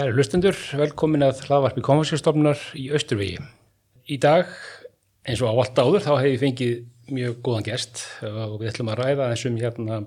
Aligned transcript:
Kæri 0.00 0.14
hlustendur, 0.16 0.56
velkomin 0.80 1.26
að 1.26 1.42
hlaðvarpi 1.44 1.82
konfansjastofnunar 1.84 2.60
í 2.80 2.86
Östurvegi. 2.96 3.36
Í 4.08 4.16
dag, 4.16 4.48
eins 5.28 5.42
og 5.44 5.52
á 5.52 5.60
allt 5.60 5.76
áður, 5.76 6.04
þá 6.06 6.12
hef 6.14 6.28
ég 6.30 6.38
fengið 6.40 6.70
mjög 7.12 7.34
góðan 7.44 7.66
gest 7.66 8.00
og 8.24 8.54
við 8.62 8.70
ætlum 8.70 8.88
að 8.94 9.02
ræða 9.02 9.26
eins 9.26 9.42
um 9.50 9.58
hérna 9.60 9.98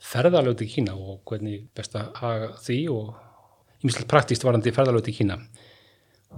ferðalöti 0.00 0.70
Kína 0.72 0.94
og 0.96 1.18
hvernig 1.28 1.66
best 1.76 1.98
að 2.00 2.16
haga 2.16 2.48
því 2.64 2.78
og 2.94 3.10
ímislega 3.82 4.08
praktíst 4.14 4.46
varandi 4.46 4.72
ferðalöti 4.72 5.12
Kína. 5.18 5.36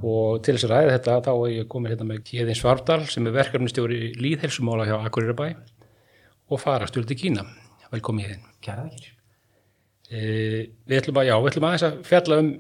Og 0.03 0.43
til 0.43 0.57
þess 0.57 0.67
að 0.67 0.73
ræða 0.75 0.97
þetta 0.97 1.15
þá 1.29 1.31
er 1.37 1.53
ég 1.55 1.69
komið 1.71 1.95
hérna 1.95 2.07
með 2.09 2.25
Kjeðin 2.33 2.59
Svardal 2.59 3.05
sem 3.13 3.29
er 3.31 3.37
verkefnistjóri 3.37 4.01
líðhelsumála 4.19 4.89
hjá 4.89 4.97
Akureyrabæ 5.05 5.53
og 6.51 6.65
fara 6.65 6.91
stjórn 6.91 7.07
til 7.13 7.21
Kína. 7.23 7.47
Velkomin 7.95 8.27
Kjeðin. 8.27 8.51
Kæra 8.59 8.89
þakkir. 8.89 9.15
E, 10.09 10.19
við 10.89 10.99
ætlum 11.05 11.23
að, 11.23 11.31
já, 11.31 11.39
við 11.39 11.53
ætlum 11.53 11.69
að 11.71 12.59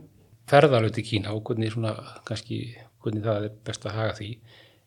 um 0.48 0.54
ferðalöti 0.54 1.04
Kína 1.04 1.34
og 1.36 1.44
hvernig 1.44 1.72
svona 1.74 1.94
kannski 2.24 2.62
hvernig 3.02 3.24
það 3.24 3.44
er 3.44 3.54
best 3.66 3.86
að 3.86 3.96
haga 3.98 4.16
því. 4.16 4.28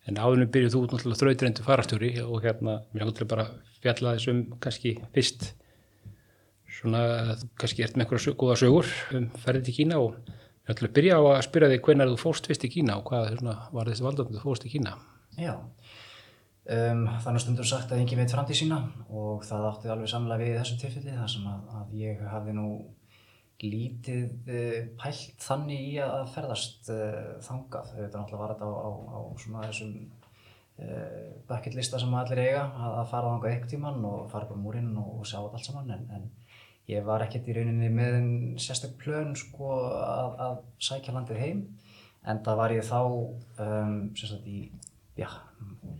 En 0.09 0.17
áðurnum 0.17 0.49
byrjuð 0.51 0.73
þú 0.73 0.81
náttúrulega 0.87 1.19
þrautræntu 1.21 1.65
farastjóri 1.65 2.11
og 2.23 2.41
hérna 2.41 2.79
mér 2.91 3.05
náttúrulega 3.05 3.29
bara 3.29 3.45
fjalla 3.81 4.15
þessum 4.15 4.43
kannski 4.61 4.95
fyrst 5.13 5.51
svona 6.71 7.03
kannski 7.59 7.85
ert 7.85 7.97
með 7.97 8.07
einhverja 8.07 8.37
góða 8.41 8.57
sögur 8.57 8.89
um 9.13 9.27
ferðið 9.43 9.67
til 9.67 9.75
Kína 9.77 9.99
og 10.01 10.15
mér 10.17 10.71
náttúrulega 10.73 10.97
byrja 10.97 11.19
á 11.21 11.23
að 11.29 11.43
spyrja 11.45 11.71
þig 11.73 11.83
hvernig 11.85 12.13
þú 12.13 12.21
fórst 12.23 12.49
fyrst 12.49 12.65
í 12.65 12.71
Kína 12.73 12.97
og 12.97 13.11
hvað 13.11 13.35
svona, 13.35 13.57
var 13.71 13.91
þessi 13.91 14.07
valdandi 14.07 14.39
þú 14.39 14.45
fórst 14.47 14.65
í 14.65 14.71
Kína? 14.73 14.95
Já, 15.37 15.53
um, 15.59 17.05
þannig 17.21 17.45
stundur 17.45 17.69
sagt 17.69 17.93
að 17.93 18.01
engi 18.01 18.17
veit 18.17 18.33
framtíð 18.33 18.63
sína 18.63 18.81
og 19.09 19.45
það 19.45 19.67
átti 19.69 19.93
alveg 19.93 20.09
samlega 20.09 20.41
við 20.41 20.55
í 20.55 20.57
þessu 20.57 20.79
tilfelli 20.81 21.19
þar 21.19 21.31
sem 21.35 21.45
að, 21.51 21.69
að 21.77 21.93
ég 22.01 22.25
hafði 22.33 22.57
nú 22.57 22.67
lítið 23.63 24.49
uh, 24.49 24.79
pælt 24.99 25.43
þannig 25.43 25.85
í 25.91 25.93
að 26.03 26.25
ferðast 26.33 26.89
uh, 26.93 27.37
þangað. 27.45 27.93
Þetta 27.97 28.21
náttúrulega 28.21 28.41
var 28.43 28.53
þetta 28.55 28.69
á, 28.69 28.73
á, 28.77 28.89
á 28.91 29.19
svona 29.43 29.65
þessum 29.67 29.95
uh, 30.01 31.31
bucket 31.49 31.77
lista 31.77 32.01
sem 32.01 32.15
allir 32.21 32.43
eiga 32.45 32.63
að, 32.69 32.97
að 33.01 33.09
fara 33.13 33.33
þangað 33.33 33.53
eitthvað 33.53 33.73
tíman 33.75 34.07
og 34.11 34.23
fara 34.33 34.49
bara 34.51 34.63
múrin 34.63 34.93
og, 35.01 35.19
og 35.19 35.29
sjá 35.29 35.39
þetta 35.39 35.59
allt 35.59 35.69
saman. 35.69 35.93
En, 35.97 36.07
en 36.17 36.29
ég 36.91 37.05
var 37.07 37.25
ekkert 37.25 37.49
í 37.51 37.57
rauninni 37.57 37.91
með 37.93 38.17
einn 38.19 38.33
sérstak 38.61 38.97
plön 39.01 39.35
sko 39.39 39.75
að, 40.01 40.39
að 40.47 40.57
sækja 40.89 41.15
landið 41.17 41.43
heim. 41.45 41.65
En 42.29 42.41
það 42.45 42.59
var 42.59 42.75
ég 42.75 42.85
þá 42.85 42.99
um, 43.01 43.95
sérstaklega 44.13 44.51
í, 44.53 44.89
já, 45.17 45.29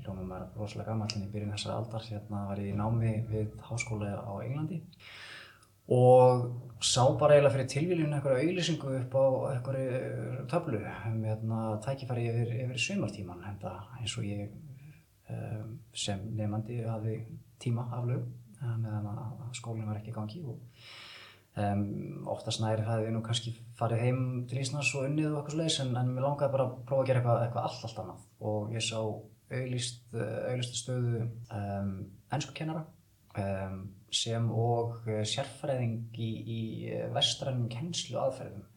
hljómum 0.04 0.32
er 0.36 0.46
rosalega 0.58 0.92
gammal 0.92 1.10
en 1.16 1.26
í 1.26 1.32
byrjun 1.32 1.54
þessar 1.56 1.76
aldar 1.78 2.06
hérna 2.06 2.46
var 2.50 2.62
ég 2.62 2.74
í 2.74 2.78
námi 2.78 3.14
við 3.30 3.54
háskóla 3.68 4.14
á 4.22 4.34
Englandi 4.44 4.82
og 5.90 6.46
sá 6.82 7.04
bara 7.20 7.36
eiginlega 7.36 7.54
fyrir 7.56 7.70
tilvíljun 7.70 8.14
einhverja 8.16 8.46
auðlýsingu 8.46 8.96
upp 9.00 9.16
á 9.18 9.26
einhverju 9.52 10.46
töflu 10.50 10.82
um 10.82 11.24
hérna, 11.26 11.62
tækifæri 11.86 12.28
yfir, 12.32 12.54
yfir 12.66 12.80
sumartíman 12.88 13.44
eins 13.46 14.18
og 14.18 14.26
ég 14.26 14.50
um, 15.30 15.78
sem 15.94 16.20
nefnandi 16.38 16.82
hafi 16.88 17.20
tíma 17.62 17.86
aflög 17.92 18.26
um, 18.62 18.82
meðan 18.82 19.10
að 19.12 19.56
skólinn 19.60 19.88
var 19.90 20.02
ekki 20.02 20.14
í 20.14 20.16
gangi 20.16 20.42
og 20.42 20.58
um, 21.58 22.26
oftast 22.34 22.64
næri 22.64 22.86
hafði 22.88 23.14
nú 23.14 23.22
kannski 23.26 23.54
farið 23.78 24.06
heim 24.06 24.24
til 24.50 24.62
Íslands 24.64 24.94
og 24.96 25.08
unnið 25.10 25.32
og 25.32 25.42
eitthvað 25.42 25.58
sluðis 25.58 25.80
en, 25.86 25.96
en 26.02 26.14
mér 26.16 26.28
langaði 26.28 26.56
bara 26.56 26.68
að 26.68 26.76
prófa 26.90 27.06
að 27.06 27.12
gera 27.12 27.22
eitthvað, 27.22 27.46
eitthvað 27.46 27.70
allt 27.70 27.88
allt 27.88 28.04
annað. 28.04 28.28
Og 28.52 28.76
ég 28.76 28.86
sá 28.86 29.00
auðlýst, 29.52 30.04
auðlýst 30.16 30.78
stöðu 30.80 31.26
um, 31.28 31.96
ennskukennara 32.32 32.86
um, 33.38 33.82
sem 34.16 34.48
og 34.52 35.02
uh, 35.08 35.22
sérfræðing 35.28 36.20
í, 36.20 36.30
í 36.42 36.62
vestrænum 37.16 37.70
kennslu 37.72 38.20
aðferðum. 38.22 38.68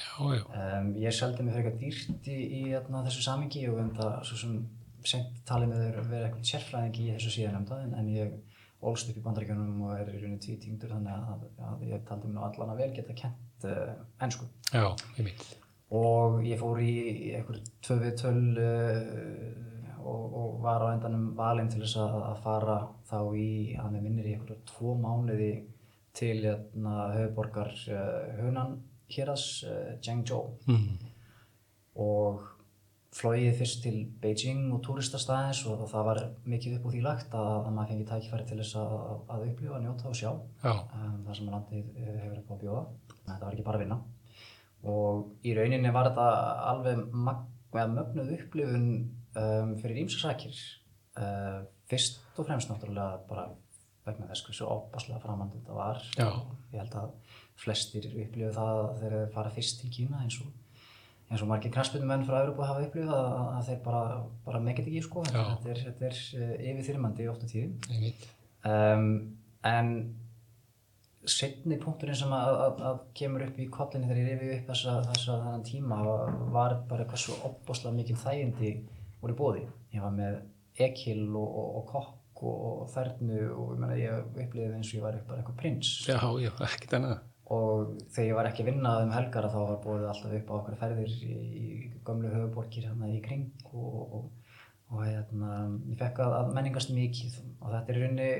Já, 0.00 0.12
já. 0.36 0.44
Um, 0.48 0.92
ég 1.00 1.16
seldi 1.16 1.44
mig 1.44 1.54
fyrir 1.56 1.70
eitthvað 1.70 1.82
dýrt 1.84 2.28
í, 2.28 2.36
í 2.40 2.62
hérna, 2.70 3.04
þessu 3.06 3.24
samingi 3.24 3.66
og 3.70 3.80
um 3.82 3.90
það 3.96 4.14
svo 4.28 4.38
sem 4.42 4.60
sent 5.06 5.40
talið 5.48 5.70
með 5.70 5.82
þau 5.82 6.08
vera 6.10 6.28
eitthvað 6.28 6.48
sérfræðing 6.50 7.00
í 7.00 7.08
þessu 7.14 7.34
síðan 7.36 7.60
um 7.60 7.68
það 7.68 7.84
en, 7.86 7.94
en 8.00 8.10
ég 8.12 8.34
ólst 8.90 9.10
upp 9.12 9.20
í 9.20 9.24
bandaríkjunum 9.24 9.80
og 9.86 9.96
er 9.96 10.08
í 10.08 10.20
rauninni 10.20 10.40
tvítingdur 10.40 10.94
þannig 10.94 11.32
að, 11.32 11.48
að 11.68 11.82
ég 11.90 12.04
taldi 12.08 12.30
mér 12.30 12.46
allan 12.48 12.72
að 12.74 12.82
vel 12.82 12.92
geta 12.96 13.16
kent 13.16 13.66
uh, 13.68 13.90
ennsku. 14.24 14.48
Já, 14.72 14.86
ég 15.18 15.26
mynd. 15.26 15.48
Og 15.96 16.38
ég 16.46 16.60
fór 16.60 16.80
í 16.84 16.94
eitthvað 17.34 17.66
tvö 17.84 17.98
við 18.04 18.14
töl 18.22 18.40
uh, 18.62 19.69
og, 20.04 20.36
og 20.40 20.60
var 20.64 20.84
á 20.84 20.92
endanum 20.92 21.30
valinn 21.38 21.70
til 21.72 21.82
þess 21.84 21.98
að, 22.02 22.16
að 22.30 22.40
fara 22.44 22.78
þá 23.10 23.18
í, 23.36 23.50
að 23.80 23.90
með 23.94 24.06
minnir 24.06 24.28
í 24.28 24.36
einhverju 24.36 24.60
tvo 24.70 24.94
mánuði 25.00 25.52
til 26.16 26.36
hérna, 26.42 26.94
höfuborgar 27.14 27.74
uh, 27.92 28.40
Hunan 28.40 28.78
héras, 29.10 29.46
uh, 29.66 29.92
Zhengzhou. 30.02 30.56
Mm. 30.70 30.96
og 32.00 32.46
flóið 33.14 33.56
fyrst 33.58 33.80
til 33.82 33.96
Beijing 34.22 34.70
og 34.74 34.82
túristastæðis 34.86 35.64
og 35.70 35.82
það 35.90 36.06
var 36.06 36.20
mikið 36.48 36.76
upp 36.76 36.86
úr 36.86 36.94
því 36.94 37.00
lagt 37.04 37.34
að, 37.34 37.50
að 37.66 37.72
maður 37.74 37.92
fengi 37.92 38.06
tækifæri 38.06 38.46
til 38.46 38.58
þess 38.60 38.76
að, 38.78 38.94
að 39.34 39.46
upplifa, 39.48 39.80
njóta 39.82 40.08
og 40.10 40.16
sjá. 40.16 40.30
Já, 40.62 40.74
um, 40.94 41.16
það 41.26 41.38
sem 41.38 41.50
landið 41.50 41.88
eh, 41.98 42.12
hefur 42.22 42.38
upp 42.38 42.52
á 42.52 42.54
að 42.54 42.62
bjóða. 42.62 42.82
Þetta 43.16 43.40
var 43.42 43.56
ekki 43.56 43.66
bara 43.66 43.80
að 43.80 43.84
vinna. 43.84 43.98
Og 44.90 45.46
í 45.46 45.56
rauninni 45.58 45.94
var 45.94 46.10
þetta 46.10 46.28
alveg 46.70 47.02
mögnuð 47.96 48.30
upplifun 48.38 48.86
um, 49.38 49.74
fyrir 49.80 50.02
ímsasakir 50.04 50.56
uh, 51.20 51.60
fyrst 51.90 52.22
og 52.38 52.48
fremst 52.48 52.70
náttúrulega 52.70 53.20
bara 53.28 53.48
vegna 54.06 54.30
þess 54.30 54.46
hversu 54.46 54.66
opaslega 54.66 55.20
framand 55.22 55.54
þetta 55.58 55.76
var. 55.76 56.00
Já, 56.16 56.30
ég 56.72 56.80
held 56.82 56.96
að 57.02 57.36
flestir 57.60 58.08
upplifu 58.10 58.54
það 58.56 58.80
þegar 59.00 59.16
þeir 59.18 59.34
fara 59.34 59.54
fyrst 59.54 59.82
til 59.82 59.92
Kína 59.92 60.22
eins 60.24 60.40
og 60.40 60.50
eins 61.30 61.44
og 61.44 61.50
margir 61.50 61.70
kransbyrnumenn 61.74 62.24
frá 62.26 62.40
Európa 62.40 62.66
hafa 62.66 62.86
upplifað 62.88 63.20
að, 63.20 63.42
að 63.54 63.68
þeir 63.68 63.82
bara, 63.84 64.16
bara 64.46 64.62
meikit 64.64 64.88
ekki 64.88 65.02
sko. 65.04 65.22
Þetta 65.28 65.70
er, 65.70 65.82
þetta 65.84 66.08
er 66.08 66.16
uh, 66.40 66.54
yfirþyrmandi 66.72 67.28
tíðum. 67.52 67.76
Ég 67.92 68.00
mynd. 68.06 68.24
um, 68.66 69.12
en 69.70 69.92
setni 71.28 71.76
punkturinn 71.80 72.16
sem 72.16 72.32
að, 72.32 72.54
að, 72.64 72.82
að 72.90 73.00
kemur 73.18 73.44
upp 73.44 73.58
í 73.60 73.66
kollinni 73.72 74.08
þegar 74.08 74.20
ég 74.22 74.40
rifi 74.40 74.54
upp 74.56 74.70
þessa, 74.72 74.94
þessa 75.10 75.36
þennan 75.42 75.66
tíma 75.68 75.98
var 76.54 76.78
bara 76.88 77.04
eitthvað 77.04 77.22
svo 77.26 77.36
opboslega 77.50 77.96
mikil 77.98 78.16
þægindi 78.18 78.72
voru 79.20 79.36
í 79.36 79.38
bóði. 79.38 79.66
Ég 79.94 80.04
var 80.04 80.16
með 80.16 80.40
ekil 80.80 81.22
og, 81.36 81.48
og, 81.48 81.70
og 81.80 81.86
kokk 81.90 82.44
og, 82.46 82.60
og 82.84 82.90
þernu 82.94 83.40
og 83.52 83.82
ég, 83.98 84.04
ég 84.06 84.44
upplifði 84.46 84.76
eins 84.78 84.92
og 84.92 84.98
ég 84.98 85.04
var 85.04 85.18
eitthvað 85.20 85.58
prins 85.60 85.90
Já, 86.08 86.18
já, 86.40 86.50
ekkert 86.66 86.96
annað. 86.98 87.22
og 87.50 87.94
þegar 88.14 88.28
ég 88.28 88.38
var 88.38 88.50
ekki 88.50 88.64
að 88.64 88.70
vinna 88.70 88.92
um 89.04 89.14
helgar 89.14 89.48
þá 89.52 89.58
var 89.58 89.80
bóðið 89.84 90.10
alltaf 90.12 90.36
upp 90.38 90.52
á 90.52 90.54
okkar 90.60 90.78
ferðir 90.80 91.16
í, 91.26 91.70
gömlu 92.06 92.30
höfuborgir 92.34 92.86
hérna 92.88 93.10
í 93.10 93.18
kring 93.24 93.50
og, 93.72 94.14
og, 94.20 94.54
og 94.90 95.02
hérna, 95.04 95.56
ég 95.90 95.98
fekk 96.00 96.22
að, 96.24 96.36
að 96.38 96.54
menningast 96.56 96.94
mikið 96.96 97.40
og 97.58 97.74
þetta 97.74 97.92
er 97.92 97.98
í 97.98 98.04
rauninni 98.06 98.30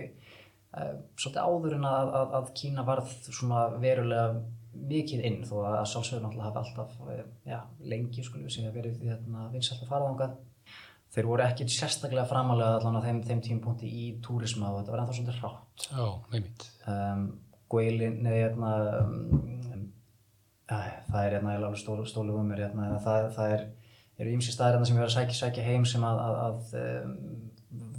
uh, 0.78 0.94
svolítið 1.18 1.42
áður 1.44 1.76
en 1.80 1.90
að, 1.90 2.14
að, 2.22 2.38
að 2.40 2.50
Kína 2.62 2.86
varð 2.88 3.12
svona 3.28 3.66
verulega 3.82 4.40
mikið 4.90 5.24
inn 5.26 5.40
þó 5.44 5.56
að 5.66 5.80
sjálfsögur 5.90 6.22
náttúrulega 6.24 6.46
hafi 6.46 6.60
alltaf 6.62 7.10
eh, 7.10 7.24
já, 7.50 7.58
lengi 7.90 8.22
skulum 8.22 8.46
við 8.46 8.54
segja 8.54 8.70
verið 8.72 9.00
hérna, 9.02 9.48
vinsælt 9.52 9.82
að 9.82 9.90
fara 9.90 10.06
þangað 10.06 10.36
þeir 11.14 11.28
voru 11.30 11.44
ekki 11.44 11.66
sérstaklega 11.70 12.26
framalega 12.30 12.78
allan 12.78 12.98
á 12.98 13.06
þeim, 13.06 13.22
þeim 13.26 13.40
tímpunkti 13.46 13.90
í 13.90 14.08
túrisma 14.24 14.70
og 14.70 14.80
þetta 14.80 14.94
var 14.94 15.02
ennþá 15.04 15.16
svolítið 15.18 15.40
hrátt 15.40 15.86
Já, 15.90 16.04
ég 16.06 16.34
mynd. 16.36 16.66
um, 16.94 17.24
Guilin, 17.70 18.18
nei, 18.24 18.36
hérna, 18.40 18.70
um, 19.00 19.88
æ, 20.70 20.78
það 21.10 21.24
er 21.24 21.36
hérna, 21.36 21.56
alveg 21.58 21.80
stólu, 21.82 22.06
stólu 22.08 22.36
um 22.38 22.50
mér, 22.50 22.64
hérna, 22.66 22.92
það, 23.02 23.26
það 23.36 23.56
er, 23.56 23.66
eru 24.20 24.36
ýmsi 24.36 24.54
staðir 24.54 24.78
hérna 24.78 24.90
sem 24.90 24.98
ég 24.98 25.04
var 25.04 25.10
að 25.10 25.16
sækja, 25.18 25.38
sækja 25.40 25.66
heim 25.66 25.88
sem 25.88 26.06
að, 26.06 26.22
að, 26.26 26.38
að 26.46 26.78
um, 26.84 27.18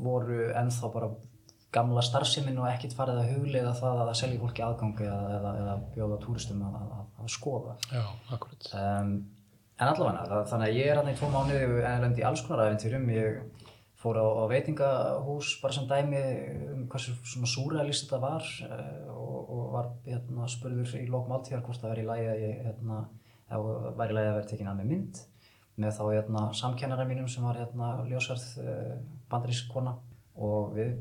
voru 0.01 0.39
ennþá 0.59 0.91
bara 0.95 1.11
gamla 1.71 2.01
starfsemin 2.03 2.59
og 2.59 2.67
ekkert 2.67 2.95
farið 2.97 3.21
að 3.21 3.29
hugleiða 3.35 3.75
það 3.79 4.01
að 4.03 4.15
selja 4.19 4.39
fólki 4.41 4.63
aðgangi 4.65 5.05
eða, 5.07 5.35
eða, 5.37 5.51
eða 5.61 5.75
bjóða 5.93 6.17
túristum 6.25 6.65
að, 6.67 6.81
að, 6.81 7.05
að 7.23 7.29
skoða. 7.31 7.75
Já, 7.87 8.01
akkurat. 8.35 8.67
Um, 9.81 9.87
en 9.87 9.89
allavega, 9.95 10.43
þannig 10.45 10.67
að 10.69 10.75
ég 10.77 10.87
er 10.91 10.99
hérna 10.99 11.13
í 11.13 11.17
tvo 11.17 11.27
mánuði 11.33 11.83
en 11.89 12.03
lendi 12.03 12.21
í 12.21 12.25
alls 12.27 12.43
konar 12.45 12.69
æfintýrum. 12.69 13.07
Ég 13.15 13.39
fór 14.01 14.19
á, 14.21 14.25
á 14.25 14.45
veitingahús 14.49 15.55
bara 15.61 15.73
sem 15.73 15.87
dæmi 15.89 16.21
um 16.73 16.83
hversu 16.89 17.15
svona 17.21 17.49
súrealist 17.49 18.05
þetta 18.05 18.19
var 18.21 18.45
uh, 18.67 19.09
og, 19.13 19.39
og 19.55 19.63
var 19.73 19.89
hérna, 20.05 20.45
spurður 20.49 20.95
í 20.99 21.07
lok 21.09 21.29
máltíðar 21.29 21.63
hvort 21.65 21.81
það 21.81 21.95
væri 21.95 22.05
í 22.05 22.09
lagi 22.09 22.29
að 22.29 22.43
ég 22.45 22.61
hérna, 22.67 23.01
væri 23.49 24.13
í 24.13 24.17
lagi 24.17 24.31
að 24.31 24.37
vera 24.37 24.49
tekin 24.53 24.71
að 24.71 24.79
með 24.81 24.93
mynd 24.93 25.23
með 25.81 25.97
þá 25.97 26.03
hérna, 26.11 26.45
samkennara 26.57 27.07
mínum 27.09 27.29
sem 27.31 27.45
var 27.45 27.57
hérna, 27.61 27.91
ljósverð 28.09 28.47
uh, 28.61 28.95
bandarísk 29.33 29.69
kona 29.73 29.95
og 30.41 30.73
við 30.77 30.95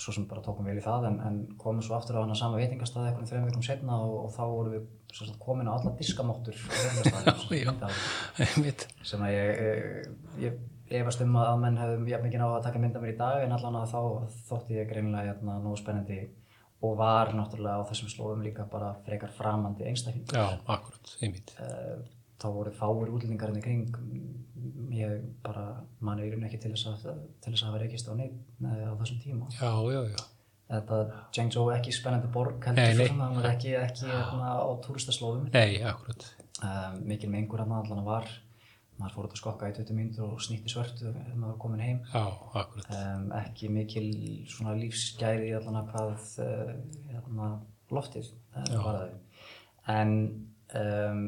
svo 0.00 0.14
sem 0.14 0.26
bara 0.30 0.42
tókum 0.44 0.66
vel 0.70 0.78
í 0.78 0.84
það 0.84 1.06
en, 1.10 1.20
en 1.26 1.38
komum 1.58 1.82
svo 1.84 1.96
aftur 1.98 2.18
á 2.18 2.22
hana 2.22 2.38
sama 2.38 2.58
veitingastað 2.60 3.10
einhvern 3.10 3.30
þreim 3.30 3.46
vikum 3.50 3.64
setna 3.66 3.98
og, 4.04 4.16
og 4.26 4.34
þá 4.34 4.42
vorum 4.46 4.74
við 4.76 4.86
komin 5.42 5.70
á 5.70 5.72
alla 5.76 5.94
mynd. 8.62 8.84
sem 9.06 9.24
að 9.26 9.34
ég, 9.36 9.62
ég, 10.44 10.60
ég 10.90 11.00
efast 11.00 11.22
um 11.24 11.38
að 11.40 11.56
menn 11.64 11.80
hefðum 11.80 12.08
jafn 12.10 12.28
mikið 12.28 12.44
á 12.46 12.48
að 12.50 12.62
taka 12.66 12.82
mynda 12.82 13.02
mér 13.02 13.14
í 13.14 13.18
dag 13.18 13.44
en 13.44 13.56
allan 13.56 13.80
að 13.80 13.92
þá 13.94 14.00
þótti 14.48 14.78
ég 14.78 14.88
greinilega 14.90 15.32
hérna, 15.32 15.58
nógu 15.62 15.80
spennandi 15.80 16.20
og 16.80 16.96
var 16.96 17.34
náttúrulega 17.36 17.84
á 17.84 17.88
þessum 17.90 18.10
slóðum 18.10 18.46
líka 18.46 18.64
bara 18.70 18.94
frekar 19.04 19.32
framandi 19.36 19.84
einstakling. 19.90 20.24
Já, 20.32 20.56
akkurat, 20.64 21.12
einmitt. 21.20 21.52
Uh, 21.60 22.00
þá 22.40 22.48
voru 22.54 22.72
fáir 22.72 23.12
útlendingar 23.12 23.52
inn 23.52 23.60
í 23.60 23.64
kring 23.64 23.98
ég 24.96 25.24
bara 25.44 25.64
manni 26.04 26.26
í 26.26 26.32
raun 26.32 26.46
ekki 26.48 26.60
til 26.62 26.72
þess 26.74 26.88
að 26.90 27.24
til 27.42 27.52
þess 27.52 27.62
að 27.62 27.68
hafa 27.68 27.80
reykist 27.82 28.08
á 28.08 28.12
neitt 28.16 28.38
á 28.64 28.92
þessum 29.00 29.20
tíma 29.22 29.50
Já, 29.54 29.70
já, 29.92 30.00
já. 30.08 30.22
Þetta 30.70 30.98
Zhengzhou 31.34 31.70
ekki 31.74 31.92
spennandi 31.96 32.28
borg 32.30 32.62
heldur 32.68 32.84
Nei, 32.84 32.92
nei. 32.94 33.00
svo 33.00 33.08
sem 33.10 33.22
það 33.24 33.34
var 33.40 33.48
ekki, 33.54 33.72
ekki 33.80 34.06
hérna, 34.10 34.52
á 34.62 34.68
túristaslóðum 34.86 35.48
Nei, 35.54 35.80
akkurat. 35.82 36.28
um, 36.62 37.00
mikil 37.10 37.30
mengur 37.32 37.62
hann 37.64 37.72
allan 37.80 38.04
var 38.06 38.28
maður 39.00 39.14
fór 39.16 39.26
út 39.26 39.32
að 39.34 39.40
skokka 39.40 39.68
í 39.72 39.74
20 39.78 39.96
mínútur 39.96 40.26
og 40.34 40.42
snýtti 40.44 40.68
svörtu 40.68 41.08
ef 41.08 41.30
maður 41.34 41.54
var 41.54 41.58
komin 41.62 41.80
heim 41.80 42.00
Já, 42.12 42.22
akkurat. 42.60 42.90
um, 43.00 43.22
ekki 43.40 43.70
mikil 43.72 44.08
svona 44.52 44.74
lífsgæði 44.76 45.54
allan 45.56 45.78
að 45.80 45.88
hvað 45.94 46.10
uh, 46.44 46.74
hérna, 47.14 47.48
loftið 47.96 48.28
uh, 48.60 49.06
en 49.96 50.12
um, 50.76 51.22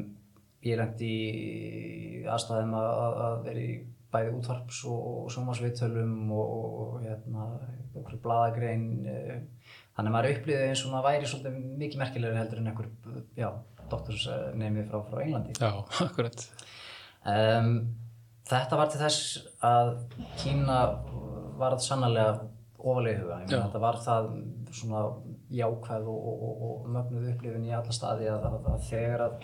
ég 0.63 0.77
lendi 0.79 1.09
í 1.09 2.23
aðstæðum 2.29 2.77
að, 2.79 3.17
að- 3.27 3.49
í 3.57 3.67
bæði 4.13 4.35
útvarps 4.37 4.83
og, 4.85 5.05
sjónvarsviðtölum 5.33 6.13
og, 6.37 6.51
og, 6.53 6.73
og 6.83 6.97
hérna, 7.07 7.47
einhverju 7.99 8.21
bladagrein 8.23 8.87
uh, 9.07 9.35
þannig 9.95 10.09
að 10.09 10.15
maður 10.17 10.37
upplýði 10.37 10.69
eins 10.69 10.85
og 10.85 10.93
maður 10.93 11.09
væri 11.09 11.31
svolítið 11.31 11.59
mikið 11.83 12.03
merkilegri 12.03 12.41
heldur 12.41 12.61
en 12.61 12.71
einhver 12.71 12.89
já, 13.37 13.49
doktorsnemi 13.91 14.87
frá, 14.89 15.03
frá 15.09 15.21
Englandi 15.25 15.57
Já, 15.59 15.71
akkurat. 16.07 16.47
Um, 17.23 17.73
þetta 18.49 18.79
var 18.79 18.91
til 18.91 19.03
þess 19.03 19.43
að 19.63 19.93
Kína 20.41 20.79
varð 21.59 21.83
sannlega 21.85 22.49
ofalega 22.83 23.15
í 23.15 23.21
huga. 23.23 23.39
Ég 23.39 23.47
meina, 23.47 23.57
Já. 23.57 23.65
Þetta 23.67 23.81
var 23.83 23.99
það 24.03 24.29
svona 24.73 25.03
jákvæð 25.53 26.07
og, 26.09 26.23
og, 26.29 26.39
og, 26.43 26.63
og 26.69 26.87
mögnuð 26.95 27.27
upplifun 27.33 27.67
í 27.67 27.75
alla 27.77 27.93
staði 27.95 28.29
að, 28.31 28.47
að, 28.49 28.71
að 28.73 28.87
þegar 28.89 29.25
að 29.27 29.35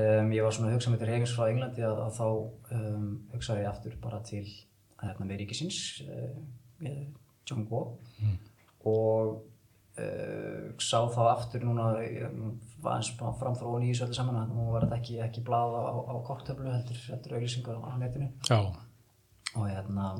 um, 0.00 0.32
ég 0.34 0.46
var 0.46 0.56
svona 0.56 0.70
að 0.70 0.78
hugsa 0.78 0.92
með 0.92 1.02
til 1.02 1.10
heimins 1.12 1.34
frá 1.36 1.50
Englandi 1.50 1.84
að, 1.86 2.00
að 2.06 2.16
þá 2.16 2.26
um, 2.78 3.10
hugsaði 3.34 3.62
ég 3.66 3.70
aftur 3.70 3.98
bara 4.02 4.22
til 4.26 4.44
hérna, 5.02 5.28
með 5.28 5.42
ríkisins 5.42 5.80
uh, 6.06 6.32
John 7.46 7.66
Guo 7.68 7.98
og 8.86 9.30
uh, 9.98 10.72
sá 10.82 10.98
þá 11.10 11.22
aftur 11.32 11.66
núna 11.66 11.88
var 12.84 12.98
eins 12.98 13.12
og 13.16 13.38
framþróun 13.40 13.86
í 13.86 13.92
þessu 13.92 14.06
öllu 14.06 14.18
saman 14.18 14.40
að 14.42 14.54
nú 14.54 14.68
var 14.74 14.86
þetta 14.86 15.00
ekki, 15.00 15.18
ekki 15.26 15.44
blaða 15.46 15.82
á, 15.90 15.94
á 16.06 16.14
koktöflu 16.26 16.70
heldur, 16.70 17.00
heldur 17.10 17.36
auglýsingar 17.38 17.80
á 17.82 17.90
netinu. 17.98 18.30
Já, 18.46 18.60
og 19.56 19.68
hérna 19.70 20.10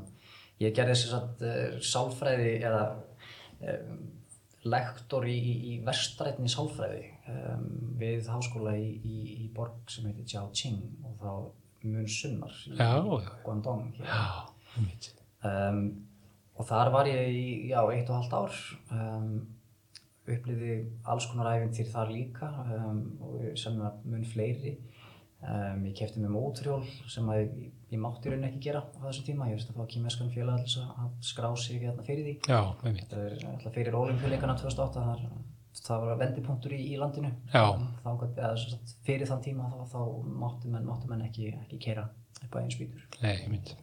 ég 0.63 0.75
gerði 0.77 0.97
þess 0.97 1.17
að 1.19 1.47
uh, 1.47 1.81
sálfræði 1.85 2.55
eða 2.65 2.85
um, 3.61 4.01
lektor 4.67 5.27
í, 5.29 5.37
í, 5.37 5.55
í 5.71 5.77
vestrætni 5.87 6.51
sálfræði 6.51 7.05
um, 7.31 7.69
við 8.01 8.27
háskóla 8.33 8.75
í, 8.81 8.89
í, 9.05 9.21
í 9.45 9.47
borg 9.55 9.87
sem 9.93 10.09
heitir 10.09 10.27
Jiaoqing 10.33 10.81
og 11.07 11.21
þá 11.21 11.31
mun 11.87 12.09
sunnar 12.11 12.57
í. 12.67 12.75
Guangdong. 13.45 13.87
Um, 15.47 15.83
og 16.57 16.67
þar 16.69 16.91
var 16.95 17.07
ég 17.11 17.29
í, 17.37 17.47
já, 17.71 17.81
eitt 17.93 18.11
og 18.11 18.21
halvt 18.23 18.37
ár. 18.41 18.59
Um, 18.97 19.31
upplýði 20.27 20.77
alls 21.07 21.27
konar 21.31 21.53
æfintýr 21.55 21.91
þar 21.93 22.09
líka 22.11 22.49
um, 22.75 23.01
og 23.23 23.43
sem 23.61 23.77
var 23.79 23.99
mun 24.05 24.25
fleiri. 24.27 24.77
Um, 25.47 25.83
ég 25.87 25.95
kefti 25.99 26.19
með 26.23 26.33
mótrjól 26.35 26.81
sem 27.13 27.27
að 27.31 27.43
ég, 27.43 27.67
ég 27.93 28.01
mátti 28.03 28.31
rauninni 28.33 28.49
ekki 28.49 28.63
gera 28.65 28.81
á 28.83 28.99
þessum 29.05 29.27
tíma. 29.29 29.47
Ég 29.53 29.59
veist 29.61 29.71
að 29.71 29.77
fá 29.79 29.85
kýmeskan 29.93 30.33
félag 30.35 30.65
að- 30.65 31.13
skrá 31.29 31.51
sig 31.61 31.83
hérna 31.85 32.03
fyrir 32.07 32.25
því. 32.27 32.35
Já, 32.49 32.61
einmitt. 32.83 33.13
Það 33.13 33.27
er 33.29 33.37
alltaf 33.53 33.77
fyrir 33.77 33.99
olimpíuleikana 34.01 34.57
2008, 34.59 35.05
það, 35.05 35.21
er, 35.29 35.79
það 35.87 36.07
var 36.09 36.21
vendipunktur 36.25 36.75
í, 36.75 36.81
í 36.89 36.99
landinu. 36.99 37.31
Þá, 38.03 38.11
eða, 38.33 38.51
sagt, 38.65 38.97
fyrir 39.07 39.31
þann 39.31 39.45
tíma 39.45 39.69
þá, 39.71 39.79
þá 39.93 40.01
máttu 40.43 40.73
menn, 40.73 40.91
menn 41.13 41.27
ekki, 41.29 41.53
ekki 41.63 41.79
keira 41.87 42.09
upp 42.43 42.57
á 42.57 42.59
einn 42.65 42.73
spýtur. 42.75 43.07
Nei, 43.23 43.37
einmitt. 43.45 43.77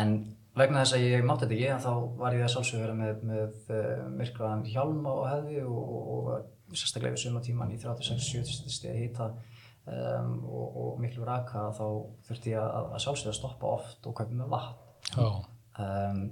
En 0.00 0.16
vegna 0.62 0.82
þess 0.84 0.96
að 0.96 1.06
ég 1.06 1.26
mátti 1.26 1.46
þetta 1.46 1.56
ekki, 1.58 1.84
þá 1.84 2.18
var 2.20 2.36
ég 2.36 2.46
að 2.46 2.52
sjálfsögur 2.54 2.84
vera 2.84 2.96
með, 2.98 3.22
með 3.30 3.70
uh, 3.76 4.08
myrkraðan 4.16 4.66
hjálm 4.68 5.06
á 5.06 5.14
hefði 5.34 5.62
og, 5.66 5.94
og, 5.94 6.32
og 6.32 6.74
sérstaklega 6.80 7.16
við 7.16 7.24
sumatíman 7.24 7.72
í 7.74 7.78
36-70 7.82 8.74
stegi 8.76 9.06
hýta 9.06 9.30
um, 9.30 10.34
og, 10.46 10.82
og 10.82 11.00
miklu 11.02 11.24
raka 11.28 11.68
þá 11.76 11.86
þurfti 12.28 12.54
ég 12.54 12.60
að, 12.62 12.90
að 12.96 13.06
sjálfsögur 13.06 13.34
að 13.34 13.40
stoppa 13.40 13.72
oft 13.78 14.10
og 14.10 14.16
kaupa 14.20 14.36
með 14.42 14.52
vatn. 14.54 14.86
Já, 15.10 15.30
Um, 15.80 16.24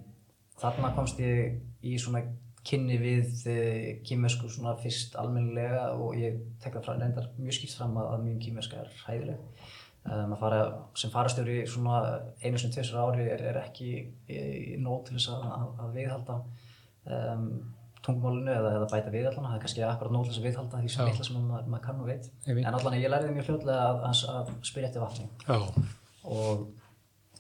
þarna 0.59 0.91
komst 0.97 1.21
ég 1.23 1.61
í 1.87 1.95
svona 2.01 2.25
kynni 2.67 2.99
við 3.01 3.45
uh, 3.49 3.91
kýmesku 4.05 4.51
svona 4.53 4.75
fyrst 4.83 5.15
almennilega 5.21 5.93
og 5.97 6.19
ég 6.19 6.41
tek 6.63 6.75
það 6.75 6.89
frá, 6.89 6.97
reyndar 6.99 7.29
mjög 7.39 7.59
skýrt 7.61 7.77
fram 7.79 7.97
að, 8.01 8.11
að 8.15 8.25
mín 8.27 8.41
kýmeska 8.43 8.83
er 8.83 8.91
hæðileg. 9.07 9.69
Um, 10.09 10.33
fara, 10.41 10.61
sem 10.97 11.11
farastjóri 11.13 11.59
einu 11.67 12.61
sem 12.61 12.71
tvisar 12.73 13.03
ári 13.03 13.27
er, 13.29 13.43
er 13.51 13.59
ekki 13.61 13.91
nóg 14.81 15.03
til 15.05 15.19
þess 15.19 15.35
að, 15.35 15.43
að, 15.83 15.91
viðhalda 15.99 16.37
um, 17.13 17.43
tungumálinu 18.07 18.55
eða, 18.55 18.71
eða 18.79 18.89
bæta 18.89 19.13
við 19.13 19.29
allan, 19.29 19.51
það 19.51 19.59
er 19.59 19.63
kannski 19.67 19.85
akkurat 19.85 20.15
nóg 20.15 20.25
til 20.25 20.33
þess 20.33 20.41
að 20.41 20.49
viðhalda 20.49 20.81
því 20.81 20.93
sem 20.95 21.11
Já. 21.11 21.27
sem 21.29 21.41
maður, 21.43 21.69
maður 21.75 21.85
kann 21.85 22.01
og 22.01 22.09
veit. 22.09 22.31
Veit. 22.47 22.63
En 22.63 22.79
allan 22.79 22.97
ég 22.97 23.13
lærði 23.13 23.35
mjög 23.35 23.49
fljótlega 23.51 23.89
að, 23.91 24.01
að, 24.09 24.23
að 24.33 24.53
spyrja 24.71 24.89
eftir 24.89 25.05
vatni 25.05 25.27
já, 25.45 25.59
og 26.39 26.65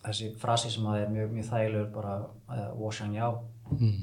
þessi 0.02 0.32
frasi 0.42 0.72
sem 0.74 0.88
er 0.92 1.12
mjög, 1.12 1.32
mjög 1.38 1.48
þægilegur 1.48 1.92
bara 1.94 2.16
uh, 2.26 2.66
Washan 2.82 3.14
Yao 3.16 3.46
mm. 3.78 4.02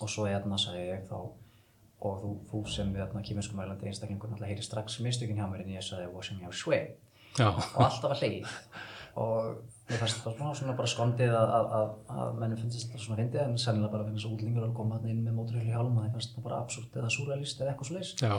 og 0.00 0.12
svo 0.12 0.28
hérna 0.28 0.60
sagði 0.60 0.86
ég 0.92 1.08
þá 1.08 1.18
og 2.04 2.20
þú, 2.20 2.30
þú 2.50 2.62
sem 2.68 2.94
hérna 2.94 3.24
kýminsku 3.24 3.56
mælandi 3.56 3.88
einstaklingur 3.88 4.30
náttúrulega 4.30 4.52
heyri 4.52 4.64
strax 4.64 5.00
mistökin 5.04 5.40
hjá 5.40 5.48
mér 5.48 5.64
en 5.64 5.74
ég 5.76 5.84
sagði 5.84 6.10
Washan 6.12 6.42
Yao 6.44 6.52
Shui 6.52 6.80
já, 7.38 7.48
og 7.50 7.80
alltaf 7.86 8.10
var 8.12 8.20
hlegið. 8.20 8.58
Og 9.22 9.48
mér 9.88 10.00
fannst 10.00 10.18
þetta 10.18 10.34
svona, 10.34 10.52
svona 10.58 10.76
bara 10.78 10.90
skondið 10.90 11.34
að, 11.38 11.54
að, 11.58 11.72
að, 11.78 11.88
að 12.24 12.38
mennum 12.42 12.60
finnst 12.60 12.86
þetta 12.86 13.02
svona 13.04 13.18
fyndið 13.20 13.42
en 13.44 13.58
sennilega 13.60 13.94
bara 13.94 14.06
finnst 14.08 14.22
þess 14.22 14.30
að 14.30 14.36
útlingur 14.38 14.68
að 14.68 14.76
koma 14.78 15.00
inn 15.04 15.24
með 15.24 15.36
móturhjóli 15.38 15.74
hjálm 15.74 15.98
og 15.98 16.06
það 16.06 16.16
fannst 16.16 16.32
þetta 16.32 16.46
bara 16.48 16.60
absúrt 16.64 16.96
eða 16.98 17.12
súrælist 17.14 17.60
eða 17.60 17.74
eitthvað 17.74 17.90
svo 17.90 18.28
já, 18.28 18.36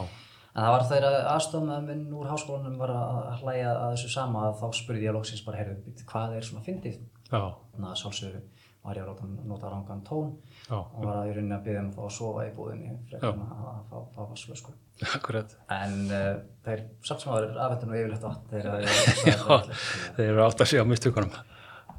En 0.55 0.63
það 0.63 0.71
var 0.71 0.85
þeirra 0.87 1.07
aðstofn 1.33 1.71
að 1.75 1.87
minn 1.89 2.03
úr 2.15 2.27
háskólanum 2.31 2.75
var 2.79 2.91
að 2.95 3.41
hlæja 3.41 3.71
að 3.75 3.89
þessu 3.97 4.11
sama 4.13 4.43
að 4.47 4.61
þá 4.61 4.77
spurði 4.77 5.03
ég 5.03 5.15
loksins 5.15 5.41
bara, 5.43 5.59
heyrðu, 5.59 5.95
hvað 6.07 6.35
er 6.37 6.45
svona 6.47 6.63
fyndið? 6.63 7.01
Þannig 7.27 7.89
að 7.89 7.97
sjálfsögðu 7.99 8.43
var 8.85 8.99
ég 8.99 9.07
að 9.09 9.21
nota 9.49 9.69
rangan 9.71 10.03
tón 10.05 10.33
já, 10.67 10.77
og 10.77 10.99
var 11.01 11.21
að 11.21 11.29
í 11.29 11.35
rauninni 11.35 11.55
að 11.57 11.63
byggja 11.67 11.81
um 11.81 11.87
að 11.89 11.95
fá 11.95 12.03
að 12.05 12.11
sofa 12.17 12.43
í 12.45 12.51
búðinni 12.55 12.97
frekar 13.09 13.31
en 13.33 13.45
að, 13.45 13.63
að 13.71 13.79
fá, 13.89 13.95
fá 14.15 14.19
vatnslösku. 14.21 14.75
akkurat. 15.17 15.55
En 15.75 15.95
uh, 16.09 16.27
þeir 16.67 16.83
samt 17.07 17.23
sem 17.23 17.33
aður 17.33 17.57
afhendur 17.65 17.91
nú 17.91 17.97
yfirleitt 18.01 18.27
vatn 18.27 18.51
þegar 18.53 18.85
Já, 19.31 19.73
þeir 20.19 20.29
eru 20.29 20.45
átt 20.45 20.61
að 20.61 20.71
segja 20.71 20.85
á 20.85 20.91
mistökunum. 20.91 21.41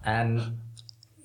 En 0.06 0.38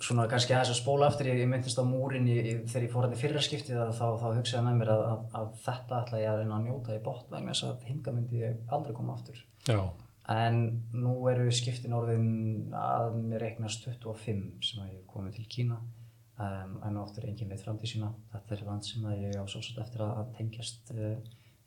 svona 0.02 0.28
kannski 0.30 0.56
aðeins 0.56 0.74
að 0.74 0.80
spóla 0.82 1.10
eftir, 1.12 1.30
ég, 1.32 1.44
ég 1.44 1.50
myndist 1.50 1.78
á 1.78 1.86
múrin 1.86 2.28
í, 2.30 2.38
í, 2.42 2.54
þegar 2.70 2.86
ég 2.88 2.94
fór 2.94 3.06
hann 3.06 3.16
í 3.16 3.20
fyrra 3.22 3.44
skiptið 3.46 3.82
að 3.84 3.92
þá, 4.00 4.06
þá 4.22 4.28
hugsaði 4.40 4.64
með 4.66 4.80
mér 4.80 4.94
að, 4.96 5.04
að, 5.12 5.26
að 5.38 5.52
þetta 5.66 6.00
ætla 6.00 6.22
ég 6.22 6.32
að 6.32 6.40
reyna 6.42 6.58
að 6.58 6.66
njóta 6.66 6.96
í 6.96 7.04
botn 7.06 7.36
vegna 7.36 7.54
þess 7.54 7.68
að 7.68 7.90
hinga 7.90 8.16
myndi 8.16 8.42
ég 8.42 8.74
aldrei 8.74 8.96
koma 8.98 9.18
aftur. 9.18 9.44
Já, 9.70 9.78
En 10.30 10.60
nú 10.94 11.16
eru 11.32 11.50
skiptin 11.54 11.96
orðin 11.98 12.74
að 12.78 13.16
mér 13.24 13.48
reiknast 13.48 13.88
25 13.90 14.62
sem 14.64 14.84
að 14.84 14.92
ég 14.92 15.00
hef 15.00 15.08
komið 15.10 15.40
til 15.40 15.48
Kína 15.56 15.80
um, 16.38 16.76
en 16.86 17.00
oftur 17.02 17.26
engin 17.30 17.50
veit 17.50 17.64
framtíð 17.64 17.96
sína. 17.96 18.12
Þetta 18.34 18.56
er 18.56 18.66
land 18.68 18.88
sem 18.88 19.08
að 19.10 19.24
ég 19.26 19.40
á 19.42 19.46
svolítið 19.50 19.82
eftir 19.86 20.04
að 20.06 20.34
tengjast 20.38 20.94
uh, 20.96 21.16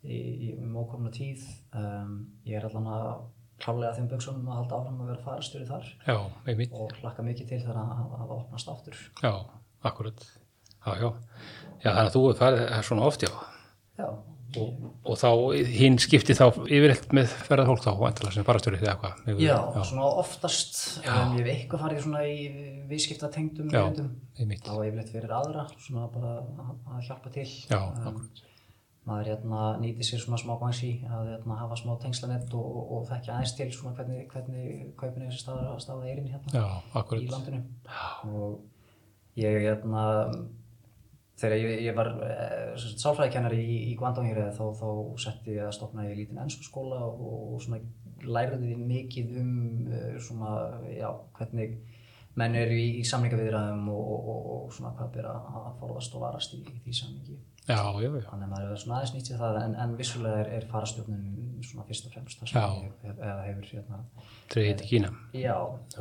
í, 0.04 0.18
í 0.18 0.52
um 0.60 0.76
ókomna 0.80 1.10
tíð. 1.14 1.42
Um, 1.74 2.14
ég 2.46 2.60
er 2.60 2.68
allan 2.68 2.90
að 2.94 3.08
klálega 3.64 3.96
þeim 3.98 4.08
buksunum 4.10 4.48
að 4.50 4.60
halda 4.60 4.78
áfram 4.78 5.02
að 5.02 5.10
vera 5.12 5.24
farastjóri 5.24 5.66
þar 5.68 5.90
já, 6.06 6.16
og 6.74 6.94
hlakka 7.00 7.24
mikið 7.26 7.50
til 7.50 7.60
þegar 7.62 7.80
að, 7.82 8.14
að 8.18 8.32
opnast 8.38 8.70
aftur. 8.72 9.02
Já, 9.22 9.32
akkurat. 9.86 10.24
Já, 10.84 10.90
já. 11.00 11.10
Já, 11.84 11.90
þannig 11.90 12.08
að 12.08 12.14
þú 12.16 12.24
er 12.28 12.40
farið 12.40 12.64
svona 12.88 13.06
oft, 13.08 13.24
já. 13.24 13.30
Já, 13.98 14.08
Og, 14.60 14.86
og 15.04 15.18
þá, 15.18 15.28
hinn 15.74 15.98
skipti 16.02 16.36
þá 16.36 16.44
yfirleitt 16.64 17.10
með 17.16 17.32
ferðarfólk 17.48 17.82
þá, 17.84 17.90
vantilega 18.00 18.36
sem 18.36 18.46
farastjórið 18.46 18.84
eða 18.84 18.94
eitthvað. 18.94 19.20
Með- 19.26 19.42
já, 19.44 19.56
svona 19.90 20.08
oftast. 20.22 20.80
Um, 21.02 21.36
ég 21.38 21.44
hef 21.44 21.52
eitthvað 21.54 21.84
farið 21.84 22.02
svona 22.06 22.24
í 22.28 22.38
viðskiptatengdum 22.90 23.70
Já, 23.72 23.80
erindum. 23.82 24.10
einmitt. 24.38 24.64
þá 24.66 24.74
yfirleitt 24.78 25.12
fyrir 25.14 25.36
aðra 25.38 25.66
svona 25.76 26.08
bara 26.14 26.34
að, 26.40 27.06
hjálpa 27.08 27.32
til 27.34 27.46
Já, 27.48 27.80
um, 28.08 28.20
maður 29.04 29.30
hérna, 29.34 29.62
nýtir 29.82 30.06
sér 30.08 30.22
svona 30.22 30.38
smá 30.40 30.54
gangsi 30.60 30.92
að 31.04 31.32
hérna, 31.34 31.58
hafa 31.60 31.76
smá 31.76 31.94
tengslanett 32.00 32.54
og, 32.56 32.64
og, 32.64 32.92
og 32.96 33.08
þekkja 33.10 33.34
aðeins 33.36 33.56
til 33.58 33.70
svona 33.74 33.96
hvernig, 33.98 34.22
hvernig 34.32 34.94
kaupinu 35.00 35.28
þessi 35.28 35.42
staða, 35.44 35.74
staða 35.82 36.08
erinn 36.08 36.30
hérna 36.32 36.54
Já, 36.56 36.66
í 37.20 37.28
landinu 37.28 37.60
og 38.30 38.62
ég 39.40 39.60
hérna 39.66 40.04
þegar 41.40 41.56
ég, 41.58 41.72
ég 41.88 41.96
var 41.96 42.12
uh, 42.14 42.76
sálfræðikennari 42.78 43.58
í, 43.58 43.78
í 43.90 43.96
Guangdong 43.98 44.28
hér 44.30 44.52
þá, 44.54 44.64
þá 44.78 44.88
setti 45.24 45.56
ég 45.56 45.66
að 45.66 45.74
stopna 45.78 46.06
í 46.06 46.14
lítinn 46.18 46.38
ennsku 46.44 46.66
skóla 46.66 47.00
og, 47.08 47.24
og 47.54 47.64
svona 47.64 47.80
læriði 48.24 48.76
mikið 48.80 49.34
um 49.42 49.54
uh, 49.88 50.14
svona, 50.22 50.54
já, 50.94 51.10
hvernig 51.38 51.74
menn 52.34 52.56
eru 52.58 52.74
í, 52.74 52.86
í 52.98 53.02
samlingaviðræðum 53.06 53.90
og, 53.94 54.06
og, 54.14 54.30
og, 54.30 54.46
og 54.54 54.70
svona 54.74 54.94
hvað 54.98 55.10
byrja 55.18 55.34
að 55.64 55.74
forðast 55.82 56.16
og 56.18 56.24
varast 56.24 56.56
í, 56.56 56.62
í 56.66 56.80
því 56.82 56.94
samlingi. 56.98 57.36
Já, 57.64 57.78
já, 57.78 58.08
já. 58.10 58.24
Þannig 58.28 58.48
að 58.48 58.50
maður 58.50 58.72
er 58.74 58.80
svona 58.82 58.96
aðeins 58.98 59.12
nýtt 59.14 59.28
sér 59.30 59.38
það 59.40 59.58
en, 59.62 59.76
en 59.84 59.92
vissulega 59.96 60.40
er, 60.42 60.48
er 60.58 60.66
farastjórnun 60.68 61.60
svona 61.64 61.86
fyrst 61.88 62.08
og 62.08 62.12
fremst 62.16 62.42
það 62.42 62.50
sem 62.50 62.58
Já. 62.58 62.66
hef, 62.82 63.14
eða 63.14 63.36
hefur 63.46 63.68
hérna, 63.70 64.00
Dreigið 64.52 64.80
til 64.82 64.88
Kína. 64.90 65.12
já, 65.38 65.54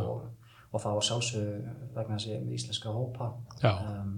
og, 0.03 0.25
og 0.73 0.83
þá 0.83 0.89
sjálfsög 1.07 1.69
vegna 1.95 2.17
þess 2.17 2.27
að 2.27 2.33
ég 2.33 2.41
er 2.41 2.43
með 2.49 2.57
íslenska 2.57 2.95
hópa 2.97 3.29
Já. 3.61 3.71
um, 3.93 4.11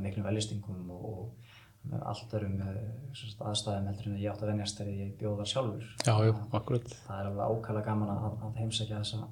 með 0.00 0.08
miklum 0.08 0.28
velistingum 0.30 0.94
og, 0.94 1.04
og 1.10 2.00
allt 2.10 2.34
örum 2.36 2.56
uh, 2.60 3.50
aðstæðum 3.50 3.86
heldur 3.90 4.08
en 4.10 4.16
ég 4.20 4.32
átt 4.32 4.42
að 4.44 4.52
venjast 4.52 4.80
þegar 4.80 4.96
ég 5.04 5.12
bjóð 5.20 5.38
þar 5.40 5.52
sjálfur. 5.52 5.92
Já, 6.04 6.14
já, 6.26 6.32
akkurat. 6.58 6.96
Það 7.06 7.20
er 7.20 7.30
alveg 7.30 7.54
ákala 7.54 7.84
gaman 7.86 8.10
að, 8.16 8.26
að 8.48 8.58
heimsækja 8.60 9.00
þessa, 9.00 9.30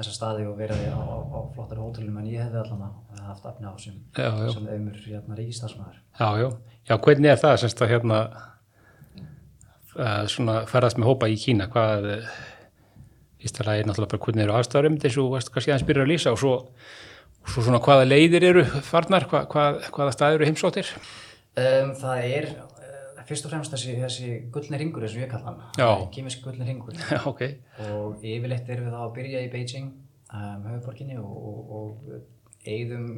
þessa 0.00 0.16
staði 0.18 0.48
og 0.50 0.58
vera 0.58 0.76
því 0.76 0.90
á, 0.92 1.00
á, 1.00 1.16
á 1.20 1.38
flottari 1.54 1.84
hótelum 1.84 2.18
en 2.20 2.28
ég 2.32 2.44
hefði 2.44 2.62
allan 2.64 2.84
að 2.88 3.22
haft 3.30 3.48
efni 3.52 3.70
á 3.70 3.74
sem, 3.80 4.02
sem 4.16 4.68
ömur 4.76 5.00
hérna, 5.06 5.38
ríkistarfsmæður. 5.40 6.02
Já, 6.20 6.28
já. 6.42 6.50
Já, 6.86 6.94
hvernig 7.02 7.32
er 7.32 7.40
það 7.40 7.56
semst 7.64 7.80
að 7.82 7.92
hérna 7.94 8.20
að 9.96 10.28
svona 10.32 10.60
ferðast 10.68 11.00
með 11.00 11.08
hópa 11.08 11.28
í 11.32 11.38
Kína? 11.40 11.66
Hvað, 11.72 12.08
eh, 12.12 12.36
fyrsta 13.40 13.66
lagi 13.66 13.82
er 13.82 13.88
náttúrulega 13.88 14.12
bara 14.12 14.24
hvernig 14.26 14.44
eru 14.44 14.56
aðstæðarum 14.56 14.98
þessu 15.00 15.26
varst 15.32 15.52
kannski 15.52 15.72
aðeins 15.72 15.86
byrjar 15.88 16.06
að 16.06 16.12
lýsa 16.12 16.32
og 16.32 16.40
svo, 16.40 16.54
svo 17.50 17.64
svona 17.66 17.80
hvaða 17.82 18.06
leiðir 18.08 18.48
eru 18.50 18.64
farnar, 18.86 19.26
hvað, 19.30 19.46
hvað, 19.52 19.80
hvaða 19.94 20.14
staðir 20.14 20.40
eru 20.40 20.48
heimsóttir? 20.50 20.92
Um, 21.56 21.92
það 21.96 22.24
er 22.26 22.48
uh, 22.52 23.22
fyrst 23.28 23.48
og 23.48 23.54
fremst 23.54 23.74
þessi, 23.74 23.96
þessi 24.02 24.32
gullni 24.54 24.80
ringur 24.82 25.06
og 25.06 25.16
ég 25.16 25.30
kalla 25.30 25.54
hann. 25.54 26.08
Kýmisk 26.14 26.44
gullni 26.44 26.68
ringur. 26.68 26.98
Já, 27.12 27.22
ok. 27.28 27.46
og 27.90 28.24
yfirleitt 28.24 28.68
erum 28.72 28.90
við 28.90 28.98
þá 28.98 29.02
að 29.04 29.14
byrja 29.20 29.44
í 29.46 29.52
Beijing, 29.54 29.92
um, 30.30 30.68
höfuborginni 30.72 31.18
og, 31.22 31.32
og, 31.50 31.80
og 31.80 32.66
eigðum 32.66 33.08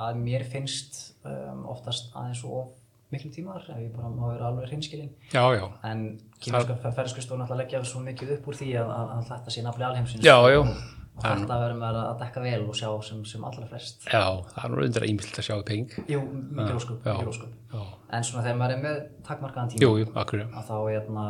að 0.00 0.20
mér 0.24 0.44
finnst 0.48 1.00
um, 1.28 1.64
oftast 1.68 2.12
aðeins 2.16 2.44
og 2.48 2.74
miklu 3.12 3.30
tímar 3.32 3.64
ef 3.64 3.76
ég 3.80 3.90
bara 3.94 4.10
má 4.12 4.28
vera 4.32 4.50
alveg 4.50 4.68
hreinskilinn. 4.68 5.10
Já, 5.32 5.42
já. 5.56 5.64
En 5.88 6.06
kýmiska 6.42 6.76
ferðarskustofun 6.82 7.44
alltaf 7.44 7.60
leggja 7.60 7.82
svo 7.88 8.02
mikið 8.04 8.34
upp 8.36 8.48
úr 8.50 8.58
því 8.58 8.72
að, 8.82 8.92
að, 8.92 9.12
að 9.16 9.28
þetta 9.32 9.54
sé 9.54 9.64
nafli 9.64 9.86
alheimsins. 9.88 10.24
Já, 10.26 10.36
já. 10.52 10.60
Þetta 11.18 11.58
verðum 11.62 11.80
við 11.82 11.98
að 12.00 12.10
dekka 12.22 12.42
vel 12.44 12.58
og 12.62 12.76
sjá 12.78 12.88
sem, 13.08 13.22
sem 13.26 13.46
allra 13.48 13.66
flest. 13.70 14.04
Já, 14.06 14.22
það 14.52 14.64
er 14.64 14.74
nú 14.74 14.82
undir 14.86 15.06
að 15.06 15.12
ímynd 15.12 15.40
að 15.42 15.46
sjá 15.48 15.56
peng. 15.66 15.96
Jú, 16.10 16.20
mikil 16.58 16.76
ósköp, 16.78 17.00
Já. 17.06 17.14
mikil 17.18 17.32
ósköp. 17.32 17.54
En 18.14 18.26
svona 18.28 18.44
þegar 18.46 18.60
maður 18.60 18.74
er 18.76 18.84
með 18.84 19.00
takmarkaðan 19.26 19.72
tíma 19.72 19.82
Jú, 19.82 19.90
jú, 20.02 20.10
að 20.14 20.68
þá 20.68 20.76
hérna, 20.88 21.24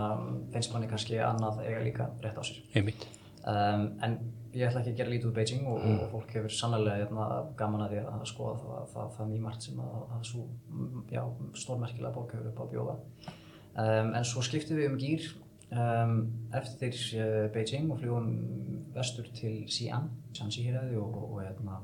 finnst 0.52 0.74
manni 0.74 0.90
kannski 0.90 1.16
annað 1.24 1.62
eiga 1.64 1.80
líka 1.86 2.10
rétt 2.22 2.36
á 2.38 2.42
sér. 2.44 2.60
einmitt. 2.76 3.08
Um, 3.48 3.84
en 4.04 4.18
ég 4.52 4.68
ætla 4.68 4.82
ekki 4.82 4.92
að 4.92 4.98
gera 5.00 5.12
lítið 5.14 5.28
úr 5.30 5.34
Beijing 5.38 5.66
og, 5.72 5.80
og 5.88 6.06
fólk 6.12 6.32
hefur 6.36 6.52
sannlega 6.52 6.98
hérna, 7.00 7.26
gaman 7.56 7.84
að 7.86 7.94
því 7.94 8.00
að 8.12 8.24
skoða 8.28 8.54
það, 8.60 8.86
það, 8.92 9.10
það 9.16 9.30
nýmart 9.32 9.66
sem 9.68 9.78
að, 9.80 9.98
að 10.16 10.24
svo 10.28 10.44
mm, 10.68 11.52
stórmerkilega 11.56 12.12
borg 12.12 12.34
hefur 12.34 12.50
upp 12.50 12.60
á 12.60 12.66
bjóða. 12.74 12.96
Um, 13.78 14.10
en 14.18 14.26
svo 14.26 14.42
skiptum 14.44 14.76
við 14.80 14.90
um 14.90 14.98
gýr 15.00 15.28
um, 15.72 16.14
eftir 16.54 16.96
uh, 17.18 17.46
Beijing 17.52 17.90
og 17.92 18.00
fljúum 18.00 18.28
vestur 18.94 19.28
til 19.36 19.64
Xi'an, 19.68 20.08
Shanxi 20.36 20.64
héræði 20.66 20.98
og, 21.00 21.14
og, 21.14 21.34
og 21.34 21.42
hérna, 21.44 21.80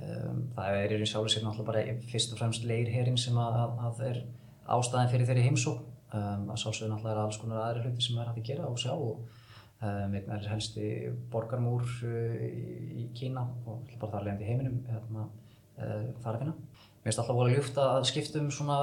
um, 0.00 0.42
það 0.56 0.80
er 0.82 0.96
í 0.98 1.08
sjálfu 1.08 1.32
sér 1.32 1.46
náttúrulega 1.46 1.70
bara 1.70 2.10
fyrst 2.10 2.34
og 2.34 2.42
fremst 2.42 2.66
leirherinn 2.68 3.18
sem 3.20 3.38
að, 3.40 3.60
að, 3.62 3.80
að 3.88 4.04
er 4.10 4.20
ástæðan 4.76 5.10
fyrir 5.12 5.30
þeirri 5.30 5.48
heimsó. 5.48 5.78
Um, 6.14 6.44
að 6.52 6.60
sjálfsögðu 6.62 6.92
náttúrulega 6.92 7.16
er 7.16 7.22
alls 7.24 7.40
konar 7.42 7.64
aðri 7.64 7.88
hluti 7.88 8.04
sem 8.04 8.20
er 8.20 8.28
hægt 8.28 8.44
að 8.44 8.50
gera 8.52 8.68
og 8.70 8.78
sjá 8.78 8.92
og 8.94 9.24
einn 9.84 10.14
er 10.14 10.46
helsti 10.48 10.90
borgarmúr 11.32 11.82
uh, 12.06 12.36
í, 12.44 13.08
Kína 13.16 13.42
og 13.66 13.90
bara 13.98 14.12
þar 14.14 14.28
leiðandi 14.28 14.46
í 14.46 14.52
heiminum 14.52 14.78
hérna, 14.88 15.26
uh, 15.80 16.06
þar 16.22 16.36
að 16.36 16.40
finna. 16.44 16.54
Mér 16.54 17.10
finnst 17.10 17.20
alltaf 17.24 17.36
voru 17.40 17.52
ljúft 17.52 17.80
að 17.82 18.06
skipta 18.08 18.40
um 18.40 18.48
svona 18.54 18.78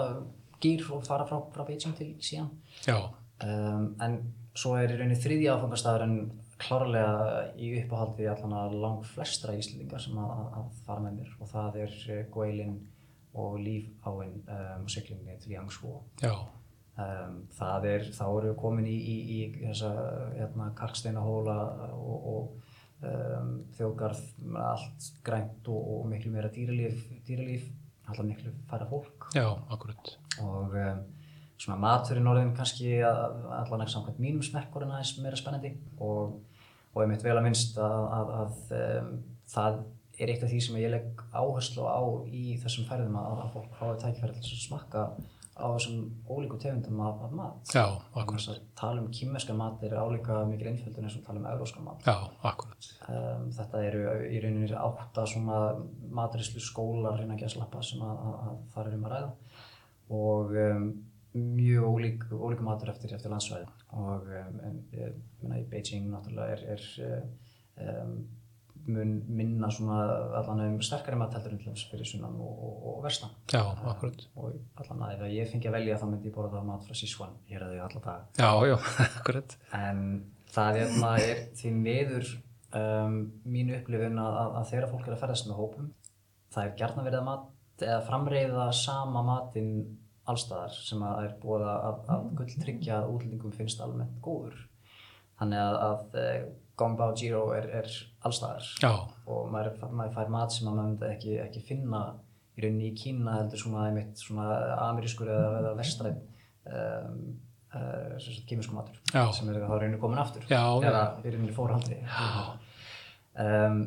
gýr 0.61 0.85
og 0.93 1.07
fara 1.07 1.25
frá, 1.29 1.39
frá 1.55 1.65
Beijing 1.65 1.95
til 1.97 2.11
síðan. 2.21 2.51
Um, 3.41 3.91
en 4.03 4.17
svo 4.57 4.75
er 4.77 4.93
í 4.93 4.99
rauninni 4.99 5.19
þriðji 5.19 5.49
áfangastæður 5.53 6.05
en 6.07 6.15
klárlega 6.61 7.43
í 7.57 7.71
uppáhaldi 7.81 8.27
allan 8.29 8.57
að 8.59 8.79
lang 8.83 9.05
flestra 9.07 9.55
íslendingar 9.57 10.03
sem 10.03 10.17
að, 10.21 10.41
að 10.59 10.81
fara 10.85 11.05
með 11.07 11.21
mér 11.21 11.35
og 11.39 11.51
það 11.51 11.79
er 11.85 11.99
uh, 12.01 12.23
Gweilin 12.33 12.79
og 13.41 13.61
Líf 13.63 14.07
Áin 14.07 14.41
um, 14.43 14.89
siglingi 14.91 15.37
til 15.41 15.55
Yangshuo. 15.55 16.01
já, 16.21 16.35
Um, 16.99 17.37
það 17.55 17.85
er, 17.87 18.07
þá 18.11 18.25
erum 18.25 18.49
við 18.49 18.57
komin 18.59 18.87
í, 18.89 18.95
í, 18.99 19.15
í 19.31 19.37
þessa 19.63 19.91
hérna, 20.35 20.65
kalksteinahóla 20.75 21.55
og, 21.95 22.25
og 22.33 23.05
um, 23.07 23.53
þjóðgarð 23.77 24.19
með 24.43 24.65
allt 24.67 25.07
grænt 25.23 25.69
og, 25.71 25.85
og 25.95 26.09
miklu 26.11 26.33
meira 26.33 26.51
dýralíf, 26.51 27.05
dýralíf 27.27 27.69
alltaf 28.09 28.27
miklu 28.27 28.51
færa 28.67 28.89
fólk 28.89 29.29
já, 29.37 29.47
akkurat. 29.71 30.13
og 30.43 30.75
um, 30.75 30.99
svona 31.61 31.79
maturinn 31.81 32.29
orðin 32.31 32.53
kannski 32.57 32.93
allan 33.05 33.83
ekki 33.83 33.95
samkvæmt 33.95 34.21
mínum 34.23 34.45
smekkurinn 34.45 34.93
aðeins 34.93 35.17
meira 35.21 35.39
spennandi 35.39 35.75
og, 36.01 36.39
og 36.93 37.03
ég 37.03 37.11
mitt 37.11 37.25
vel 37.25 37.37
að 37.37 37.45
minnst 37.47 37.77
að, 37.77 37.99
að, 38.17 38.31
að 38.39 38.77
um, 38.79 39.11
það 39.51 39.83
er 40.21 40.31
eitt 40.33 40.45
af 40.45 40.51
því 40.51 40.63
sem 40.65 40.79
ég 40.81 40.93
legg 40.93 41.21
áherslu 41.33 41.85
á 41.85 42.01
í 42.29 42.55
þessum 42.61 42.87
ferðum 42.89 43.19
að, 43.21 43.43
að 43.43 43.53
fólk 43.55 43.77
fái 43.77 43.93
tækifæri 44.01 44.35
til 44.37 44.55
að 44.55 44.65
smakka 44.65 45.05
á 45.61 45.67
þessum 45.75 46.03
ólíku 46.25 46.57
tegundum 46.61 47.01
af, 47.05 47.21
af 47.25 47.33
mat. 47.35 47.73
Já, 47.75 47.85
akkurat. 48.15 48.39
þess 48.39 48.53
að 48.53 48.61
tala 48.79 49.03
um 49.03 49.09
kýmverska 49.13 49.55
mat 49.57 49.83
er 49.85 49.95
álíka 49.99 50.39
mikil 50.49 50.71
einföldun 50.71 51.07
eins 51.07 51.17
og 51.19 51.25
tala 51.25 51.41
um 51.41 51.47
euróska 51.51 51.83
mat. 51.85 52.07
Já, 52.07 52.15
akkurat. 52.49 52.89
Um, 53.05 53.49
þetta 53.57 53.83
eru 53.89 54.03
í 54.31 54.41
rauninni 54.41 54.71
átta 54.79 55.27
svona 55.29 55.59
maturislu 56.17 56.63
skólar 56.63 57.19
hérna 57.19 57.37
ekki 57.37 57.49
að 57.49 57.55
slappa 57.57 57.83
sem 57.85 58.01
að, 58.05 58.25
að, 58.25 58.39
að 58.47 58.59
það 58.73 58.89
er 58.89 58.97
um 58.97 59.07
að 59.09 59.15
ræða 59.15 59.31
og 60.11 60.55
um, 60.65 60.87
mjög 61.33 61.87
ólík, 61.87 62.27
ólík 62.35 62.61
matur 62.65 62.91
eftir, 62.91 63.13
eftir 63.15 63.31
landsvæði 63.31 63.67
og 63.95 64.27
um, 64.27 64.59
en, 64.67 64.77
ég 64.95 65.15
meina 65.41 65.61
í 65.61 65.65
Beijing 65.71 66.09
náttúrulega 66.11 66.57
er, 66.57 66.63
er 66.75 68.01
um, 68.01 68.15
mun 68.87 69.13
minna 69.29 69.69
svona 69.71 69.99
allan 70.39 70.63
um 70.65 70.77
sterkari 70.83 71.17
mat 71.19 71.33
heldur 71.37 71.53
en 71.53 71.61
til 71.61 71.69
dæmis 71.69 71.85
fyrir 71.91 72.07
sunnan 72.09 72.35
og, 72.41 72.51
og, 72.65 72.83
og 72.91 73.03
verstan 73.05 73.33
Já, 73.53 73.61
akkurat. 73.91 74.25
og 74.35 74.55
allan 74.81 75.03
að 75.07 75.15
ef 75.19 75.33
ég 75.35 75.51
fengi 75.51 75.69
að 75.69 75.77
velja 75.77 75.99
þá 76.01 76.05
myndi 76.09 76.31
ég 76.31 76.35
borða 76.35 76.63
mat 76.65 76.85
frá 76.87 76.97
Sichuan 76.97 77.35
hér 77.49 77.67
að 77.67 77.75
því 77.75 77.81
alla 77.85 78.03
daga 78.07 78.23
Já, 78.41 78.51
já, 78.71 78.77
akkurat. 79.19 79.57
en 79.77 80.03
það 80.51 80.81
hérna 80.81 81.13
er 81.29 81.43
því 81.61 81.73
miður 81.77 82.33
um, 82.81 83.17
mín 83.45 83.73
upplifun 83.77 84.21
að, 84.23 84.37
að, 84.43 84.59
að 84.61 84.69
þegar 84.73 84.91
fólk 84.95 85.07
er 85.07 85.15
að 85.15 85.23
ferðast 85.25 85.49
með 85.49 85.61
hópum 85.61 85.91
það 86.51 86.63
er 86.65 86.77
gjarnan 86.81 87.07
verið 87.07 87.21
að 87.21 87.29
mat 87.29 87.49
eða 87.81 88.01
framreiða 88.05 88.67
sama 88.77 89.23
matinn 89.25 89.73
allstaðar 90.29 90.75
sem 90.75 91.01
að 91.05 91.23
er 91.25 91.37
búið 91.41 91.67
að, 91.67 92.01
að 92.13 92.25
gull 92.39 92.57
tryggja 92.63 92.97
að 92.99 93.13
útlendingum 93.15 93.55
finnst 93.55 93.81
almennt 93.83 94.19
góður. 94.23 94.57
Þannig 95.41 95.61
að, 95.63 95.77
að 95.87 96.19
eh, 96.21 96.41
Gong 96.81 96.97
Bao 96.97 97.13
Jiro 97.17 97.43
er, 97.55 97.67
er 97.81 97.87
allstaðar 98.25 98.67
Já, 98.81 98.91
og 99.29 99.47
maður, 99.53 99.79
maður 99.89 100.13
fær 100.17 100.33
mat 100.33 100.53
sem 100.53 100.69
að 100.69 100.77
maður 100.77 100.91
myndi 100.91 101.07
ekki, 101.09 101.37
ekki 101.43 101.63
finna 101.65 102.01
í 102.57 102.65
rauninni 102.65 102.91
í 102.91 102.97
Kína 102.97 103.37
heldur 103.39 103.61
svona 103.61 103.87
einmitt 103.89 104.21
svona 104.21 104.47
amerískur 104.87 105.29
eða, 105.31 105.51
eða 105.61 105.73
vestræn 105.77 106.19
um, 106.69 107.19
uh, 107.75 108.29
kýmisku 108.49 108.75
matur 108.75 108.97
Já. 109.13 109.23
sem 109.35 109.49
er 109.51 109.61
þá 109.61 109.73
rauninni 109.75 110.01
komin 110.01 110.21
aftur. 110.21 110.45
Já, 110.49 110.61
já. 110.61 110.89
eða 110.89 111.03
í 111.21 111.35
rauninni 111.35 111.57
fórhaldi 111.57 111.99
um, 113.45 113.83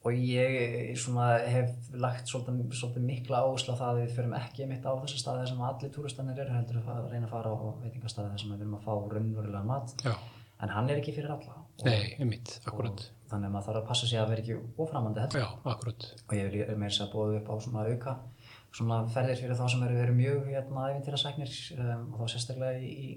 og 0.00 0.16
ég 0.16 0.96
svona 0.96 1.26
hef 1.44 1.72
lagt 1.92 2.30
svolítið, 2.30 2.72
svolítið 2.72 3.04
mikla 3.04 3.42
áherslu 3.44 3.74
á 3.76 3.80
það 3.80 3.90
að 3.90 3.98
við 4.00 4.12
förum 4.16 4.36
ekki 4.38 4.64
einmitt 4.64 4.86
á 4.88 4.92
þessa 5.02 5.20
staði 5.20 5.48
sem 5.50 5.62
allir 5.68 5.92
túristanir 5.92 6.40
eru 6.40 6.54
heldur 6.56 6.78
að 6.80 7.08
reyna 7.12 7.26
að 7.28 7.34
fara 7.34 7.52
á 7.52 7.56
veitingastæði 7.82 8.30
þar 8.30 8.42
sem 8.42 8.54
við 8.54 8.62
erum 8.64 8.78
að 8.78 8.86
fá 8.86 8.94
raunverulega 9.14 9.64
mat 9.68 9.94
já. 10.06 10.14
en 10.64 10.72
hann 10.76 10.88
er 10.88 11.02
ekki 11.02 11.16
fyrir 11.18 11.34
alla 11.36 11.56
og, 11.60 11.84
Nei, 11.84 12.14
einmitt, 12.16 12.54
akkurat. 12.64 13.04
þannig 13.28 13.50
að 13.50 13.54
maður 13.56 13.68
þarf 13.68 13.82
að 13.82 13.88
passa 13.92 14.08
sig 14.08 14.20
að 14.20 14.32
vera 14.32 14.44
ekki 14.44 14.56
oframandi 14.86 15.24
heldur 15.24 15.44
Já, 15.44 15.48
akkurat. 15.74 16.08
og 16.26 16.34
ég 16.38 16.48
vil 16.54 16.80
meira 16.80 16.96
sér 16.96 17.06
að 17.06 17.14
bóða 17.18 17.42
upp 17.42 17.52
á 17.52 17.54
svona 17.66 17.84
auka 17.90 18.16
svona 18.70 19.02
ferðir 19.10 19.40
fyrir 19.42 19.58
þá 19.58 19.66
sem 19.72 19.84
eru 19.84 20.00
verið 20.00 20.18
mjög 20.18 20.48
hérna 20.48 20.88
æfintýrasæknir 20.94 21.54
um, 21.76 22.08
og 22.14 22.20
þá 22.22 22.34
sérstaklega 22.34 22.80
í, 22.80 22.90
í 22.90 23.08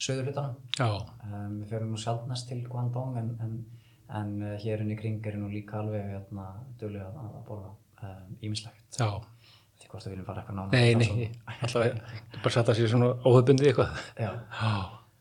söður 0.00 0.30
hlutanum 0.30 0.54
Já, 0.78 0.88
um, 1.28 1.58
við 1.60 1.66
fyrir 1.72 1.88
nú 1.90 2.00
sjálfnast 2.00 2.48
til 2.50 2.62
Guangdong 2.66 3.18
en, 3.20 3.32
en, 3.44 3.58
en 4.08 4.34
uh, 4.42 4.56
hér 4.60 4.82
inn 4.84 4.92
í 4.92 4.98
kring 5.00 5.24
er 5.26 5.38
nú 5.40 5.48
líka 5.52 5.78
alveg 5.80 6.04
hérna 6.12 6.50
duglega 6.80 7.08
að, 7.08 7.30
að 7.38 7.46
borða 7.48 7.72
ímislegt 8.44 8.98
já. 9.00 9.08
því 9.80 9.88
hvort 9.88 10.04
við 10.06 10.12
viljum 10.14 10.26
fara 10.28 10.42
eitthvað 10.42 10.58
nána 10.58 10.70
Nei, 10.74 10.94
nei, 11.00 11.30
alltaf, 11.62 12.12
bara 12.42 12.52
setja 12.52 12.74
sér 12.76 12.90
svona 12.92 13.08
óhefbundið 13.24 13.70
eitthvað. 13.70 14.02
Já, 14.20 14.30
Já, 14.34 14.72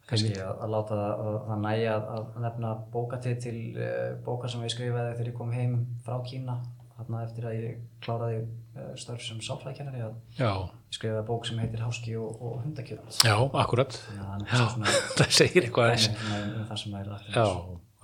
kannski 0.10 0.34
að, 0.36 0.54
að 0.66 0.74
láta 0.74 0.98
það, 1.00 1.24
að, 1.24 1.38
það 1.48 1.62
næja 1.64 1.94
að, 1.96 2.08
að 2.20 2.40
nefna 2.46 2.72
bókatið 2.94 3.38
til 3.46 3.58
uh, 3.78 4.08
bókar 4.26 4.52
sem 4.52 4.66
ég 4.68 4.74
skrifaði 4.76 5.14
þegar 5.16 5.32
ég 5.32 5.38
kom 5.38 5.54
heim 5.56 5.78
frá 6.04 6.18
Kína 6.28 6.58
þarna 6.98 7.24
eftir 7.26 7.48
að 7.50 7.56
ég 7.58 7.80
kláraði 8.04 8.42
uh, 8.44 8.92
störf 9.00 9.24
sem 9.26 9.40
sálfræðikennari 9.48 10.04
að 10.06 10.42
ég 10.42 10.68
skrifaði 10.94 11.24
bók 11.32 11.48
sem 11.50 11.64
heitir 11.64 11.82
Háski 11.86 12.18
og, 12.20 12.36
og 12.44 12.60
hundakjöld 12.66 13.16
já, 13.24 13.38
akkurat. 13.64 13.98
að 14.20 14.46
Já, 14.52 14.68
það 15.18 15.34
segir 15.40 15.70
eitthvað 15.70 15.96
eins. 15.96 16.12
um, 16.12 16.54
um 16.60 16.70
það 16.70 16.84
sem 16.84 17.00
er 17.00 17.10
rætt 17.16 17.34
Já, 17.40 17.48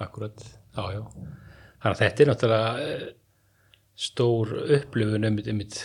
akkurat. 0.08 0.48
Já, 0.80 0.96
já. 0.96 1.34
Þannig 1.80 1.96
að 1.96 2.02
þetta 2.04 2.24
er 2.24 2.32
náttúrulega 2.32 2.86
eh, 2.86 3.04
stór 4.00 4.56
upplifun 4.80 5.28
um 5.30 5.42
mitt 5.60 5.84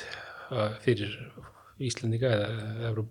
fyrir 0.84 1.14
Íslandinga 1.82 2.30
eða, 2.30 2.66
eða, 2.86 3.04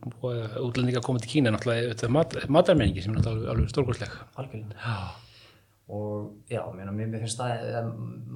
útlendinga 0.63 1.01
að 1.01 1.07
koma 1.07 1.19
til 1.19 1.31
Kína 1.33 1.51
náttúrulega 1.51 2.09
mat, 2.13 2.35
matarmenningi 2.47 3.03
sem 3.03 3.11
er 3.11 3.19
náttúrulega 3.19 3.51
alveg 3.51 3.71
stórkostleg. 3.73 4.13
Algjörlega. 4.39 4.77
Já, 4.79 5.49
og 5.93 6.51
já, 6.51 6.61
mér, 6.75 6.91
mér 6.95 7.09
mér 7.11 7.25
finnst 7.25 7.41
það 7.41 7.65
að 7.81 7.89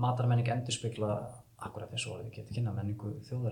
matarmenning 0.03 0.51
endur 0.51 0.75
spekla 0.75 1.13
akkurat 1.63 1.93
eins 1.93 2.07
og 2.09 2.19
við 2.19 2.41
getum 2.41 2.57
kynna 2.57 2.73
menningu 2.75 3.13
og, 3.15 3.47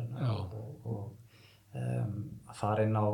og, 0.59 0.75
og 0.91 1.79
um, 1.79 2.19
að 2.51 2.59
fara 2.59 2.85
inn 2.85 2.99
á 2.99 3.05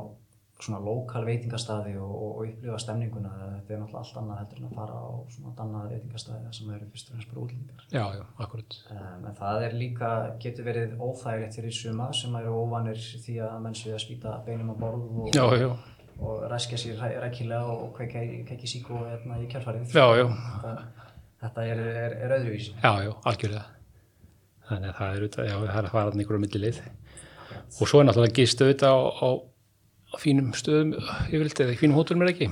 svona 0.61 0.79
lokal 0.85 1.23
veitingastæði 1.27 1.93
og, 1.99 2.11
og, 2.11 2.31
og 2.37 2.47
upplifa 2.51 2.79
stemninguna 2.83 3.31
þetta 3.37 3.73
er 3.75 3.79
náttúrulega 3.81 4.01
allt 4.01 4.19
annað 4.21 4.39
heldur 4.41 4.59
en 4.61 4.67
að 4.69 4.75
fara 4.79 4.99
á 5.01 5.09
svona 5.35 5.53
annað 5.65 5.87
veitingastæði 5.95 6.51
sem 6.57 6.73
eru 6.75 6.89
fyrst 6.93 7.09
og 7.09 7.15
fremst 7.15 7.31
bara 7.31 7.43
útlendingar. 7.45 7.85
Já, 7.91 8.03
já, 8.19 8.25
akkurat. 8.45 8.77
Um, 8.95 9.25
en 9.31 9.37
það 9.41 9.65
er 9.67 9.75
líka, 9.81 10.11
getur 10.43 10.67
verið 10.69 10.95
óþægilegt 11.01 11.57
fyrir 11.59 11.75
suma 11.79 12.09
sem 12.21 12.37
eru 12.41 12.53
óvanir 12.61 13.01
því 13.25 13.37
að 13.47 13.57
menn 13.65 13.77
séu 13.81 13.95
að 13.97 14.03
spýta 14.05 14.35
beinum 14.45 14.71
á 14.73 14.75
borð 14.81 15.09
og, 15.25 15.29
Já, 15.35 15.45
já, 15.57 15.69
og 16.21 16.47
ræskja 16.51 16.77
sér 16.85 17.01
ræ- 17.01 17.19
rækilega 17.25 17.75
og 17.75 18.01
í, 18.05 18.41
kveiki 18.47 18.69
sík 18.69 18.89
og 18.93 19.05
hérna, 19.09 19.41
í 19.41 19.47
kjálfarið 19.51 19.95
já, 19.97 20.05
já, 20.21 20.25
þetta, 20.29 20.73
þetta 21.45 21.65
er, 21.73 21.85
er, 22.05 22.17
er 22.27 22.35
öðruvísi. 22.39 22.75
Já, 22.77 22.91
já, 23.07 23.13
algjörlega. 23.31 23.65
Þannig 24.71 24.91
að 24.91 24.99
það 24.99 25.15
er 25.17 25.85
að 25.85 25.91
fara 25.91 26.11
þannig 26.11 26.21
einhverjum 26.23 26.45
millilið 26.45 26.83
og 27.81 27.87
svo 27.89 27.99
er 28.01 28.05
náttúrulega 28.07 28.37
gist 28.37 28.61
auðvitað 28.61 28.99
á 29.19 29.29
fínum 30.19 30.51
stöðum 30.57 30.95
yfirleitt 31.29 31.63
eða 31.63 31.75
í 31.75 31.79
fínum 31.79 31.97
hótelum 31.99 32.25
er 32.25 32.33
ekki 32.33 32.51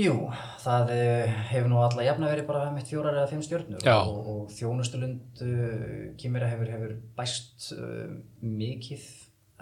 Jú, 0.00 0.14
það 0.62 0.92
eh, 0.94 1.32
hefur 1.50 1.72
nú 1.72 1.80
alla 1.82 2.04
jafna 2.06 2.28
verið 2.30 2.46
bara 2.48 2.68
mitt 2.72 2.88
fjórar 2.88 3.18
eða 3.18 3.30
fimm 3.32 3.42
stjörnur 3.44 3.82
Já. 3.84 3.96
og, 3.98 4.28
og 4.32 4.52
þjónustulund 4.54 5.42
uh, 5.44 6.04
kýmira 6.20 6.48
hefur, 6.48 6.70
hefur 6.72 6.94
bæst 7.18 7.72
uh, 7.74 8.14
mikið 8.40 9.02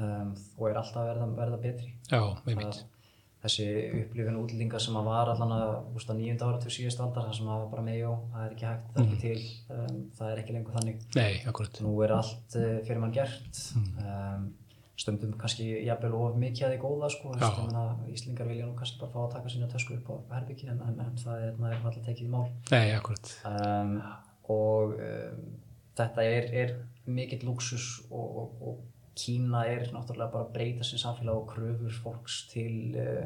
um, 0.04 0.36
og 0.58 0.68
er 0.68 0.78
alltaf 0.78 1.02
að 1.02 1.10
verða, 1.12 1.28
verða 1.40 1.58
betri. 1.64 1.90
Já, 2.12 2.20
einmitt, 2.44 2.78
Það, 2.78 3.48
þessi 3.48 3.66
upplifin 4.02 4.38
útlendinga 4.40 4.80
sem 4.82 4.96
að 4.98 5.08
var 5.08 5.32
allan 5.32 5.52
að 5.56 6.14
nýjunda 6.18 6.48
ára 6.48 6.62
til 6.62 6.74
síðust 6.74 7.02
aldar, 7.02 7.28
það 7.28 7.36
sem 7.38 7.50
að 7.50 7.60
var 7.62 7.68
bara 7.72 7.84
meðjó, 7.86 8.14
það 8.32 8.44
er 8.44 8.54
ekki 8.56 8.68
hægt, 8.68 8.88
það 8.94 9.02
er 9.02 9.08
ekki 9.08 9.20
til, 9.24 9.74
um, 9.74 10.00
það 10.18 10.32
er 10.32 10.40
ekki 10.42 10.56
lengur 10.56 10.78
þannig. 10.78 11.04
nei, 11.18 11.34
akkurat 11.50 11.82
Nú 11.86 11.92
er 12.06 12.16
allt 12.18 12.58
uh, 12.58 12.72
fyrir 12.88 13.02
mann 13.02 13.14
gert, 13.14 13.62
um, 14.04 14.48
stundum 14.98 15.34
kannski 15.38 15.68
jafnvel 15.86 16.16
of 16.18 16.36
mikið 16.42 16.66
að 16.66 16.72
því 16.74 16.78
góða 16.82 17.10
sko, 17.14 17.32
Íslingar 18.10 18.48
vilja 18.50 18.66
nú 18.66 18.74
kannski 18.78 19.00
bara 19.02 19.12
fá 19.14 19.20
að 19.22 19.34
taka 19.36 19.52
sína 19.52 19.70
tösku 19.70 19.98
upp 19.98 20.10
á 20.10 20.38
herbyggi 20.38 20.70
en, 20.72 20.82
en, 20.82 21.00
en 21.04 21.18
það 21.22 21.44
er, 21.46 21.56
er 21.70 21.76
alltaf 21.78 22.02
tekið 22.02 22.26
í 22.26 22.30
mál. 22.32 22.46
Nei, 22.72 22.86
akkurat, 22.96 23.32
Um, 23.48 23.98
og 24.50 24.94
um, 24.96 25.44
þetta 25.98 26.24
er, 26.26 26.48
er 26.62 26.74
mikill 27.08 27.46
luxus 27.46 27.90
og, 28.10 28.40
og, 28.42 28.62
og 28.70 28.86
Kína 29.18 29.64
er 29.66 29.88
náttúrulega 29.90 30.30
bara 30.30 30.46
að 30.46 30.52
breyta 30.54 30.84
sem 30.86 31.00
samfélag 31.00 31.40
og 31.40 31.48
kröfur 31.50 31.94
fólks 32.04 32.44
til 32.52 32.94
uh, 32.94 33.24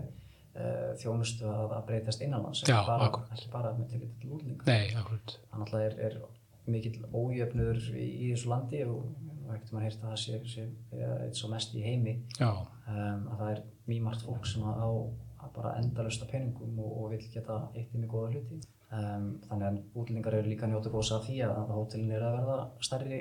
uh, 0.57 0.93
þjónustu 1.00 1.49
að, 1.49 1.75
að 1.76 1.88
breytast 1.91 2.25
innanlands, 2.25 2.62
ekki 2.64 3.50
bara, 3.52 3.75
með 3.76 3.91
til 3.93 4.07
til 4.21 4.37
útlinga. 4.37 4.64
nei, 4.69 4.95
akkurat. 4.97 5.37
Þannig 5.50 5.75
að 5.76 5.85
er, 5.88 5.99
er 6.09 6.17
mikill 6.71 7.02
ójöfnur 7.12 7.78
í, 7.97 8.07
í 8.07 8.31
þessu 8.33 8.52
landi 8.52 8.85
og, 8.87 9.11
ekkert 9.52 9.73
maður 9.75 9.85
heyrt 9.85 10.04
að 10.04 10.12
það 10.12 10.21
sé, 10.23 10.38
sé 10.49 10.62
eitt 11.26 11.37
svo 11.37 11.50
mest 11.52 11.75
í 11.76 11.83
heimi 11.85 12.14
um, 12.40 13.26
að 13.28 13.35
það 13.40 13.49
er 13.50 13.59
mjög 13.90 14.04
margt 14.07 14.23
fólk 14.25 14.47
sem 14.49 14.64
að 14.64 14.78
á 14.81 14.90
að 15.42 15.51
bara 15.57 15.72
endalust 15.81 16.22
af 16.25 16.31
peningum 16.31 16.79
og, 16.81 16.92
og 17.03 17.11
vil 17.12 17.27
geta 17.35 17.59
eitt 17.75 17.92
í 17.92 18.09
góða 18.09 18.31
hluti. 18.33 18.61
Um, 18.92 19.27
þannig 19.48 19.66
að 19.66 19.79
útlendingar 19.96 20.37
eru 20.38 20.53
líka 20.53 20.68
njótu 20.68 20.92
góðs 20.92 21.14
af 21.16 21.27
því 21.27 21.38
að 21.46 21.72
hótelin 21.72 22.12
eru 22.12 22.29
að 22.29 22.38
verða 22.38 22.57
stærri, 22.85 23.20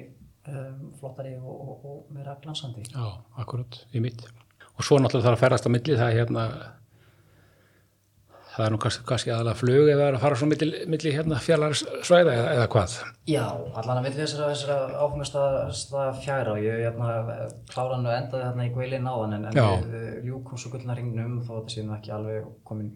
um, 0.52 0.82
flottari 1.00 1.34
og, 1.40 1.52
og, 1.56 1.86
og 1.92 2.14
meira 2.16 2.36
glansandi. 2.44 2.84
já, 2.92 3.08
akkurat, 3.40 3.80
í 3.96 4.04
mitt 4.04 4.26
og 4.82 4.86
svo 4.86 5.00
náttúrulega 5.00 5.30
þarf 5.30 5.38
að 5.38 5.44
ferast 5.46 5.68
á 5.68 5.74
milli 5.74 5.98
það 6.00 6.10
er 6.10 6.20
hérna 6.20 6.46
það 8.52 8.66
er 8.66 8.74
nú 8.74 8.80
kannski, 8.84 9.04
kannski 9.08 9.32
aðalega 9.32 9.60
flug 9.60 9.90
eða 9.94 10.08
að 10.12 10.20
fara 10.24 10.38
svo 10.40 10.48
milli, 10.52 10.70
milli 10.92 11.14
hérna 11.16 11.40
fjallarsvæða 11.44 12.34
eða, 12.36 12.50
eða 12.58 12.68
hvað 12.74 12.96
Já, 13.30 13.44
allan 13.78 14.00
að 14.00 14.08
vilja 14.08 14.26
þessara, 14.26 14.50
þessara 14.52 15.04
áfengastað 15.06 16.18
fjæra 16.24 16.56
og 16.56 16.64
ég 16.66 16.82
hérna, 16.82 17.12
kláran 17.70 18.08
og 18.10 18.16
endaði 18.16 18.48
hérna 18.48 18.66
í 18.66 18.74
Guilin 18.76 19.08
áðan 19.08 19.38
en, 19.38 19.48
en 19.52 19.60
Já. 19.60 19.68
við 19.94 20.28
ljúkum 20.28 20.62
svo 20.62 20.74
gullna 20.74 20.98
ringnum 20.98 21.40
þó 21.46 21.54
að 21.54 21.62
þetta 21.62 21.76
sé 21.76 21.86
nú 21.86 21.96
ekki 21.96 22.14
alveg 22.18 22.50
komin 22.68 22.92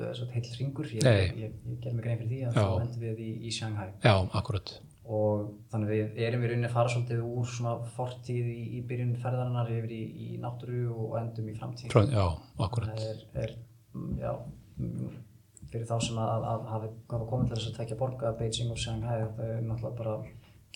uh, 0.00 0.24
heill 0.32 0.50
ringur. 0.56 0.90
Ég, 0.96 1.06
ég, 1.06 1.38
ég, 1.44 1.54
ég 1.68 1.78
ger 1.84 1.94
mig 1.94 2.06
grein 2.06 2.20
fyrir 2.22 2.32
því 2.32 2.42
að 2.48 2.56
þá 2.56 2.84
endum 2.86 3.04
við 3.04 3.22
í, 3.26 3.30
í 3.46 3.54
Shanghai. 3.54 3.90
Já, 4.00 4.14
akkurat, 4.40 4.74
og 5.06 5.46
þannig 5.70 5.92
við 5.92 6.20
erum 6.26 6.42
í 6.42 6.50
rauninni 6.50 6.68
að 6.70 6.76
fara 6.80 6.90
svolítið 6.90 7.22
úr 7.28 7.50
svona 7.50 7.74
fortíð 7.94 8.48
í, 8.50 8.62
í 8.78 8.82
byrjun 8.88 9.14
ferðarinnar 9.22 9.70
yfir 9.76 9.92
í, 9.94 10.02
í 10.26 10.38
náttúru 10.42 10.88
og 10.90 11.18
endum 11.20 11.52
í 11.52 11.54
framtíð. 11.58 11.94
Já, 12.10 12.26
akkurat 12.66 12.96
Það 12.96 13.10
er, 13.12 13.20
er 13.44 13.52
mm, 13.94 14.16
já, 14.24 14.32
fyrir 14.76 15.86
þá 15.88 15.96
sem 16.04 16.18
að, 16.22 16.32
að, 16.32 16.46
að 16.48 16.66
hafa 16.72 17.28
komið 17.30 17.48
til 17.52 17.56
þess 17.58 17.70
að 17.70 17.78
tekja 17.80 18.00
borga 18.00 18.34
Beijing 18.38 18.74
og 18.74 18.80
Shanghai, 18.80 19.22
það 19.36 19.54
er 19.56 19.64
náttúrulega 19.66 19.96
bara 20.02 20.16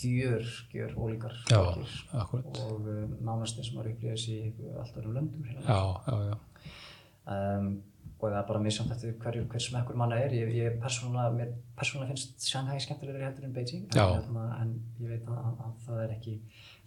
gjör, 0.01 0.47
gjör 0.73 0.95
ólíkar 0.97 1.35
Já, 1.51 1.61
og 1.61 2.89
um, 2.89 3.13
nánast 3.21 3.61
eins 3.61 3.69
og 3.73 3.77
maður 3.79 3.93
upplýðir 3.93 4.17
þessi 4.17 4.39
í 4.39 4.73
allt 4.81 4.97
öðrum 4.97 5.19
löndum. 5.19 5.45
hreinlega. 5.45 5.69
Já, 5.69 5.81
já, 6.09 6.33
já, 6.33 6.39
Um, 7.31 7.83
og 8.21 8.31
það 8.31 8.39
er 8.39 8.47
bara 8.49 8.61
misjönd 8.65 8.93
eftir 8.93 9.13
hverju, 9.21 9.43
hver 9.53 9.63
smekkur 9.63 9.97
manna 10.01 10.17
er. 10.19 10.33
Ég, 10.35 10.49
ég 10.57 10.79
persónulega, 10.83 11.31
mér 11.37 11.53
persónulega 11.79 12.11
finnst 12.11 12.47
Shanghai 12.49 12.81
skemmtilegri 12.83 13.23
heldur 13.23 13.47
en 13.47 13.53
Beijing. 13.55 13.85
En, 13.93 14.01
hérna, 14.17 14.47
en 14.61 14.73
ég 14.99 15.13
veit 15.13 15.29
að, 15.31 15.61
að 15.67 15.77
það 15.87 16.01
er 16.07 16.15
ekki 16.17 16.35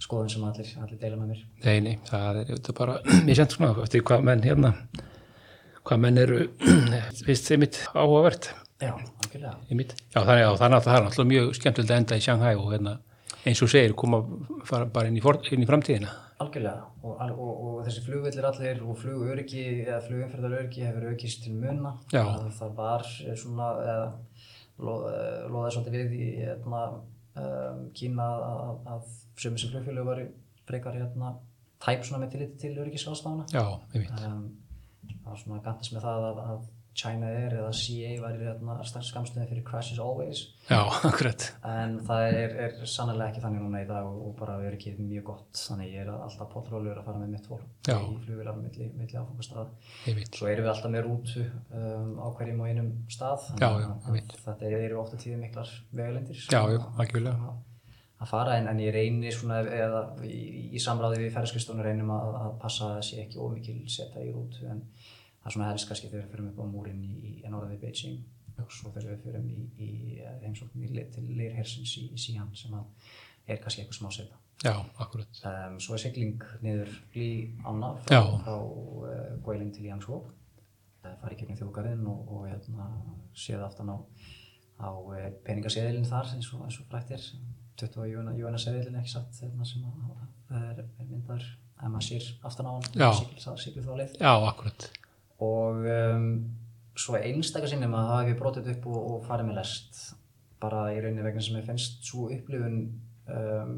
skoðun 0.04 0.34
sem 0.34 0.44
allir, 0.50 0.74
allir 0.84 1.00
deila 1.00 1.22
með 1.22 1.32
mér. 1.32 1.46
Nei, 1.64 1.78
nei, 1.86 1.94
það 2.10 2.42
er 2.44 2.76
bara 2.82 2.98
mér 3.30 3.40
sent 3.40 3.56
svona 3.56 3.86
eftir 3.86 4.04
hvað 4.10 4.28
menn 4.30 4.44
hérna 4.44 4.74
hvað 5.84 6.04
menn 6.06 6.22
eru 6.24 6.42
fyrst 7.28 7.50
þið 7.52 7.64
mitt 7.66 7.80
áhugavert 7.94 8.52
Já, 8.84 8.92
algjörlega 8.98 9.54
í 9.72 9.78
mitt. 9.80 9.94
Já, 10.12 10.20
þannig 10.26 10.48
að 10.50 10.58
það 10.60 10.98
er 10.98 11.04
náttúrulega 11.06 11.30
mjög 11.30 11.54
skemmtilegt 11.60 11.92
að 11.94 12.00
enda 12.02 12.18
í 12.20 12.24
Shanghai 12.26 12.54
og 12.58 12.72
hérna 12.74 12.98
eins 13.44 13.62
og 13.64 13.72
segir, 13.72 13.94
koma 14.00 14.20
fara 14.68 14.88
bara 14.92 15.10
inn 15.12 15.20
í, 15.20 15.24
for, 15.24 15.40
inn 15.52 15.64
í 15.64 15.68
framtíðina. 15.68 16.12
Algjörlega 16.44 16.88
og, 17.04 17.22
og, 17.30 17.54
og 17.54 17.78
þessi 17.86 18.04
flugvillir 18.08 18.48
allir 18.50 18.82
og 18.84 18.98
flugöryggi 19.00 19.64
eða 19.86 20.02
flugumferðaröryggi 20.08 20.84
hefur 20.88 21.08
aukist 21.14 21.44
til 21.46 21.54
muna 21.56 21.94
Já. 22.12 22.24
það, 22.58 22.74
var 22.80 23.06
eh, 23.24 23.36
svona 23.40 23.70
eða, 23.84 24.08
lo, 24.84 24.98
eh, 25.12 25.40
loðaði 25.52 25.76
svolítið 25.78 25.98
við 26.00 26.16
í 26.18 26.30
hérna, 26.42 26.82
um, 27.44 27.86
Kína 27.96 28.28
að, 28.50 28.74
að 28.96 29.14
sömu 29.44 29.62
sem 29.62 29.72
flugfélög 29.76 30.10
var 30.10 30.24
frekar 30.68 30.98
hérna, 30.98 31.36
tæp 31.84 32.04
svona 32.08 32.24
með 32.26 32.36
tilliti 32.36 32.60
til 32.66 32.76
öryggisástafana 32.82 33.48
Já, 33.54 33.64
einmitt. 33.94 34.26
um, 34.28 34.44
það 35.26 35.44
svona 35.44 35.64
gantast 35.66 35.94
með 35.96 36.08
það 36.08 36.30
að, 36.32 36.42
að 36.54 36.64
China 36.94 37.26
Air 37.26 37.54
eða 37.58 37.70
CA 37.74 38.10
var 38.22 38.36
hérna, 38.38 38.74
skamstöðin 38.86 39.48
fyrir 39.50 39.64
Crashes 39.66 39.98
Always 40.04 40.44
Já, 40.70 40.78
akkurat. 41.10 41.46
en 41.66 41.96
það 42.06 42.26
er, 42.38 42.52
er 42.68 42.76
sannlega 42.86 43.32
ekki 43.32 43.42
þannig 43.42 43.64
núna 43.64 43.82
í 43.82 43.88
dag 43.90 44.06
og, 44.06 44.20
og 44.28 44.36
bara 44.38 44.60
er 44.68 44.76
ekki 44.78 44.94
mjög 45.00 45.24
gott 45.32 45.58
þannig 45.58 45.90
ég 45.96 46.04
er 46.04 46.12
alltaf 46.14 46.52
potrólur 46.54 47.00
að 47.02 47.08
fara 47.08 47.24
með 47.24 47.32
mitt 47.34 47.50
fólk 47.50 47.64
Já. 47.90 47.98
í 47.98 48.20
flugvilar 48.28 48.60
milli, 48.62 48.92
milli 48.94 49.18
áfangastaða 49.18 49.66
Einmitt. 50.12 50.38
svo 50.38 50.52
erum 50.52 50.68
við 50.68 50.74
alltaf 50.76 50.94
með 50.94 51.06
rútu 51.08 51.48
um, 51.48 52.14
á 52.22 52.28
hverjum 52.38 52.62
og 52.62 52.70
einum 52.70 52.92
stað 53.18 53.50
Já, 53.58 53.70
já, 53.82 53.90
að- 53.90 54.08
einmitt. 54.12 54.38
að 54.38 54.46
þetta 54.52 54.72
eru 54.86 55.02
ofta 55.02 55.22
tíði 55.26 55.42
miklar 55.48 55.74
vegalendir 55.98 56.46
Já, 56.46 56.62
já, 56.78 56.80
algjörlega. 57.02 57.56
að, 58.22 58.30
fara 58.36 58.60
en, 58.62 58.70
en 58.70 58.84
ég 58.86 58.94
reyni 58.94 59.34
svona 59.34 59.64
eða 59.66 60.04
í, 60.30 60.70
í 60.78 60.86
samráði 60.86 61.24
við 61.26 61.34
ferðarskristónu 61.40 61.90
reynum 61.90 62.14
að, 62.20 62.38
að 62.46 62.54
passa 62.62 62.94
að 63.00 63.04
sé 63.10 63.24
ekki 63.26 63.42
ómikil 63.42 63.80
seta 63.98 64.22
í 64.22 64.30
rútu 64.30 64.70
en 64.70 64.86
það 65.44 65.50
er 65.50 65.56
svona 65.58 65.72
helst 65.72 65.90
kannski 65.90 66.10
þegar 66.10 66.24
við 66.24 66.32
fyrir 66.32 66.50
upp 66.52 66.62
á 66.64 66.66
múrin 66.72 67.04
í, 67.04 67.34
í 67.44 67.52
norðan 67.52 67.76
við 67.76 67.84
Beijing 67.84 68.22
og 68.64 68.72
svo 68.72 68.94
þegar 68.94 69.12
við 69.12 69.26
fyrir 69.26 69.50
í, 69.50 69.60
í 69.84 69.90
heimsókn 70.44 70.86
í, 70.86 70.92
til 71.12 71.26
Leirhersins 71.36 71.98
í, 72.00 72.06
í 72.16 72.22
Síhan 72.22 72.54
sem 72.58 72.76
að 72.78 72.86
er 73.50 73.60
kannski 73.60 73.84
eitthvað 73.84 74.00
smá 74.00 74.12
seta. 74.16 74.40
Já, 74.64 74.78
akkurat. 75.04 75.42
Um, 75.50 75.76
svo 75.84 75.98
er 75.98 76.04
sigling 76.06 76.44
niður 76.64 76.92
Lí 77.18 77.28
Anna 77.68 77.90
Já. 78.08 78.22
frá, 78.22 78.38
frá 78.46 78.54
uh, 78.56 79.34
Guilin 79.44 79.74
til 79.76 79.90
Yangshuo 79.90 80.22
uh, 80.22 81.16
farið 81.20 81.42
gegnum 81.42 81.60
þjóðgarðin 81.60 82.06
og, 82.08 82.32
og 82.32 82.46
hérna, 82.48 82.88
séð 83.36 83.66
aftan 83.68 83.92
á, 83.92 83.98
á 84.80 84.90
uh, 84.94 85.28
peningaseðilin 85.44 86.08
þar 86.08 86.32
eins 86.38 86.48
og, 86.56 86.64
eins 86.64 86.80
og 86.80 86.88
frætt 86.94 87.12
er 87.18 87.28
20 87.82 88.40
júana 88.40 88.62
seðilin 88.62 89.02
ekki 89.02 89.16
satt 89.18 89.44
hérna, 89.44 89.68
sem 89.68 89.84
að, 89.90 90.24
að 90.54 90.60
er, 90.62 90.84
er 90.86 91.10
myndar 91.10 91.44
ef 91.44 91.90
maður 91.90 92.08
sér 92.08 92.32
aftan 92.48 92.70
á 92.70 92.74
hann 92.78 93.18
siglir, 93.20 93.64
siglir 93.66 93.88
þá 93.90 93.96
leið 94.00 94.20
Já, 94.22 94.32
akkurat. 94.38 94.92
Og 95.42 95.88
um, 95.90 96.28
svo 96.98 97.18
einstakar 97.18 97.72
sinnum 97.72 97.96
að 97.98 98.12
hafa 98.12 98.28
við 98.30 98.38
brotið 98.42 98.70
upp 98.76 98.88
og, 98.92 99.00
og 99.16 99.26
farið 99.28 99.50
með 99.50 99.60
lest. 99.62 100.04
Bara 100.64 100.86
í 100.94 101.02
rauninni 101.02 101.26
vegna 101.26 101.44
sem 101.44 101.58
ég 101.60 101.68
finnst 101.68 102.06
svo 102.08 102.30
upplifun 102.32 102.78
um, 103.34 103.74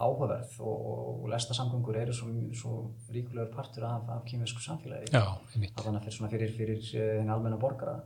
áhugaverð 0.00 0.54
og, 0.64 0.86
og 1.24 1.26
lestasamgöngur 1.32 1.98
eru 2.00 2.14
svo, 2.16 2.30
svo 2.56 2.76
ríkulegur 3.12 3.50
partur 3.52 3.84
af, 3.88 4.08
af 4.14 4.22
kýmversku 4.28 4.62
samfélagi. 4.64 5.12
Allan 5.82 6.00
að 6.00 6.08
fyrir, 6.32 6.54
fyrir, 6.56 6.80
fyrir 6.86 7.20
henni 7.20 7.34
almenna 7.34 7.60
borgara. 7.60 7.98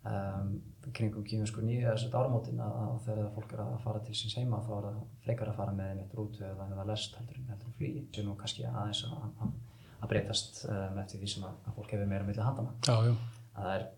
Um, 0.00 0.52
kringum 0.96 1.24
kýminsku 1.28 1.60
nýja 1.60 1.92
áramótin 1.92 2.60
að, 2.64 2.76
að 2.82 3.00
þegar 3.04 3.26
fólk 3.34 3.50
er 3.52 3.60
að 3.66 3.74
fara 3.82 3.98
til 4.04 4.14
síns 4.16 4.36
heima 4.38 4.62
þá 4.64 4.70
er 4.78 4.86
það 4.86 5.00
frekar 5.26 5.50
að 5.50 5.58
fara 5.58 5.74
með 5.76 5.90
einmitt 5.92 6.14
rútu 6.16 6.40
eða, 6.46 6.68
eða 6.72 6.86
lest 6.88 7.18
heldur 7.18 7.36
en 7.36 7.50
heldur 7.52 7.68
en 7.68 7.74
flýi. 7.76 8.06
Sem 8.16 8.24
nú 8.24 8.36
kannski 8.40 8.64
aðeins 8.64 9.02
að, 9.04 9.18
að, 9.18 9.34
að 9.44 9.58
breytast 10.10 10.64
um, 10.66 11.00
eftir 11.02 11.22
því 11.22 11.32
sem 11.34 11.48
að, 11.48 11.56
að 11.66 11.78
fólk 11.78 11.96
hefur 11.96 12.10
meira 12.10 12.26
millir 12.26 12.46
handana 12.46 12.76
Já, 12.86 12.96
já, 13.08 13.14
að 13.54 13.64
það 13.64 13.74
er 13.78 13.88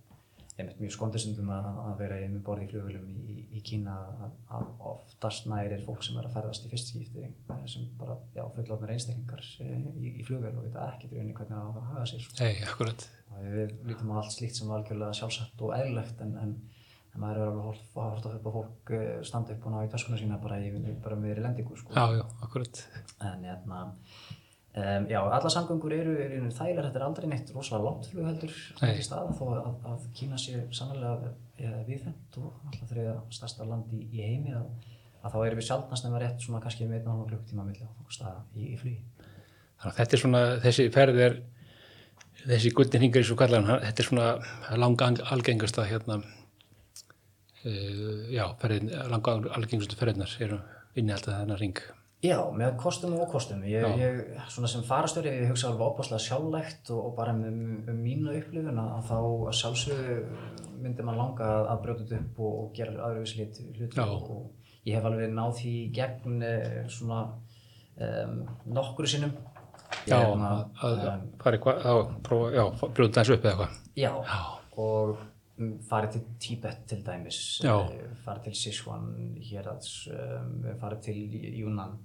einmitt 0.60 0.80
mjög 0.82 0.92
skondisundum 0.96 1.50
að, 1.52 1.68
að 1.80 1.94
vera 2.02 2.18
í 2.20 2.26
með 2.28 2.42
borði 2.46 2.66
í 2.66 2.70
flugvölum 2.72 3.06
í, 3.08 3.36
í 3.56 3.62
Kína 3.64 3.94
að, 4.26 4.34
að 4.52 4.66
oftast 4.90 5.46
næri 5.48 5.78
er 5.78 5.84
fólk 5.86 6.04
sem 6.04 6.18
er 6.20 6.28
að 6.28 6.36
ferðast 6.36 6.66
í 6.66 6.72
fyrst 6.72 6.92
skipti 6.92 7.24
eh, 7.24 7.62
sem 7.70 7.86
bara, 8.00 8.18
já, 8.36 8.42
fullofnir 8.56 8.92
einstaklingar 8.92 9.46
eh, 9.64 9.72
í, 9.96 10.12
í 10.20 10.26
flugvöl 10.28 10.52
og 10.52 10.66
vita 10.66 10.84
ekki 10.90 11.08
dröðinni 11.08 11.36
hvernig 11.38 11.56
það 11.56 11.64
á 11.64 11.72
að 11.72 11.88
haga 11.94 12.04
sér 12.10 12.28
nei, 12.42 12.52
akkurat. 12.68 13.08
og 13.30 13.48
við 13.56 13.74
lítum 13.88 14.12
á 14.12 14.14
allt 14.20 14.36
slíkt 14.36 14.60
sem 14.60 14.76
algjörlega 14.76 15.18
sjálfsagt 15.22 15.64
og 15.64 15.74
eðlilegt 15.78 16.22
en, 16.26 16.36
en, 16.42 16.54
en 17.14 17.24
maður 17.24 17.40
er 17.40 17.48
alveg 17.48 17.66
hort, 17.70 17.88
hort 17.96 18.30
upp 18.34 18.52
að 18.52 18.60
fólk 18.60 18.94
standa 19.30 19.56
upp 19.56 19.66
og 19.70 19.74
ná 19.74 19.80
í 19.86 19.90
töskuna 19.96 20.20
sína 20.20 20.40
bara, 20.42 20.60
í, 20.60 20.94
bara 21.00 21.16
með 21.16 21.42
lendingu 21.46 21.80
sko. 21.80 21.96
Já, 21.96 22.20
já, 22.20 22.26
akkurat. 22.44 22.84
en 23.24 23.48
hérna 23.48 23.86
Um, 24.72 25.04
já, 25.10 25.20
alla 25.20 25.50
samgöngur 25.52 25.92
eru, 25.92 26.12
eru 26.16 26.46
þægilega, 26.48 26.86
þetta 26.86 26.96
er 26.98 27.02
aldrei 27.04 27.26
neitt 27.28 27.50
rosalega 27.52 27.90
langt 27.90 28.06
flug 28.08 28.24
heldur 28.24 28.54
í 28.88 29.02
staða 29.04 29.34
þó 29.36 29.42
að, 29.52 29.66
að 29.90 30.06
Kína 30.16 30.38
sé 30.40 30.62
sannlega 30.72 31.28
e, 31.60 31.72
viðfemt 31.90 32.38
og 32.40 32.70
alltaf 32.70 32.88
þriða 32.88 33.12
stærsta 33.36 33.66
land 33.68 33.92
í, 33.92 34.00
í 34.16 34.24
heimi 34.24 34.54
að, 34.56 34.96
að 35.20 35.36
þá 35.36 35.38
erum 35.42 35.60
við 35.60 35.68
sjálfnast 35.68 36.08
nema 36.08 36.22
rétt 36.24 36.40
svona 36.46 36.62
kannski 36.64 36.88
með 36.88 37.02
einn 37.02 37.12
og 37.12 37.18
hálfa 37.18 37.34
klukktíma 37.34 37.68
milli 37.68 37.84
áfangstaða 37.84 38.40
í, 38.56 38.70
í 38.72 38.80
flugi. 38.80 39.28
Þannig 39.82 39.92
að 39.92 40.00
þetta 40.00 40.16
er 40.16 40.24
svona, 40.24 40.42
þessi 40.64 40.90
ferð 40.96 41.22
er, 41.26 41.40
þessi 42.46 42.74
gullin 42.78 43.04
hingar 43.04 43.26
í 43.26 43.28
svo 43.28 43.40
kallan, 43.44 43.72
þetta 43.84 44.06
er 44.06 44.08
svona 44.08 44.76
langa 44.80 45.14
algengasta 45.36 45.84
hérna, 45.90 46.22
uh, 47.60 48.22
já, 48.32 48.46
ferðin, 48.64 48.94
langa 49.12 49.36
algengastu 49.58 50.00
ferðinar 50.00 50.38
eru 50.48 50.64
inni 50.96 51.12
alltaf 51.12 51.42
þennan 51.42 51.60
ring. 51.60 51.90
Já, 52.22 52.36
með 52.54 52.76
kostum 52.78 53.16
og 53.18 53.26
kostum. 53.32 53.64
Ég, 53.66 53.82
ég, 53.98 54.18
svona 54.54 54.68
sem 54.70 54.84
farastöri, 54.86 55.32
ég 55.42 55.48
hugsa 55.50 55.72
alveg 55.72 55.88
opaslega 55.88 56.22
sjálflegt 56.22 56.92
og, 56.94 57.00
og 57.08 57.14
bara 57.16 57.32
um, 57.34 57.80
um 57.90 57.96
mínu 57.98 58.36
upplifun 58.38 58.78
að, 58.78 58.90
að 58.94 59.08
þá 59.08 59.16
að 59.18 59.56
sjálfsögðu 59.58 60.18
myndi 60.84 61.06
mann 61.06 61.18
langa 61.18 61.48
að, 61.48 61.70
að 61.72 61.80
brjóta 61.82 62.04
þetta 62.04 62.20
upp 62.20 62.38
og, 62.46 62.52
og 62.60 62.68
gera 62.76 62.94
aðruvísi 63.08 63.40
hluti. 63.40 63.66
hluti 63.78 64.04
og, 64.06 64.44
ég 64.86 64.98
hef 64.98 65.08
alveg 65.10 65.34
náð 65.34 65.56
því 65.58 65.72
gegn 65.98 66.46
eh, 66.46 66.78
svona 66.90 67.18
um, 67.96 68.38
nokkru 68.78 69.10
sinnum. 69.10 69.34
Já, 70.06 70.16
hérna, 70.16 70.52
að, 70.54 70.86
að 70.86 71.02
um, 71.10 71.26
fara 71.42 71.58
eitthvað, 71.58 71.82
já, 71.84 72.14
prófa, 72.26 72.54
já, 72.54 72.64
brjóta 72.96 73.20
þessu 73.20 73.34
upp 73.36 73.44
eða 73.50 73.52
eitthvað. 73.52 73.76
Já, 73.98 74.12
Já. 74.30 74.38
og 74.86 75.12
mm, 75.58 75.74
farið 75.90 76.14
til 76.14 76.24
Tíbet 76.46 76.86
til 76.90 77.02
dæmis, 77.06 77.42
Já. 77.66 77.74
eh, 77.82 78.16
farið 78.24 78.48
til 78.48 78.56
Sichuan 78.62 79.12
hérads, 79.50 79.92
um, 80.14 80.56
farið 80.80 81.04
til 81.10 81.20
Yunnan. 81.64 81.98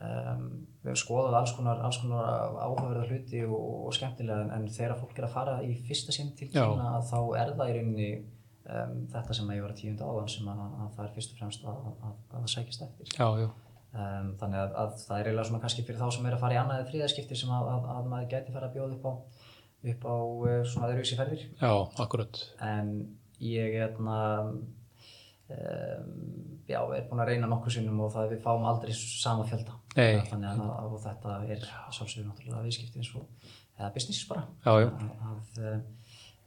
Um, 0.00 0.44
við 0.80 0.94
hefum 0.94 1.00
skoðað 1.02 1.38
alls 1.42 1.50
konar, 1.52 1.80
alls 1.84 1.98
konar 2.00 2.28
áhugaverða 2.56 3.06
hluti 3.10 3.42
og, 3.44 3.64
og 3.86 3.96
skemmtilega 3.96 4.46
en, 4.46 4.52
en 4.56 4.68
þegar 4.72 4.96
fólk 4.96 5.18
er 5.18 5.26
að 5.26 5.34
fara 5.34 5.56
í 5.66 5.74
fyrsta 5.88 6.14
sinn 6.16 6.30
til. 6.38 6.48
Kína 6.54 7.00
þá 7.04 7.18
er 7.36 7.52
það 7.58 7.72
í 7.72 7.74
rauninni 7.76 8.12
um, 8.16 8.94
þetta 9.12 9.36
sem 9.36 9.50
ég 9.52 9.66
var 9.66 9.74
að 9.74 9.82
tíunda 9.82 10.08
áðan 10.08 10.32
sem 10.32 10.48
að, 10.48 10.62
að 10.68 10.94
það 10.96 11.04
er 11.04 11.12
fyrst 11.18 11.34
og 11.34 11.42
fremst 11.42 11.66
að, 11.68 11.82
að, 11.90 11.98
að 12.06 12.38
það 12.38 12.54
sækist 12.54 12.86
eftir. 12.86 13.12
Já, 13.18 13.28
já, 13.42 13.50
Um, 13.90 14.36
þannig 14.38 14.60
að, 14.60 14.74
að 14.78 14.90
það 15.02 15.16
er 15.16 15.28
eiginlega 15.28 15.44
svona 15.48 15.60
kannski 15.64 15.82
fyrir 15.82 15.96
þá 15.98 16.14
sem 16.14 16.26
er 16.28 16.34
að 16.36 16.42
fara 16.44 16.54
í 16.54 16.58
annað 16.60 16.76
eða 16.78 16.90
þriðaskipti 16.92 17.38
sem 17.40 17.48
að, 17.50 17.70
að, 17.72 17.86
að 17.90 18.04
maður 18.12 18.28
gæti 18.30 18.52
fara 18.54 18.68
að 18.68 18.76
bjóða 18.76 18.94
upp 18.94 19.08
á, 19.10 19.12
upp 19.90 20.04
á 20.06 20.14
uh, 20.14 20.52
svona 20.70 20.90
öðruvísi 20.92 21.18
ferðir 21.18 21.42
já, 21.48 21.72
akkurat. 22.04 22.38
en 22.62 22.92
ég 23.42 23.74
hérna, 23.74 24.18
um, 24.44 24.52
já, 25.50 26.80
er 26.80 27.06
búinn 27.08 27.22
að 27.24 27.32
reyna 27.32 27.48
nokkur 27.50 27.74
sinnum 27.74 28.02
og 28.04 28.12
það 28.14 28.34
við 28.34 28.42
fáum 28.44 28.66
aldrei 28.70 28.92
sama 28.96 29.46
fjölda. 29.48 29.78
Nei. 29.96 30.20
þannig 30.30 30.50
að, 30.52 30.68
að 30.78 30.98
þetta 31.06 31.38
er 31.50 31.64
sjálfsögur 31.96 32.28
náttúrulega 32.28 32.66
viðskipti 32.66 33.02
eins 33.02 33.14
og 33.18 33.48
eða 33.80 33.94
business 33.94 34.28
bara. 34.28 34.44
Já, 34.64 34.70
að, 34.76 35.08
að 35.30 35.64
eh, 35.64 35.80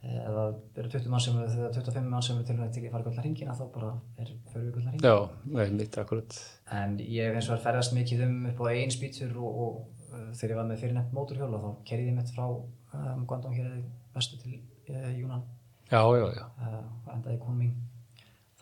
eða 0.03 0.45
eru 0.77 0.91
20 0.91 1.11
mann 1.11 1.23
sem 1.23 1.37
við, 1.39 1.53
25 1.77 2.09
mann 2.11 2.25
sem 2.25 2.39
við 2.39 2.49
til 2.49 2.57
að 2.57 2.71
til 2.75 2.83
að 2.83 2.93
fara 2.95 3.05
gullna 3.07 3.23
ringina 3.23 3.55
þá 3.55 3.63
bara 3.71 3.91
er 4.19 4.31
fyrir 4.51 4.65
við 4.65 4.73
gullna 4.75 4.93
ringina 4.93 5.13
Já, 5.13 5.15
nei, 5.47 5.77
mitt, 5.79 5.97
akkurat. 6.01 6.39
en 6.75 6.97
ég 6.99 7.29
hef 7.29 7.39
eins 7.39 7.49
og 7.49 7.55
er 7.55 7.63
ferðast 7.63 7.95
mikið 7.95 8.25
um 8.27 8.35
upp 8.51 8.59
á 8.59 8.65
einn 8.73 8.91
spýtur 8.91 9.31
og, 9.39 9.61
og 9.63 10.11
uh, 10.11 10.27
þegar 10.35 10.53
ég 10.55 10.59
var 10.59 10.69
með 10.69 10.83
fyrirnefnt 10.83 11.15
móturhjóla 11.15 11.61
þá 11.63 11.69
kerði 11.87 12.09
ég 12.11 12.17
mitt 12.19 12.35
frá 12.35 12.45
um, 12.51 13.23
Guangdong 13.29 13.55
hér 13.55 13.71
vestu 14.17 14.41
til 14.43 14.59
uh, 14.91 15.07
Yunnan. 15.15 15.47
Já, 15.87 16.03
já, 16.03 16.27
já, 16.35 16.45
uh, 16.67 16.83
endaði 17.15 17.39
í 17.39 17.43
Kunming 17.45 17.73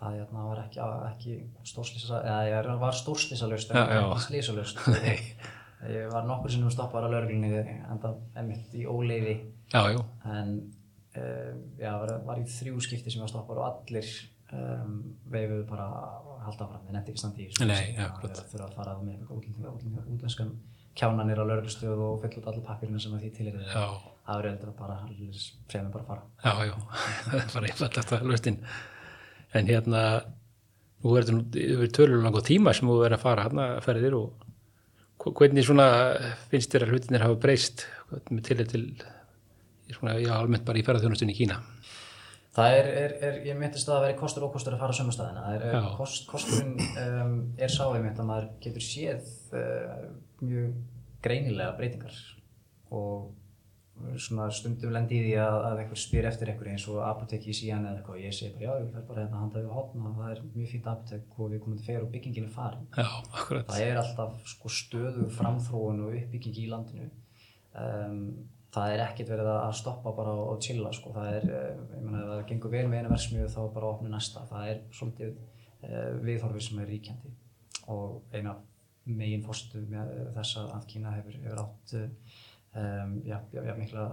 það 0.02 0.18
hérna, 0.18 0.44
var 0.50 0.62
ekki, 0.64 0.82
ekki 1.12 1.70
stórslýsa 1.72 2.22
eða 2.26 2.42
ég 2.50 2.70
var 2.82 2.98
stórslýsalust 2.98 3.74
en 3.74 3.82
ekki 3.84 4.26
slýsalust 4.26 4.84
ég 5.96 6.12
var 6.12 6.28
nokkur 6.30 6.54
sinnum 6.54 6.74
stoppaður 6.74 7.10
á 7.10 7.14
lögreglunni 7.16 7.78
enda 7.92 8.16
emitt 8.42 8.74
í 8.78 8.86
óleiði 8.90 9.38
en 10.26 10.54
uh, 11.16 11.54
já, 11.78 11.94
var, 12.02 12.16
var 12.28 12.42
í 12.42 12.46
þrjú 12.50 12.82
skipti 12.88 13.14
sem 13.14 13.22
ég 13.22 13.28
var 13.28 13.34
stoppaður 13.34 13.64
og 13.64 13.70
allir 13.70 14.12
um, 14.58 15.00
veifuðu 15.32 15.66
bara 15.70 15.88
að 15.88 16.30
halda 16.48 16.68
áfram, 16.68 16.86
þeir 16.88 16.98
nefndi 16.98 17.14
ekki 17.14 17.24
standi 17.24 17.46
í 17.46 17.50
Það 18.22 18.30
er 18.32 18.54
þurfa 18.54 18.68
að 18.68 18.78
fara 18.80 18.96
með 19.06 19.34
útlenskan 19.38 20.56
kjánanir 20.98 21.40
á 21.40 21.46
lögreglustöð 21.48 22.02
og 22.04 22.24
fylla 22.24 22.42
út 22.42 22.50
allir 22.52 22.66
pappirina 22.66 23.00
sem 23.00 23.14
því 23.20 23.30
til 23.36 23.52
er 23.52 23.60
það 24.26 24.42
er 24.42 24.48
heldur 24.50 24.72
að 24.72 24.80
bara 24.82 24.98
fremur 25.72 25.94
bara 25.94 26.08
fara. 26.10 26.26
Já, 26.44 26.54
já, 26.68 26.76
það 27.30 27.38
er 27.40 27.54
bara 27.54 27.70
einfallast 27.70 28.16
að 28.18 28.26
lustin. 28.32 28.60
En 29.58 29.68
hérna, 29.68 30.04
nú 31.04 31.18
er 31.18 31.26
þetta 31.28 31.90
tölur 31.98 32.24
langa 32.24 32.44
tíma 32.46 32.74
sem 32.78 32.88
þú 32.88 33.00
verður 33.02 33.18
að 33.18 33.26
fara 33.26 33.48
hérna 33.48 33.66
ferðir 33.84 34.16
og 34.20 34.46
hv- 35.22 35.34
hvernig 35.40 35.66
svona 35.68 35.88
finnst 36.52 36.72
þér 36.72 36.86
að 36.88 36.94
hlutinir 36.96 37.26
hafa 37.26 37.40
breyst 37.42 37.86
með 38.32 38.48
til 38.48 38.66
til 38.72 38.86
svona, 39.92 40.16
já, 40.22 40.32
almennt 40.38 40.64
bara 40.68 40.80
í 40.80 40.86
ferðarþjónustunni 40.88 41.34
í 41.36 41.40
Kína. 41.42 41.58
Það 42.56 42.78
er, 42.78 42.88
er, 43.02 43.12
er 43.28 43.36
ég 43.48 43.60
myndist 43.60 43.88
að 43.88 43.94
það 43.96 44.06
veri 44.06 44.16
kostur 44.20 44.44
og 44.46 44.52
ókostur 44.52 44.76
að 44.76 44.82
fara 44.84 44.96
á 44.96 45.00
sömu 45.00 45.14
staðina. 45.16 45.44
Það 45.46 45.66
er, 45.68 45.86
kost, 45.96 46.26
kosturinn 46.28 46.74
um, 47.00 47.36
er 47.60 47.72
sá 47.72 47.84
einmitt 47.90 48.20
að 48.20 48.28
maður 48.28 48.48
getur 48.64 48.84
séð 48.84 49.30
uh, 49.56 50.02
mjög 50.44 50.74
greinilega 51.24 51.76
breytingar 51.80 52.18
og 52.92 53.30
svona 54.22 54.48
stundum 54.54 54.94
lendi 54.94 55.18
í 55.18 55.24
því 55.26 55.34
að, 55.42 55.58
að 55.68 55.82
einhver 55.82 56.00
spyr 56.00 56.28
eftir 56.30 56.52
einhver 56.52 56.70
eins 56.72 56.86
og 56.92 57.02
apoteki 57.06 57.52
í 57.52 57.58
síðan 57.58 57.88
eða 57.88 58.00
eitthvað 58.00 58.18
og 58.18 58.24
ég 58.26 58.36
segi 58.38 58.54
bara 58.56 58.66
já, 58.68 58.72
ég 58.84 58.94
fer 58.94 59.06
bara 59.10 59.24
hérna 59.24 59.38
að 59.38 59.44
handa 59.46 59.62
við 59.64 59.76
hotn 59.76 60.08
og 60.08 60.16
það 60.20 60.32
er 60.34 60.42
mjög 60.56 60.72
fínt 60.72 60.90
apotek 60.92 61.38
og 61.38 61.52
við 61.52 61.62
komum 61.66 61.80
til 61.80 61.88
fer 61.88 62.06
og 62.06 62.10
byggingin 62.16 62.48
er 62.48 62.56
farin. 62.56 62.88
Já, 62.98 63.10
akkurat. 63.42 63.70
Það 63.70 63.86
er 63.88 64.02
alltaf 64.02 64.50
sko, 64.54 64.74
stöðu 64.78 65.28
framþróun 65.38 66.02
og 66.08 66.18
uppbygging 66.22 66.60
í 66.62 66.66
landinu. 66.72 67.12
Um, 67.82 68.18
það 68.76 68.96
er 68.96 69.06
ekkert 69.06 69.32
verið 69.34 69.52
að 69.54 69.78
stoppa 69.82 70.16
bara 70.16 70.36
og, 70.46 70.58
chilla. 70.64 70.92
Sko. 70.96 71.14
Það 71.16 71.38
er, 71.38 71.48
uh, 71.52 71.86
ég 71.96 72.04
meina, 72.08 72.24
ef 72.24 72.34
það 72.34 72.44
gengur 72.52 72.76
vel 72.76 72.88
með 72.88 73.04
einu 73.04 73.14
versmiðu 73.14 73.52
þá 73.54 73.62
bara 73.64 73.88
að 73.88 73.96
opna 73.96 74.14
næsta. 74.16 74.46
Það 74.52 74.74
er 74.74 74.84
svolítið 75.00 75.32
uh, 75.38 76.12
viðhorfið 76.26 76.68
sem 76.68 76.84
er 76.84 76.94
ríkjandi 76.96 77.34
og 77.92 78.36
eina 78.36 78.56
megin 79.10 79.42
fórstu 79.44 79.82
með 79.90 80.12
þess 80.36 80.60
að 80.62 80.74
að 80.76 80.88
Kína 80.92 81.14
hefur, 81.16 81.38
hefur 81.42 81.62
átt 81.64 81.94
uh, 81.98 82.36
um, 82.76 83.22
já, 83.26 83.40
já, 83.54 83.76
mikla 83.78 84.06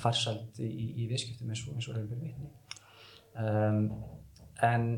farsæld 0.00 0.58
í, 0.58 0.68
í, 0.68 0.86
í 1.04 1.08
viðskiptum 1.10 1.50
eins 1.52 1.64
og, 1.66 1.76
eins 1.76 1.88
og 1.88 1.98
reyður 1.98 2.22
vitni. 2.22 2.50
Um, 3.34 3.80
en 4.62 4.88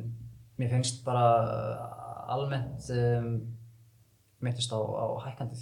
mér 0.61 0.73
finnst 0.73 1.03
bara 1.05 1.29
uh, 1.45 2.35
almennt 2.37 2.91
um, 2.93 3.31
myndist 4.45 4.73
á, 4.73 4.81
á 4.81 5.07
hækkandi 5.27 5.59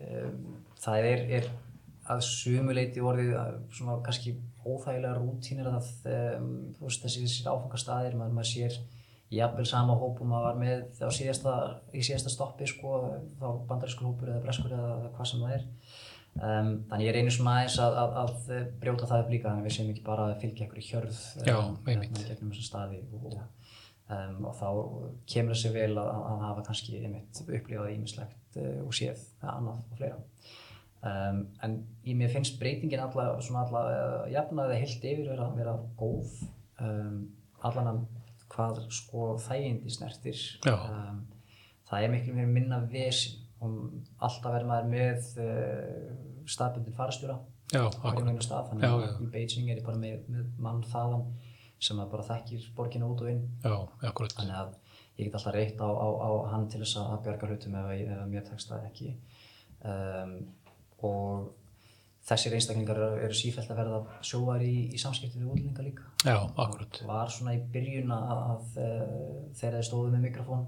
um, 0.00 0.58
það 0.82 1.08
er, 1.12 1.24
er 1.40 1.48
að 2.06 2.22
sumuleiti 2.26 3.02
orðið 3.02 3.32
að 3.40 3.56
svona 3.74 3.98
kannski 4.06 4.36
óþægilega 4.66 5.16
rútínir 5.18 5.70
að 5.70 5.88
það, 6.02 6.46
þú 6.76 6.86
veist 6.86 7.06
þessi 7.06 7.46
áfangastæðir, 7.46 8.16
maður, 8.18 8.36
maður 8.38 8.50
sér 8.50 8.78
jafnvel 9.34 9.66
sama 9.66 9.96
hópum 9.98 10.34
að 10.36 10.44
var 10.46 10.58
með 10.60 10.82
á 11.02 11.10
síðasta, 11.14 11.54
í 11.90 12.02
síðasta 12.06 12.32
stoppi 12.32 12.68
sko, 12.70 12.98
þá 13.40 13.46
bandarískur 13.68 14.10
hópur 14.10 14.30
eða 14.30 14.44
breskur 14.44 14.76
eða 14.76 15.10
hvað 15.16 15.30
sem 15.30 15.42
það 15.42 15.56
er. 15.56 15.64
Um, 16.36 16.70
þannig 16.90 17.06
ég 17.06 17.14
reynir 17.16 17.32
svona 17.32 17.54
aðeins 17.56 17.78
að, 17.80 17.94
að, 17.96 18.16
að 18.20 18.72
brjóta 18.82 19.06
það 19.08 19.22
upp 19.22 19.30
líka 19.32 19.48
þannig 19.48 19.62
að 19.62 19.68
við 19.70 19.74
séum 19.78 19.92
ekki 19.94 20.02
bara 20.04 20.26
að 20.28 20.40
fylgja 20.42 20.66
einhverju 20.66 20.88
hjörð 20.90 21.20
Já, 21.46 21.54
um, 21.56 21.78
einmitt. 21.88 22.18
í 22.20 22.26
þessa 22.28 22.64
staði 22.66 22.98
og, 23.16 23.38
um, 24.12 24.34
og 24.50 24.58
þá 24.58 24.66
kemur 25.32 25.56
þessi 25.56 25.72
vel 25.72 25.94
að, 25.94 26.10
að 26.12 26.44
hafa 26.44 26.66
kannski 26.68 27.00
einmitt 27.00 27.40
upplifað 27.46 27.94
ímislegt 27.94 28.60
uh, 28.60 28.82
og 28.84 28.92
séð 28.98 29.24
annað 29.40 29.80
og 29.80 29.96
fleira. 30.02 30.20
Um, 31.06 31.40
en 31.64 31.78
í 32.04 32.18
mér 32.18 32.34
finnst 32.34 32.60
breytingin 32.60 33.00
svona 33.14 33.64
alla 33.64 33.82
uh, 33.88 34.20
jafnaði 34.28 34.78
heilt 34.82 35.08
yfir 35.08 35.32
vera, 35.32 35.48
vera 35.56 35.78
góð. 35.96 36.36
Um, 36.84 37.18
allan 37.64 37.92
að 37.94 38.04
hvað 38.56 38.84
sko 38.94 39.32
þægindi 39.46 39.92
snertir. 39.92 40.44
Um, 40.72 41.24
það 41.88 42.06
er 42.06 42.14
miklu 42.14 42.36
mér 42.36 42.48
minna 42.50 42.80
vesin 42.90 43.42
og 43.64 43.76
alltaf 44.20 44.52
verður 44.52 44.70
maður 44.70 44.88
með 44.92 45.28
uh, 45.42 46.16
staðbundin 46.48 46.96
farastjóra 46.96 47.38
stað. 48.44 48.70
Þannig 48.70 48.88
að 48.88 49.22
í 49.24 49.28
Beijing 49.32 49.70
er 49.70 49.80
ég 49.80 49.86
bara 49.86 50.00
með, 50.00 50.26
með 50.30 50.50
mann 50.62 50.82
þaðan 50.86 51.24
sem 51.82 52.00
bara 52.00 52.24
þekkir 52.24 52.68
borgina 52.76 53.08
út 53.10 53.22
og 53.24 53.30
inn. 53.32 53.42
Já, 53.64 53.74
þannig 54.02 54.58
að 54.60 54.74
ég 55.16 55.26
get 55.26 55.38
alltaf 55.38 55.54
reytt 55.56 55.80
á, 55.82 55.88
á, 55.88 56.08
á 56.24 56.30
hann 56.52 56.68
til 56.72 56.80
þess 56.82 57.00
að 57.02 57.18
bjarga 57.26 57.50
hlutum 57.50 57.76
ef, 57.80 57.90
ef 57.96 58.22
mér 58.30 58.46
tekst 58.46 58.70
það 58.72 58.86
ekki. 58.90 59.12
Um, 59.86 60.36
og 61.04 61.50
þessir 62.26 62.56
einstaklingar 62.58 62.98
eru, 63.22 63.34
sífælt 63.38 63.70
að 63.70 63.78
verða 63.82 64.00
sjóar 64.26 64.62
í, 64.66 64.72
í 64.94 64.98
samskipti 64.98 65.38
við 65.38 65.52
útlendinga 65.52 65.84
líka 65.86 66.08
Já, 66.26 66.38
akkurat. 66.56 67.02
var 67.06 67.30
svona 67.30 67.54
í 67.54 67.60
byrjun 67.72 68.10
að, 68.16 68.64
uh, 68.82 69.46
þegar 69.54 69.76
þeir 69.78 69.86
stóðu 69.90 70.10
með 70.16 70.24
mikrofón 70.26 70.64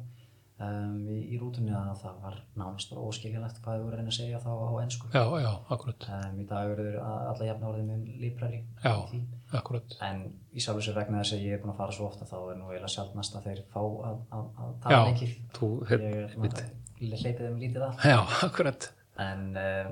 um, 0.62 1.00
í, 1.10 1.18
í 1.34 1.40
rútunni 1.40 1.74
að 1.74 1.90
það 2.04 2.20
var 2.22 2.38
nánast 2.62 2.92
bara 2.92 3.04
óskiljanlegt 3.10 3.58
hvað 3.64 3.78
þau 3.80 3.84
voru 3.88 3.98
reyna 3.98 4.12
að 4.12 4.16
segja 4.20 4.40
þá 4.44 4.48
á 4.54 4.70
ennsku 4.84 5.10
Já, 5.14 5.24
já, 5.42 5.50
akkurat. 5.74 6.08
um, 6.20 6.38
í 6.38 6.46
dag 6.54 6.72
eru 6.76 6.86
a- 7.02 7.20
alla 7.32 7.50
jafn 7.50 7.68
orðið 7.72 7.90
með 7.90 8.08
líbrari 8.22 8.62
Já. 8.84 8.94
því 9.10 9.20
Akkurat. 9.58 9.94
en 10.04 10.18
í 10.54 10.60
sjálfu 10.62 10.82
sér 10.84 10.94
vegna 10.98 11.22
þess 11.22 11.34
að 11.38 11.44
ég 11.46 11.54
er 11.56 11.62
búin 11.62 11.72
að 11.74 11.78
fara 11.82 11.94
svo 11.96 12.06
ofta 12.10 12.26
þá 12.28 12.36
er 12.52 12.56
nú 12.60 12.66
eiginlega 12.70 12.94
sjálfnast 12.94 13.38
að 13.38 13.46
þeir 13.50 13.62
fá 13.72 13.78
að, 13.82 14.18
að, 14.36 14.50
að 14.62 14.74
tala 14.82 14.98
Já, 14.98 15.12
mikið 15.12 15.38
þú, 15.58 15.68
ég 15.88 16.04
er 16.08 16.34
svona 16.34 16.66
hleypið 16.98 17.46
þeim 17.46 17.62
lítið 17.62 17.86
að 17.88 18.04
já, 18.12 18.18
akkurat. 18.48 18.88
en, 19.24 19.46
uh, 19.56 19.88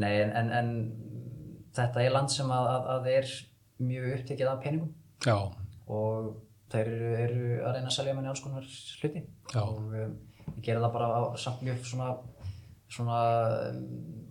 nei, 0.00 0.12
en, 0.22 0.32
en, 0.40 0.50
en 0.58 0.72
þetta 1.74 2.02
er 2.02 2.14
land 2.14 2.32
sem 2.32 2.50
að, 2.50 2.70
að, 2.74 2.88
að 2.94 3.10
er 3.14 3.30
mjög 3.84 4.10
upptekið 4.18 4.50
af 4.50 4.62
peningum. 4.64 4.92
Já, 5.24 5.36
og 5.94 6.30
þeir 6.72 6.90
eru, 6.90 7.10
eru 7.24 7.48
að 7.60 7.76
reyna 7.76 7.90
að 7.90 7.96
selja 7.98 8.14
manni 8.16 8.30
alls 8.32 8.44
konar 8.44 8.68
hluti. 9.00 9.24
Já. 9.52 9.62
og 9.62 9.80
um, 9.80 10.14
ég 10.54 10.62
gera 10.66 10.84
það 10.84 10.94
bara 10.96 11.08
á 11.14 11.22
samt 11.40 11.64
mjög 11.66 11.84
svona, 11.88 12.10
svona 12.90 13.20
um, 13.70 14.23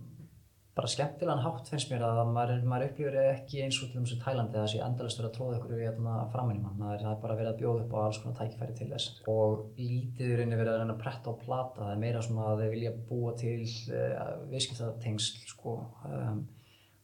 bara 0.73 0.89
skemmtilegan 0.89 1.41
hátt 1.43 1.67
finnst 1.69 1.91
mér 1.91 2.01
að 2.07 2.19
maður, 2.33 2.63
maður 2.65 2.87
upplifir 2.87 3.17
ekki 3.21 3.59
eins 3.61 3.77
og 3.83 3.91
til 3.91 4.01
þess 4.01 4.15
að 4.15 4.23
Tælandi 4.23 4.57
að 4.57 4.63
það 4.63 4.71
sé 4.71 4.79
endalist 4.81 5.19
verið 5.19 5.29
að 5.29 5.35
tróða 5.35 5.57
ykkur 5.59 5.83
hérna, 5.83 6.13
framan 6.33 6.57
í 6.57 6.63
mann. 6.63 6.79
Það 6.81 6.95
er, 7.11 7.19
bara 7.21 7.35
verið 7.37 7.51
að 7.51 7.59
bjóða 7.59 7.83
upp 7.83 7.93
á 7.93 7.99
alls 8.03 8.19
konar 8.23 8.39
tækifæri 8.39 8.77
til 8.79 8.87
þess. 8.89 9.19
Og 9.29 9.59
lítið 9.77 10.31
í 10.31 10.39
rauninni 10.39 10.59
verið 10.63 10.73
að 10.73 10.81
reyna 10.81 10.95
að 10.95 11.03
pretta 11.03 11.29
og 11.29 11.43
plata. 11.43 11.83
Það 11.83 11.93
er 11.93 12.01
meira 12.01 12.23
svona 12.25 12.47
að 12.49 12.63
þeir 12.63 12.73
vilja 12.73 12.93
búa 13.11 13.35
til 13.43 13.59
uh, 13.99 14.31
viðskiptatengsl 14.53 15.45
sko. 15.51 15.75
Um, 16.09 16.41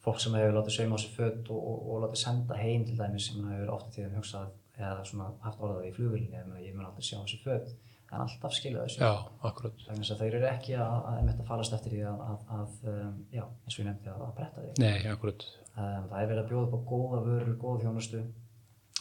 fólk 0.02 0.24
sem 0.24 0.40
hefur 0.40 0.58
látið 0.58 0.78
sauma 0.80 0.98
á 0.98 1.00
sig 1.04 1.14
föt 1.14 1.54
og, 1.54 1.60
og, 1.60 1.86
og 1.94 2.04
látið 2.06 2.24
senda 2.24 2.58
heim 2.58 2.88
til 2.88 2.98
dæmis 2.98 3.30
sem 3.30 3.46
hefur 3.52 3.76
ofta 3.76 3.94
tíðum 3.94 4.18
hugsað 4.18 4.56
eða 4.80 5.06
svona 5.06 5.30
haft 5.44 5.62
orðað 5.62 5.90
í 5.90 5.92
ég, 5.92 6.30
meina, 6.32 6.62
ég 6.64 6.76
mun 6.76 6.88
aldrei 6.88 7.06
sjá 7.06 7.20
þessi 7.20 7.42
föt 7.44 7.74
en 8.10 8.24
alltaf 8.24 8.54
skilja 8.58 8.84
þessu 8.88 9.02
já, 9.04 9.10
akkurat. 9.50 9.82
þess 9.90 10.12
að 10.16 10.22
þeir 10.24 10.38
eru 10.40 10.48
ekki 10.50 10.76
að, 10.82 10.94
að, 10.98 11.20
að, 11.20 11.30
að 11.36 11.48
falast 11.52 11.76
eftir 11.78 11.94
því 11.96 12.02
að, 12.10 12.24
að, 12.26 12.40
að 12.58 12.90
um, 12.94 13.16
já, 13.36 13.44
eins 13.46 13.76
og 13.76 13.82
ég 13.84 13.88
nefndi 13.90 14.10
að, 14.14 14.24
að 14.28 14.34
bretta 14.40 14.64
því 14.66 14.84
Nei, 14.84 14.98
akkurat. 15.14 15.46
um, 15.76 16.08
það 16.10 16.18
er 16.24 16.30
verið 16.34 16.44
að 16.44 16.50
bjóða 16.54 16.66
upp 16.70 16.74
á 16.74 16.82
góða 16.94 17.22
vörur, 17.28 17.54
góða 17.62 17.84
þjónustu 17.86 18.22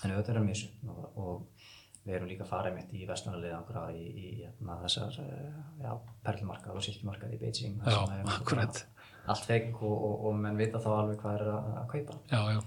en 0.04 0.12
auðvitað 0.14 0.32
er 0.34 0.40
að 0.42 0.48
missu 0.50 0.70
og, 0.92 1.02
og 1.18 1.66
við 2.08 2.14
erum 2.18 2.28
líka 2.30 2.44
að 2.46 2.52
fara 2.52 2.70
mitt 2.72 2.92
í 2.96 3.02
vestlunarliðangra 3.08 3.86
í, 3.96 4.04
í 4.08 4.28
hérna, 4.42 4.76
þessar 4.84 5.16
uh, 5.24 5.58
já, 5.82 5.90
perlumarkað 6.28 6.78
og 6.80 6.84
silkimarkað 6.86 7.34
í 7.36 7.40
Beijing 7.42 7.80
Já, 7.84 7.98
akkurat. 8.36 8.82
allt 9.28 9.48
fegg 9.48 9.72
og, 9.82 9.96
og, 10.08 10.14
og 10.30 10.38
menn 10.44 10.56
vita 10.60 10.80
þá 10.84 10.88
alveg 11.02 11.20
hvað 11.24 11.40
er 11.40 11.50
að, 11.56 11.72
að 11.82 11.88
kaupa 11.96 12.20
Já, 12.32 12.40
já, 12.54 12.60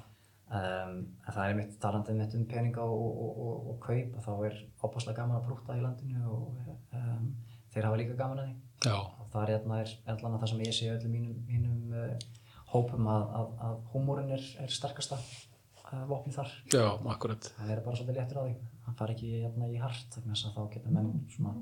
um, 0.51 0.97
en 1.27 1.35
það 1.35 1.45
er 1.49 1.55
mitt 1.61 1.77
talandi 1.83 2.15
mitt 2.17 2.35
um 2.37 2.45
peninga 2.49 2.83
og, 2.83 3.05
og, 3.25 3.39
og, 3.45 3.69
og 3.73 3.79
kaup 3.85 4.17
og 4.19 4.25
þá 4.25 4.31
er 4.49 4.59
opaslega 4.87 5.21
gaman 5.21 5.39
að 5.39 5.47
prúta 5.49 5.77
í 5.77 5.83
landinu 5.85 6.25
og 6.27 6.59
um, 6.97 7.29
þeir 7.73 7.87
hafa 7.89 8.01
líka 8.01 8.17
gaman 8.19 8.43
að 8.43 8.49
því. 8.51 8.57
Já, 8.87 8.95
og 8.97 9.29
það 9.31 9.43
er 9.45 9.53
hérna 9.55 9.79
er 9.83 9.95
allan 10.15 10.35
að 10.35 10.43
það 10.43 10.51
sem 10.53 10.63
ég 10.65 10.75
sé 10.79 10.89
öllum 10.95 11.15
mínum, 11.15 11.39
mínum 11.47 11.95
uh, 11.95 12.27
hópum 12.73 13.07
að, 13.13 13.23
að, 13.39 13.55
að 13.69 13.79
húmórin 13.93 14.33
er, 14.35 14.45
er 14.63 14.73
sterkasta 14.73 15.19
uh, 15.21 16.03
vopni 16.09 16.33
þar. 16.35 16.51
Já, 16.73 16.85
akkurat. 17.15 17.51
það 17.59 17.73
er 17.75 17.83
bara 17.85 17.99
svolítið 17.99 18.19
léttur 18.21 18.41
á 18.41 18.43
því. 18.47 18.55
Hann 18.87 18.97
far 18.99 19.13
ekki 19.13 19.31
hérna, 19.43 19.67
í 19.71 19.77
hart 19.79 20.17
að 20.19 20.45
þá 20.55 20.61
geta 20.73 20.91
menn 20.91 21.11
svona 21.31 21.53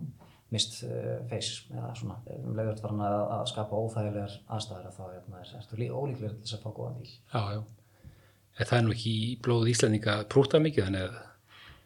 mist 0.50 0.80
uh, 0.88 1.20
face 1.30 1.68
eða 1.76 1.92
svona 2.00 2.16
um 2.40 2.56
leiðvært 2.58 2.80
farin 2.82 3.04
að, 3.06 3.18
að 3.36 3.44
skapa 3.52 3.82
óþægilegar 3.84 4.38
aðstæður 4.56 4.96
þá 4.96 5.04
hérna, 5.12 5.42
er, 5.44 5.52
ertu 5.60 5.78
lí- 5.78 5.92
ólíklegur 5.94 6.40
til 6.40 6.48
þess 6.48 6.56
að 6.58 6.64
fá 6.64 6.72
góðan 6.80 6.96
díl. 7.04 7.12
Já, 7.36 7.44
já. 7.54 7.60
En 8.60 8.68
það 8.68 8.78
er 8.80 8.86
nú 8.86 8.94
ekki 8.96 9.12
í 9.24 9.34
blóð 9.46 9.70
Íslandinga 9.72 10.16
prúta 10.32 10.60
mikið, 10.64 10.88
þannig 10.90 11.08
að 11.08 11.18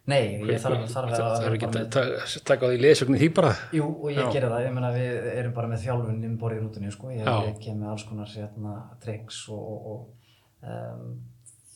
Nei, 0.04 0.36
ég 0.44 0.58
þarf, 0.60 0.82
þarf 0.92 1.12
að 1.14 1.22
það 1.22 1.44
er 1.46 1.54
ekki 1.56 1.68
að 1.70 1.76
ta- 1.94 2.40
taka 2.50 2.66
á 2.66 2.68
því 2.68 2.80
leðsögnin 2.82 3.20
því 3.22 3.28
bara. 3.38 3.52
Jú, 3.72 3.86
og 4.04 4.10
ég 4.12 4.26
gerir 4.34 4.50
það, 4.52 4.64
ég 4.66 4.74
meina 4.76 4.90
við 4.92 5.28
erum 5.32 5.54
bara 5.56 5.70
með 5.70 5.84
þjálfun 5.86 6.18
um 6.28 6.34
borðið 6.42 6.58
í 6.58 6.64
rútunni, 6.66 6.90
sko, 6.92 7.12
ég, 7.14 7.30
ég 7.46 7.54
kem 7.64 7.78
með 7.80 7.92
alls 7.94 8.04
konar 8.10 8.28
hérna, 8.34 8.74
tricks 9.00 9.38
og, 9.54 9.62
og, 9.70 9.86
og 9.94 10.68
um, 10.74 11.14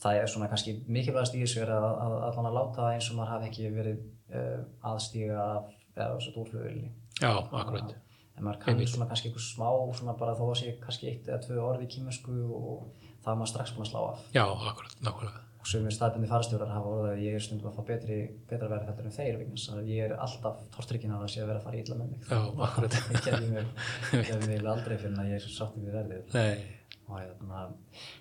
það 0.03 0.19
er 0.19 0.29
svona 0.29 0.51
kannski 0.51 0.75
mikilvægast 0.85 1.39
í 1.39 1.41
þessu 1.41 1.63
er 1.65 1.73
að, 1.73 1.87
að 2.05 2.15
allan 2.29 2.51
að 2.51 2.59
láta 2.59 2.91
eins 2.93 3.09
og 3.09 3.17
maður 3.17 3.33
hafi 3.33 3.49
ekki 3.49 3.73
verið 3.79 4.05
uh, 4.29 4.61
aðstíga 4.93 5.41
af, 5.57 5.73
eða 5.95 6.11
þess 6.19 6.29
að 6.29 6.39
úrflugulni. 6.43 6.91
Já, 7.17 7.31
akkurat. 7.33 7.97
En 8.37 8.45
maður 8.45 8.61
kann 8.61 8.75
Einmitt. 8.75 8.93
svona 8.93 9.09
kannski 9.09 9.31
eitthvað 9.31 9.47
smá, 9.49 9.67
svona 9.97 10.13
bara 10.21 10.37
þó 10.37 10.45
að 10.51 10.57
sé 10.61 10.75
kannski 10.85 11.09
eitt 11.15 11.25
eða 11.27 11.41
tvö 11.47 11.57
orð 11.65 11.81
í 11.83 11.89
kýmessku 11.97 12.37
og 12.61 13.08
það 13.29 13.35
er 13.35 13.39
maður 13.43 13.53
strax 13.53 13.75
búin 13.75 13.85
að 13.85 13.91
slá 13.93 14.01
af. 14.07 14.25
Já, 14.35 14.43
akkurat, 14.71 14.97
nákvæmlega. 15.05 15.45
Og 15.59 15.67
sumir 15.67 15.91
staðbundni 15.91 16.29
farastjórar 16.31 16.69
hafa 16.71 16.91
orðað 16.93 17.13
að 17.13 17.21
ég 17.25 17.33
er 17.35 17.43
stundum 17.43 17.67
að 17.69 17.75
fá 17.75 17.87
betri, 17.89 18.17
betra 18.47 18.69
verð 18.71 18.85
heldur 18.89 19.09
en 19.09 19.15
þeir 19.17 19.39
vegna 19.41 19.57
þess 19.59 19.73
að 19.73 19.89
ég 19.91 20.05
er 20.05 20.13
alltaf 20.23 20.61
tortryggin 20.75 21.11
að 21.11 21.23
það 21.25 21.31
sé 21.33 21.41
að 21.43 21.49
vera 21.49 21.59
að 21.59 21.65
fara 21.67 21.81
illa 21.81 21.97
með 21.99 22.13
mig. 22.13 22.21
Já, 22.29 22.39
akkurat. 22.67 22.95
Ég 23.11 23.25
gerði 23.25 23.49
mér, 23.51 23.67
gerði 24.29 24.47
mér 24.53 24.69
aldrei 24.73 24.95
fyrir 25.01 25.19
að 25.19 25.33
ég 25.33 25.41
er 25.41 25.51
sátti 25.57 25.83
við 25.83 25.97
verðið. 25.99 26.37
Nei, 26.37 26.79
Og 27.09 27.17
hérna, 27.17 27.61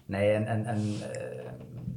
nei 0.09 0.25
en, 0.33 0.47
en, 0.49 0.63
en 0.73 0.85
um, 0.89 1.89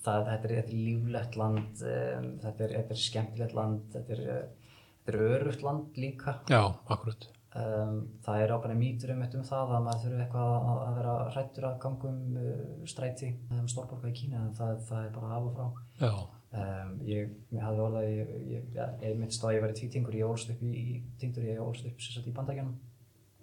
það, 0.00 0.22
þetta, 0.30 0.32
er, 0.32 0.54
þetta 0.54 0.60
er 0.60 0.70
líflegt 0.74 1.36
land, 1.36 1.82
um, 1.84 2.30
þetta, 2.44 2.64
er, 2.64 2.72
þetta 2.78 2.96
er 2.96 3.02
skemmtilegt 3.04 3.56
land, 3.58 3.82
þetta 3.94 4.16
er, 4.16 4.22
uh, 4.24 4.78
þetta 5.04 5.12
er 5.14 5.34
örugt 5.36 5.66
land 5.66 6.00
líka. 6.00 6.38
já, 6.48 6.62
akkurat. 6.88 7.28
Um, 7.50 7.96
það 8.22 8.44
er 8.44 8.52
ákveðin 8.54 8.78
mýtur 8.78 9.10
um 9.10 9.22
um 9.24 9.46
það 9.48 9.72
að 9.74 9.80
maður 9.82 10.02
þurfi 10.04 10.18
eitthvað 10.22 10.50
að, 10.54 10.82
að 10.84 10.98
vera 11.00 11.14
hrættur 11.34 11.64
að 11.66 11.80
ganga 11.82 12.10
um 12.12 12.36
uh, 12.38 12.84
stræti 12.86 13.30
um 13.56 13.64
stórborga 13.72 14.12
í 14.12 14.14
Kína 14.20 14.44
en 14.44 14.52
það, 14.54 14.76
það 14.86 15.06
er 15.08 15.16
bara 15.16 15.30
af 15.34 15.48
og 15.48 15.56
frá. 15.56 16.20
Um, 16.60 16.92
ég, 17.06 17.34
ég 17.50 17.64
hafði 17.66 17.82
orðað, 17.88 18.06
ég, 18.10 18.30
ég, 18.52 18.70
ja, 18.74 18.86
ég 19.02 19.18
myndist 19.18 19.42
að 19.42 19.56
ég 19.56 19.64
væri 19.64 19.76
tvítingur, 19.80 20.20
ég 20.20 20.30
ólst 20.30 20.54
upp 20.54 20.62
í, 20.62 20.70
í 20.70 21.02
tíndur, 21.18 21.50
ég 21.50 21.58
ólst 21.64 21.90
upp 21.90 22.06
sagt 22.06 22.30
í 22.30 22.36
bandækjanum 22.38 22.78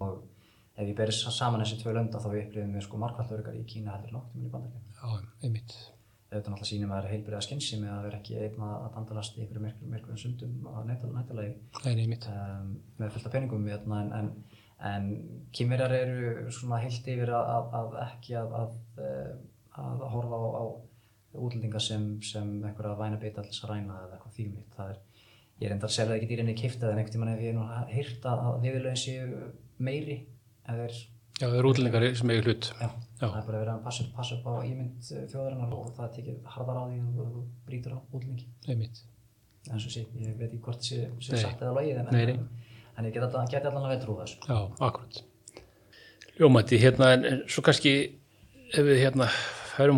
og 0.04 0.24
ef 0.78 0.88
ég 0.88 0.96
berið 0.96 1.20
saman 1.36 1.64
þessi 1.66 1.80
tvö 1.82 1.96
lönda 1.98 2.20
þá 2.22 2.30
upplifum 2.30 2.74
við 2.78 2.88
sko 2.88 3.04
markvælt 3.04 3.36
örgar 3.36 3.60
í 3.60 3.64
Kína 3.68 3.98
heldur 3.98 4.16
nokkuð 4.16 4.48
í 4.48 4.52
bandækjanum. 4.56 4.90
já, 4.96 5.32
einmitt. 5.44 5.78
Auðvitað 6.28 6.52
náttúrulega 6.52 6.68
sýnir 6.68 6.88
maður 6.90 7.06
heilbriða 7.08 7.38
skinsi 7.40 7.78
með 7.80 7.92
að 7.94 8.02
vera 8.04 8.18
ekki 8.18 8.34
einn 8.36 8.64
að 8.66 8.72
að 8.76 8.88
dandalast 8.98 9.36
í 9.36 9.42
einhverju 9.42 9.62
myrkur, 9.64 9.92
myrkur 9.94 10.18
sundum 10.20 10.66
á 10.68 10.84
nættalagi 10.84 11.54
um, 12.34 12.74
með 12.98 13.14
fullt 13.14 13.28
af 13.30 13.32
peningum 13.32 13.64
hérna, 13.70 14.00
en, 14.02 14.10
en, 14.18 14.58
en 14.90 15.06
kýmverjar 15.56 15.94
eru 15.96 16.52
svona 16.52 16.82
heilt 16.82 17.08
yfir 17.08 17.32
að, 17.32 17.48
að, 17.54 17.72
að 17.80 17.96
ekki 18.04 18.36
að, 18.42 18.52
að, 18.60 18.76
eh, 19.06 19.32
að 19.80 20.04
horfa 20.12 20.42
á, 20.44 20.46
á 20.52 20.64
útlendinga 21.38 21.80
sem, 21.80 22.06
sem 22.24 22.50
einhverja 22.60 22.98
væna 22.98 23.20
til 23.22 23.32
þess 23.38 23.64
að 23.64 23.72
ræna 23.72 23.98
eða 24.02 24.18
eitthvað 24.18 24.36
þýmlíkt. 24.38 24.76
Það 24.76 24.92
er, 24.92 25.26
ég 25.58 25.68
er 25.68 25.76
enda 25.78 25.88
að 25.88 25.96
selja 25.96 26.18
ekki 26.18 26.30
dýrinni 26.34 26.56
kipta 26.58 26.90
en 26.90 27.00
einhvern 27.00 27.14
tímann 27.16 27.32
hef 27.32 27.44
ég 27.44 27.56
nú 27.56 27.64
heyrt 27.92 28.28
að, 28.28 28.44
að 28.50 28.60
viðurlögin 28.66 29.00
séu 29.00 29.40
meiri 29.80 30.18
eða 30.68 30.88
er, 30.90 31.00
Já, 31.38 31.46
það 31.46 31.58
eru 31.60 31.70
útlendingar 31.72 32.06
sem 32.18 32.30
eiga 32.34 32.42
hlut. 32.48 32.68
já, 32.80 32.88
Já. 33.20 33.26
það 33.28 33.36
er 33.40 33.46
bara 33.46 33.58
verið 33.62 33.72
að 33.74 33.82
passa, 33.84 34.04
upp- 34.04 34.14
passa 34.16 34.34
upp 34.38 34.46
á 34.50 34.52
ímynd 34.66 35.10
eh, 35.14 35.26
þjóðarinnar 35.32 35.74
og 35.78 35.92
það 35.96 36.08
tekið 36.16 36.38
harðar 36.54 36.78
á 36.78 36.84
því 36.88 36.98
og 37.04 37.28
þú 37.34 37.42
brýtur 37.68 37.94
á 37.94 37.98
útlendingi. 38.12 38.46
Einmitt. 38.68 39.02
En 39.70 39.78
svo 39.82 39.90
sé, 39.92 40.04
ég 40.18 40.34
veit 40.38 40.48
ekki 40.48 40.60
hvort 40.64 40.80
það 40.82 40.88
sé, 40.88 41.32
Nei. 41.34 41.42
satt 41.42 41.60
eða 41.62 41.74
logið 41.76 41.98
en, 42.00 42.08
Nei, 42.10 42.24
nei. 42.26 42.34
en, 42.34 42.48
en 42.98 43.04
ég 43.10 43.14
get 43.14 43.22
allan, 43.28 43.46
geti 43.52 43.66
allan 43.70 43.84
að 43.86 43.94
veit 43.94 44.02
trúða 44.06 44.24
þessu. 44.26 44.38
Já, 44.48 44.58
akkurat. 44.88 45.22
Ljómandi, 46.38 46.78
hérna, 46.82 47.12
en, 47.18 47.42
svo 47.50 47.62
kannski 47.66 47.92
ef 48.72 48.84
við 48.86 49.00
hérna 49.02 49.28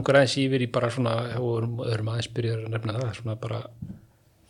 okkur 0.00 0.18
aðeins 0.20 0.36
yfir 0.42 0.64
í 0.64 0.68
bara 0.72 0.90
svona, 0.92 1.14
og 1.40 1.84
erum 1.88 2.08
aðeins 2.12 2.28
byrjar 2.36 2.64
að 2.66 2.72
nefna 2.74 2.96
það, 2.98 3.14
svona 3.20 3.36
bara 3.40 3.62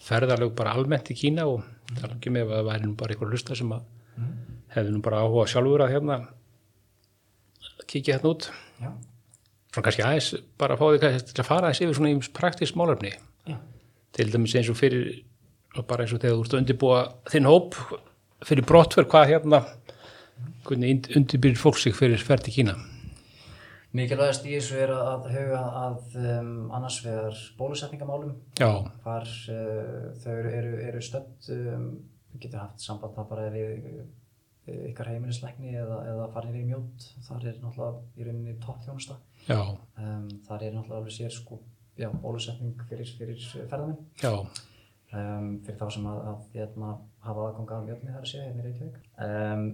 ferðarlög 0.00 0.54
bara 0.58 0.72
almennt 0.74 1.10
í 1.12 1.16
Kína 1.18 1.44
og 1.50 1.62
tala 2.00 2.16
ekki 2.16 2.32
með 2.34 2.48
að 2.48 2.56
það 2.56 2.68
væri 2.70 2.86
nú 2.88 2.94
bara 2.98 3.14
einhver 3.14 3.30
hlusta 3.34 3.56
sem 3.58 3.72
að 3.76 3.82
hefði 4.74 4.94
nú 4.94 5.02
bara 5.04 5.20
áhuga 5.26 5.46
sjálfur 5.52 5.84
að 5.84 5.92
hérna 5.94 6.16
kíkja 7.90 8.16
hérna 8.18 8.32
út. 8.34 8.50
Já, 8.80 8.90
Svona 9.70 9.86
kannski 9.86 10.02
aðeins 10.02 10.28
bara 10.58 10.74
að 10.74 10.80
fá 10.80 10.86
því 10.90 11.40
að 11.42 11.46
fara 11.46 11.68
aðeins 11.68 11.82
yfir 11.84 11.98
svona 11.98 12.10
í 12.10 12.20
praktísk 12.34 12.78
málefni. 12.78 13.12
já. 13.46 13.56
Til 14.16 14.30
dæmis 14.32 14.54
eins 14.58 14.70
og 14.72 14.78
fyrir, 14.78 15.20
og 15.78 15.86
bara 15.86 16.02
eins 16.06 16.14
og 16.14 16.22
þegar 16.22 16.38
þú 16.38 16.44
ert 16.46 16.54
að 16.54 16.60
undirbúa 16.64 17.02
þinn 17.30 17.46
hóp 17.50 17.76
fyrir 18.48 18.66
brottverð, 18.66 19.10
hvað 19.12 19.28
hérna, 19.30 19.60
hvernig 20.66 21.10
undirbýr 21.16 21.58
fólk 21.60 21.78
sig 21.78 21.94
fyrir 21.94 22.18
ferð 22.24 22.48
til 22.48 22.56
Kína? 22.56 22.74
Mikilvægast 23.94 24.44
í 24.46 24.52
þessu 24.54 24.76
er 24.84 24.92
að 24.94 25.24
huga 25.34 25.60
að 25.80 26.18
um, 26.22 26.50
annars 26.78 27.00
vegar 27.02 27.38
bólusetningamálum, 27.58 28.36
hvar 28.58 29.26
uh, 29.26 30.10
þau 30.22 30.36
eru, 30.36 30.76
eru, 30.86 31.00
stödd, 31.02 31.48
um, 31.56 31.88
við 32.30 32.44
getum 32.44 32.62
haft 32.62 32.84
samband 32.84 33.16
það 33.18 33.30
bara 33.32 33.48
við 33.50 34.04
ykkar 34.68 35.10
heimilisleikni 35.10 35.74
eða, 35.80 36.00
eða 36.12 36.26
farin 36.34 36.58
í 36.60 36.64
mjót, 36.68 37.06
þar 37.26 37.46
er 37.48 37.60
náttúrulega 37.62 38.02
í 38.16 38.26
rauninni 38.26 38.56
toppþjónusta. 38.64 39.16
Um, 39.48 40.26
þar 40.46 40.66
er 40.66 40.74
náttúrulega 40.76 41.00
alveg 41.00 41.16
sér 41.16 41.34
sko, 41.34 41.60
já, 41.98 42.10
bólusetning 42.22 42.84
fyrir, 42.90 43.14
fyrir 43.18 43.40
ferðamenn. 43.70 43.98
já, 44.20 44.32
um, 45.16 45.50
fyrir 45.64 45.80
þá 45.80 45.86
sem 45.96 46.06
að, 46.12 46.20
að 46.32 46.44
hérna, 46.58 46.92
hafa 47.24 47.48
aðgang 47.48 47.74
af 47.76 47.88
mjötni 47.88 48.14
þar 48.14 48.22
að 48.26 48.32
segja 48.32 48.46
hérna 48.46 48.62
í 48.62 48.68
Reykjavík. 48.68 49.02
Um, 49.26 49.66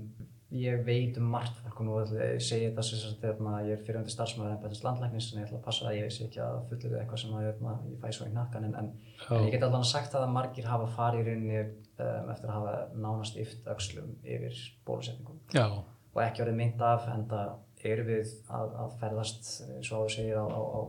ég 0.55 0.85
veit 0.87 1.17
um 1.19 1.27
margt 1.31 1.57
fólk 1.59 1.81
og 1.83 1.87
nú 1.87 1.97
að 1.99 2.13
segja 2.43 2.69
þetta 2.69 2.85
sem 2.87 3.01
sagt, 3.03 3.25
hérna, 3.27 3.57
ég 3.67 3.75
er 3.75 3.83
fyrirhundi 3.83 4.13
starfsmæður 4.15 4.53
en 4.53 4.61
betast 4.63 4.85
landlæknis 4.87 5.31
en 5.33 5.41
ég 5.41 5.49
ætla 5.49 5.59
að 5.59 5.65
passa 5.65 5.89
að 5.91 5.99
ég 5.99 6.13
sé 6.15 6.29
ekki 6.29 6.43
að 6.45 6.61
fullir 6.71 6.95
eitthvað 7.01 7.23
sem 7.23 7.35
að 7.35 7.47
hérna, 7.49 7.75
ég 7.91 7.99
fæ 8.05 8.15
svo 8.15 8.29
í 8.29 8.35
nakkan 8.35 8.69
en, 8.69 8.77
en, 8.79 8.93
en 9.27 9.47
ég 9.49 9.57
get 9.57 9.67
allan 9.67 9.87
sagt 9.91 10.15
það 10.15 10.29
að 10.29 10.35
margir 10.37 10.71
hafa 10.71 10.87
farið 10.95 11.23
í 11.23 11.27
rauninni 11.27 11.59
um, 11.65 12.31
eftir 12.35 12.53
að 12.53 12.55
hafa 12.61 12.77
nánast 12.95 13.41
yft 13.43 13.71
öxlum 13.75 14.15
yfir 14.23 14.63
bólusetningum. 14.87 15.43
Já, 15.57 15.67
og 16.15 16.23
ekki 16.25 16.47
orðið 16.47 16.61
mynd 16.63 16.87
af 16.93 17.11
en 17.13 17.27
það 17.33 17.91
eru 17.91 18.07
við 18.07 18.31
að, 18.47 18.79
að 18.85 18.97
ferðast 19.03 19.51
eins 19.67 19.91
og 19.91 19.99
áður 19.99 20.15
segir 20.15 20.41
á, 20.41 20.47
á, 20.47 20.61
á 20.63 20.81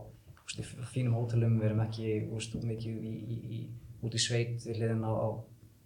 úst, 0.48 0.62
fínum 0.94 1.18
hótelum, 1.18 1.58
við 1.60 1.70
erum 1.70 1.84
ekki 1.84 2.14
úst, 2.34 2.56
mikið 2.62 3.04
í, 3.04 3.12
í, 3.18 3.38
í, 3.58 3.60
út 4.06 4.14
í 4.14 4.22
sveit 4.22 4.64
við 4.64 4.80
hliðin 4.80 5.04
á, 5.04 5.12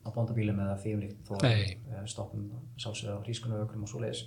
á, 0.02 0.08
bóndabílum 0.14 0.62
eða 0.64 0.78
því 0.82 0.94
um 0.96 1.04
líkt 1.06 1.28
þó 1.28 1.34
við 1.42 2.10
stoppum 2.10 2.48
sálsögða 2.80 3.18
á 3.18 3.24
hrískunauökrum 3.24 3.86
og 3.86 3.92
svoleiðis 3.92 4.24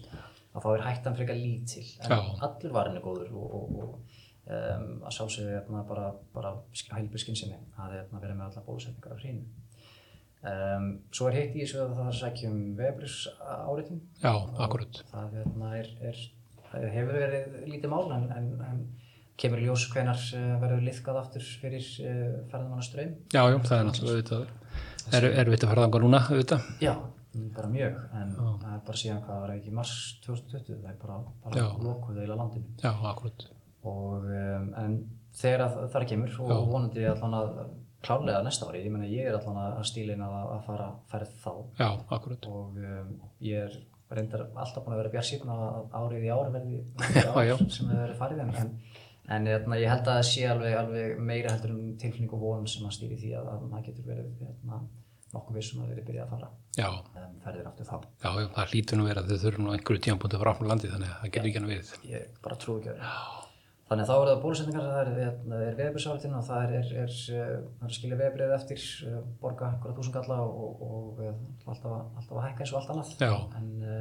að 0.55 0.63
þá 0.63 0.69
er 0.71 0.85
hættan 0.85 1.17
frekar 1.17 1.39
lítil 1.39 1.85
en 2.05 2.15
Já. 2.15 2.19
allur 2.47 2.75
varin 2.75 2.97
er 2.99 3.03
góður 3.03 3.33
og, 3.35 3.55
og, 3.59 3.75
og 3.83 4.21
um, 4.45 4.88
að 5.03 5.15
sjálfsögðu 5.17 5.53
hérna, 5.57 5.83
bara, 5.89 6.09
bara 6.35 6.55
heilbrið 6.95 7.25
skynsemi 7.25 7.59
að 7.75 7.97
hérna, 7.99 8.21
vera 8.23 8.38
með 8.38 8.47
alla 8.49 8.65
bólusetningar 8.67 9.15
á 9.15 9.21
hreinu 9.21 9.45
um, 10.51 10.91
svo 11.15 11.29
er 11.29 11.39
heitt 11.39 11.55
í 11.57 11.63
þessu 11.63 11.81
að 11.83 11.95
það 11.97 12.03
er 12.05 12.11
að 12.11 12.19
sækja 12.21 12.51
um 12.51 12.61
vefbris 12.79 13.17
áriðin 13.41 14.03
já, 14.21 14.33
akkurat. 14.67 15.01
það 15.11 15.39
hérna, 15.39 15.71
er, 15.79 15.89
er, 16.11 16.21
það 16.69 16.88
hefur 16.99 17.19
verið 17.23 17.57
lítið 17.73 17.95
mál 17.95 18.05
en, 18.15 18.29
en, 18.38 18.51
en 18.69 18.85
kemur 19.41 19.63
ljós 19.63 19.88
hvenar 19.91 20.19
uh, 20.38 20.51
verður 20.61 20.85
liðkað 20.85 21.17
aftur 21.19 21.47
fyrir 21.61 21.88
uh, 22.05 22.38
ferðamannaströym. 22.51 23.17
Já, 23.33 23.41
já, 23.51 23.57
það 23.67 23.77
er 23.77 23.89
náttúrulega 23.89 24.15
auðvitað, 24.15 24.45
er, 25.13 25.28
er 25.32 25.52
við 25.52 25.63
að 25.65 25.72
fara 25.74 25.86
þangað 25.86 26.06
núna, 26.06 26.22
auðvitað. 26.30 26.70
Já, 26.84 26.94
bara 27.56 27.72
mjög, 27.72 27.98
en 28.22 28.34
það 28.39 28.68
er 28.74 28.84
bara 28.89 29.02
síðan 29.02 29.24
hvað 29.26 29.41
var 29.46 29.56
ekki 29.56 29.74
mars 29.76 29.96
2020, 30.26 30.82
það 30.82 30.91
er 30.94 31.00
bara, 31.02 31.20
bara 31.46 31.63
Já. 31.63 31.68
lokuð 31.86 32.22
eila 32.24 32.38
landinu. 32.41 32.76
Já, 32.84 32.91
akkurat. 33.12 33.48
Og, 33.86 34.30
um, 34.30 34.70
en 34.82 34.96
þegar 35.36 35.65
að, 35.68 35.82
þar 35.94 36.08
kemur 36.10 36.38
og 36.46 36.54
Já. 36.54 36.60
vonandi 36.72 37.10
allan 37.12 37.36
að 37.41 37.50
klárlega 38.06 38.44
næsta 38.46 38.68
ári, 38.70 38.84
ég 38.86 38.94
meina 38.94 39.10
ég 39.10 39.28
er 39.30 39.38
allan 39.39 39.60
að 39.63 39.84
stílin 39.89 40.22
að, 40.22 40.36
að 40.56 40.63
fara 40.68 40.88
ferð 41.12 41.36
þá 41.41 41.52
Já, 41.82 41.89
akkurat. 42.18 42.48
og 42.52 42.78
um, 42.78 43.12
ég 43.46 43.65
er 43.65 43.78
reyndar 44.15 44.44
alltaf 44.54 44.84
búin 44.86 44.94
að 44.96 45.00
vera 45.02 45.13
bjart 45.15 45.28
síðan 45.32 45.54
að 45.56 45.96
árið 45.98 46.26
í 46.28 46.32
ár 46.34 46.52
verði 46.54 46.82
Já, 47.18 47.32
já. 47.50 47.56
sem 47.74 47.89
hefur 47.89 48.04
verið 48.04 48.20
farið 48.20 48.44
en, 48.46 48.76
en, 49.29 49.47
hérna, 49.49 49.79
ég 49.81 49.89
held 49.89 50.05
að 50.07 50.19
það 50.19 50.27
sé 50.31 50.43
alveg, 50.51 50.75
alveg 50.81 51.17
meira 51.31 51.53
heldur 51.55 51.73
um 51.75 51.95
tilfinning 52.01 52.33
og 52.38 52.43
von 52.45 52.67
sem 52.69 52.85
að 52.85 52.95
stýri 52.99 53.17
því 53.23 53.31
að, 53.39 53.47
að 53.55 53.63
maður 53.71 53.88
getur 53.91 54.09
verið 54.11 54.43
hérna, 54.45 54.81
nokkuð 55.35 55.57
vissum 55.59 55.81
að 55.83 55.89
verið 55.95 56.05
byrjað 56.11 56.25
að 56.27 56.35
fara 56.35 56.51
Já, 56.75 56.89
um, 56.91 57.39
ferðir 57.45 57.69
aftur 57.71 57.88
þá. 57.89 57.95
já, 58.23 58.29
já, 58.41 58.47
það 58.59 58.69
hlýtur 58.75 58.99
nú 58.99 59.07
verið 59.09 59.23
að 59.23 59.31
þau 59.31 59.41
þurfum 59.45 59.65
nú 59.65 59.73
einhverju 59.75 60.03
tímanbúndi 60.05 60.39
frá 60.43 60.53
landi 60.69 60.91
þannig 60.93 61.09
að 61.09 61.17
það 61.23 61.33
getur 61.35 61.49
ekki 61.49 61.59
hann 61.61 61.71
við. 61.71 61.91
Ég 62.11 62.38
bara 62.45 62.57
trúi 62.61 62.77
ekki 62.81 62.93
öðru. 62.93 63.09
Þannig 63.85 64.01
að 64.01 64.09
þá 64.09 64.15
eru 64.17 64.29
það 64.31 64.39
bólusetningar, 64.43 64.85
það 64.89 64.99
er, 64.99 65.09
hérna, 65.21 65.57
er 65.61 65.75
veðbjörnsáriðin 65.77 66.38
og 66.39 66.45
það 66.47 66.63
er, 66.65 66.71
er, 66.79 66.88
er, 67.03 67.11
það 67.25 67.41
er 67.45 67.85
að 67.85 67.91
skilja 67.99 68.17
veðbjörð 68.21 68.53
eftir, 68.55 68.85
uh, 69.11 69.19
borga 69.43 69.67
einhverja 69.69 69.97
þúsungalla 69.99 70.38
og, 70.41 70.79
og 70.88 71.19
uh, 71.21 71.35
alltaf, 71.69 71.91
að- 71.91 72.15
alltaf 72.21 72.39
að 72.39 72.47
hækka 72.47 72.65
eins 72.65 72.73
og 72.73 72.79
allt 72.79 72.93
annað. 72.95 73.11
Já. 73.21 73.35
En 73.59 73.67
uh, 73.85 73.99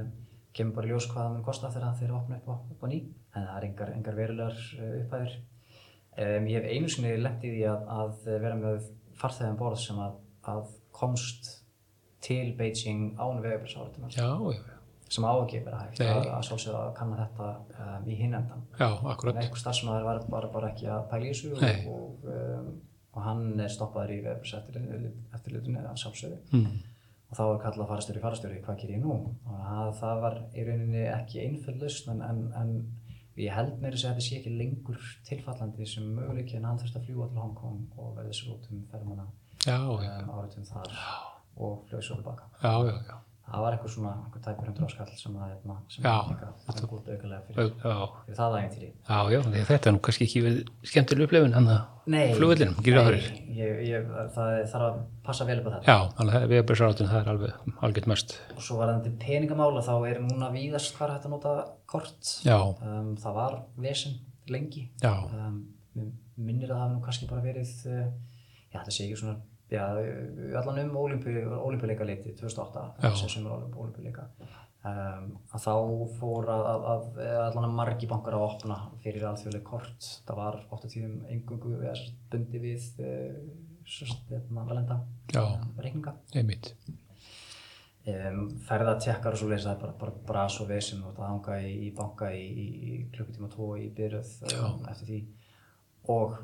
kemur 0.55 0.77
bara 0.79 0.91
ljós 0.93 1.09
hvað 1.11 1.23
það 1.25 1.33
mun 1.35 1.47
kosta 1.49 1.71
þegar 1.75 1.97
þeir 2.01 2.15
opna 2.19 2.39
upp 2.41 2.49
á, 2.51 2.55
upp 2.75 2.85
á 2.85 2.87
ný. 2.93 3.01
En 3.35 3.49
það 3.49 3.57
er 3.59 3.67
engar, 3.69 3.93
engar 3.97 4.19
verulegar 4.19 4.61
uh, 4.79 4.95
upphæðir. 5.03 5.35
Um, 6.15 6.47
ég 6.47 6.61
hef 6.61 6.71
einu 6.71 6.93
sinni 6.95 7.17
lent 7.19 7.43
í 7.43 7.51
því 7.57 7.65
að, 7.73 7.89
að 7.99 8.29
vera 8.45 8.55
með 8.61 8.89
farþegum 9.19 9.59
borð 9.59 9.81
sem 9.83 9.99
að, 10.05 10.21
að 10.53 10.71
komst 10.95 11.51
til 12.25 12.55
Beijing 12.59 13.19
án 13.19 13.43
já, 14.15 14.29
sem 15.11 15.27
á 15.27 15.33
að 15.35 15.49
hægt 15.83 16.01
Nei. 16.01 16.09
að, 16.09 16.29
að 16.37 16.47
sjálfsögða 16.49 16.81
að 16.87 16.95
kanna 17.01 17.19
þetta 17.21 17.51
um, 17.85 18.07
í 18.09 18.17
hinn 18.19 18.39
endan. 18.39 18.63
já, 18.79 18.87
En 18.89 19.11
akkurat. 19.13 19.41
einhver 19.43 19.61
starfsmæður 19.61 20.07
var 20.09 20.23
bara, 20.33 20.51
bara 20.55 20.71
ekki 20.73 20.89
að 20.91 21.05
pæla 21.11 21.29
í 21.29 21.35
þessu 21.35 21.53
og, 21.59 21.91
og, 21.95 22.25
um, 22.33 22.71
og 23.15 23.27
hann 23.27 23.45
er 23.67 23.75
stoppaður 23.75 24.15
í 24.15 24.21
eftirlitinu 25.37 25.85
að 25.85 26.01
sjálfsögðu. 26.05 26.41
Mm. 26.57 26.94
Og 27.35 27.39
þá 27.41 27.47
er 27.49 27.63
kallað 27.65 27.89
farastjóri, 27.91 28.21
farastjóri, 28.23 28.59
hvað 28.63 28.77
ger 28.79 28.91
ég 28.95 29.01
nú? 29.03 29.15
Það, 29.43 29.89
það 29.99 30.21
var 30.23 30.37
í 30.55 30.67
rauninni 30.69 31.01
ekki 31.11 31.41
einföld 31.43 31.83
lausn 31.83 32.13
en, 32.13 32.21
en, 32.23 32.45
en 32.61 32.75
ég 33.43 33.51
held 33.57 33.73
að 33.83 33.97
segja 33.99 34.13
að 34.13 34.21
þetta 34.21 34.27
sé 34.29 34.39
ekki 34.39 34.53
lengur 34.55 35.09
tilfallandi 35.27 35.89
sem 35.91 36.07
möguleiki 36.15 36.61
en 36.61 36.69
hann 36.69 36.79
þurfti 36.79 37.01
að 37.01 37.09
fljúa 37.09 37.27
til 37.33 37.43
Hong 37.43 37.57
Kong 37.59 37.99
og 37.99 38.15
verði 38.21 38.39
svo 38.39 38.55
út 38.55 38.71
um 38.71 38.85
já, 39.67 39.79
um, 39.83 40.31
áriðum 40.31 40.69
þar 40.71 40.95
og 41.57 41.83
fljóði 41.89 42.07
svo 42.07 42.21
tilbaka. 42.21 42.47
já, 42.63 42.75
já, 42.87 42.95
já. 43.11 43.17
Það 43.45 43.61
var 43.61 43.75
eitthvað 43.77 43.93
svona, 43.93 44.11
einhver 44.25 44.41
tæpur 44.45 44.67
hundur 44.71 44.85
áskall 44.87 45.17
sem 45.21 45.35
hérna, 45.37 45.75
sem 45.93 46.05
Já, 46.07 46.13
að 46.15 46.31
líka, 46.31 46.47
sem 46.79 46.87
gútt 46.89 47.09
aukalega 47.13 47.41
fyrir, 47.45 47.59
Já, 47.61 47.91
já, 47.91 48.07
fyrir 48.25 48.39
það 48.39 48.55
ægintýri. 48.59 48.89
já, 49.09 49.19
já, 49.35 49.41
þetta 49.69 49.91
er 49.91 49.95
nú 49.95 50.01
kannski 50.07 50.25
ekki 50.27 50.43
við 50.47 50.57
skemmtileg 50.91 51.27
upplifun 51.29 51.53
hann 51.59 51.69
að 51.75 51.83
flugvellinum, 52.39 52.79
gerir 52.87 52.99
það 52.99 53.11
fyrir. 53.11 53.29
nei, 53.51 54.01
það 54.35 54.49
er- 54.57 54.67
þarf 54.73 54.87
að 54.89 54.99
passa 55.29 55.45
vel 55.51 55.59
upp 55.61 55.69
á 55.69 55.73
þetta. 55.77 55.85
Já, 55.93 55.99
að 56.25 56.49
við 56.49 56.57
erum 56.57 56.67
bara 56.73 56.81
sáratun, 56.81 57.11
það 57.13 57.21
er 57.21 57.31
alveg 57.35 57.79
algjört 57.85 58.07
mest. 58.15 58.35
Og 58.57 58.63
svo 58.65 58.77
var 58.81 58.95
þetta 58.95 59.15
peningamála, 59.27 59.85
þá 59.85 59.95
er 60.11 60.21
núna 60.25 60.51
víðast 60.57 60.97
hvað 60.97 61.07
er 61.09 61.15
hægt 61.19 61.27
að 61.29 61.35
nota 61.37 61.55
kort. 61.87 62.35
Um, 62.49 63.15
það 63.21 63.35
var 63.35 63.59
vesen 63.77 64.19
lengi. 64.49 64.89
Um, 65.05 65.61
minnir 66.41 66.73
að 66.73 66.81
það 66.81 66.93
nú 66.97 67.03
kannski 67.05 67.29
bara 67.31 67.45
verið, 67.45 67.71
uh, 67.87 68.09
já 68.73 68.81
þetta 68.81 68.91
sé 68.97 69.05
ekki 69.05 69.21
svona, 69.21 69.37
já 69.73 69.85
allan 70.61 70.91
um 70.91 70.97
olimpíuleika 71.01 72.05
leiti 72.05 72.35
2008, 72.37 72.85
Já. 73.03 73.15
sem 73.17 73.29
sem 73.29 73.47
er 73.47 73.53
olimpíuleika. 73.53 74.29
Um, 74.85 75.31
að 75.57 75.63
þá 75.65 75.75
fór 76.19 76.49
að, 76.53 76.67
að, 76.69 77.05
að 77.25 77.39
allan 77.47 77.69
að 77.71 77.77
margi 77.79 78.09
bankar 78.11 78.35
að 78.37 78.43
opna 78.51 78.77
fyrir 79.01 79.25
alþjóðlega 79.31 79.65
kort. 79.65 80.09
Það 80.27 80.41
var 80.43 80.59
8 80.77 80.91
tíðum 80.93 81.15
engungu 81.33 81.79
bundi 82.33 82.61
við 82.61 82.91
svo 83.85 84.07
velenda 84.69 85.01
já, 85.33 85.43
reikninga. 85.79 86.15
einmitt. 86.35 86.75
Um, 88.05 88.51
ferðatekkar 88.69 89.33
og 89.33 89.41
svo 89.41 89.49
leys 89.49 89.65
það 89.65 89.79
er 89.79 89.81
bara, 89.81 89.95
bara 90.03 90.13
bras 90.29 90.59
og 90.61 90.69
vesen 90.69 91.01
og 91.09 91.15
það 91.17 91.31
hanga 91.31 91.55
í, 91.65 91.71
í 91.87 91.91
banka 91.97 92.29
í, 92.37 92.43
í, 92.45 92.97
klukkutíma 93.15 93.49
tvo 93.55 93.71
í 93.81 93.87
byrjöð 93.97 94.35
um, 94.51 94.83
eftir 94.93 95.09
því 95.09 95.21
og 96.13 96.35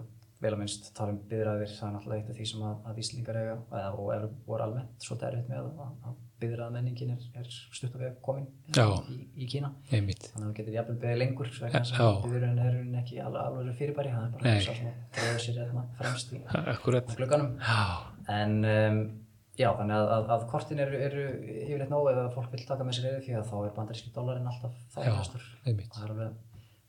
vel 0.41 0.55
að 0.55 0.61
minnst 0.63 0.89
tala 0.97 1.13
um 1.15 1.21
byrðræðir 1.31 1.73
það 1.75 1.87
er 1.87 1.95
náttúrulega 1.95 2.23
eitt 2.23 2.33
af 2.33 2.39
því 2.39 2.47
sem 2.51 2.65
að, 2.65 2.77
að 2.89 2.99
Íslingar 3.03 3.39
eiga 3.41 3.55
eða, 3.61 3.91
og 3.93 4.11
er, 4.15 4.27
voru 4.47 4.65
almennt 4.67 5.05
svolítið 5.05 5.29
erfitt 5.29 5.51
með 5.51 5.59
að, 5.61 5.95
að 6.09 6.19
byrðræðamenningin 6.41 7.13
er, 7.13 7.25
er 7.37 7.49
stutt 7.53 7.97
af 7.99 8.01
veg 8.01 8.15
komin 8.25 8.47
í, 9.13 9.19
í 9.37 9.49
Kína. 9.51 9.73
Einmitt. 9.93 10.31
þannig 10.33 10.47
að 10.47 10.51
það 10.51 10.59
getur 10.61 10.77
jafnvel 10.79 10.99
beðið 11.05 11.21
lengur 11.21 11.51
vegna 11.59 11.83
þess 11.85 12.01
að 12.01 12.21
byrðræðin 12.25 12.63
er 12.65 13.01
ekki 13.03 13.21
alveg, 13.27 13.73
fyrirbæri 13.81 14.15
það 14.15 14.25
er 14.25 14.37
bara 14.39 14.55
sem 14.65 14.87
að 14.89 15.01
drefa 15.19 15.43
sér 15.45 15.61
hérna 15.61 15.85
fremst 16.01 16.33
í 16.33 16.41
Já, 17.61 17.83
En 18.31 18.57
um, 18.71 19.01
já, 19.61 19.69
þannig 19.77 19.97
að, 19.97 20.13
að, 20.17 20.31
að 20.37 20.45
kortin 20.53 20.81
eru, 20.85 21.01
eru 21.09 21.25
yfirleitt 21.67 21.93
nóg 21.93 22.09
ef 22.13 22.21
að 22.25 22.31
fólk 22.39 22.55
vil 22.55 22.65
taka 22.69 22.87
með 22.87 22.99
sér 22.99 23.11
eða 23.11 23.25
því 23.27 23.37
að 23.41 23.51
þá 23.51 23.57
er 23.61 23.75
bandaríski 23.77 24.15
dólarinn 24.15 24.49
alltaf 24.55 24.79
þægilegastur. 24.95 25.51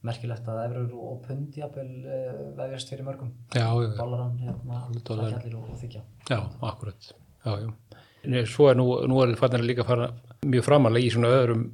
Er 0.01 0.09
merkilegt 0.09 0.47
að 0.49 0.61
efrur 0.65 0.93
og 0.97 1.19
pund 1.25 1.57
jafnvel 1.61 1.89
uh, 2.05 2.39
vefjast 2.57 2.93
fyrir 2.93 3.07
mörgum. 3.07 3.33
Dólaran, 3.53 4.37
hérna, 4.41 4.81
dollarinn. 5.05 5.37
þakkjallir 5.37 5.59
og, 5.59 5.69
og 5.73 5.81
þykja. 5.81 6.01
Já, 6.29 6.39
akkurat. 6.71 7.11
Já, 7.45 7.53
já. 7.65 7.99
Nei, 8.31 8.43
Svo 8.45 8.69
er 8.69 8.77
nú, 8.77 8.87
nú 9.09 9.21
er 9.23 9.35
farnir 9.39 9.65
líka 9.65 9.85
fara 9.85 10.11
mjög 10.45 10.65
framalega 10.67 11.07
í 11.07 11.13
svona 11.13 11.31
öðrum 11.39 11.69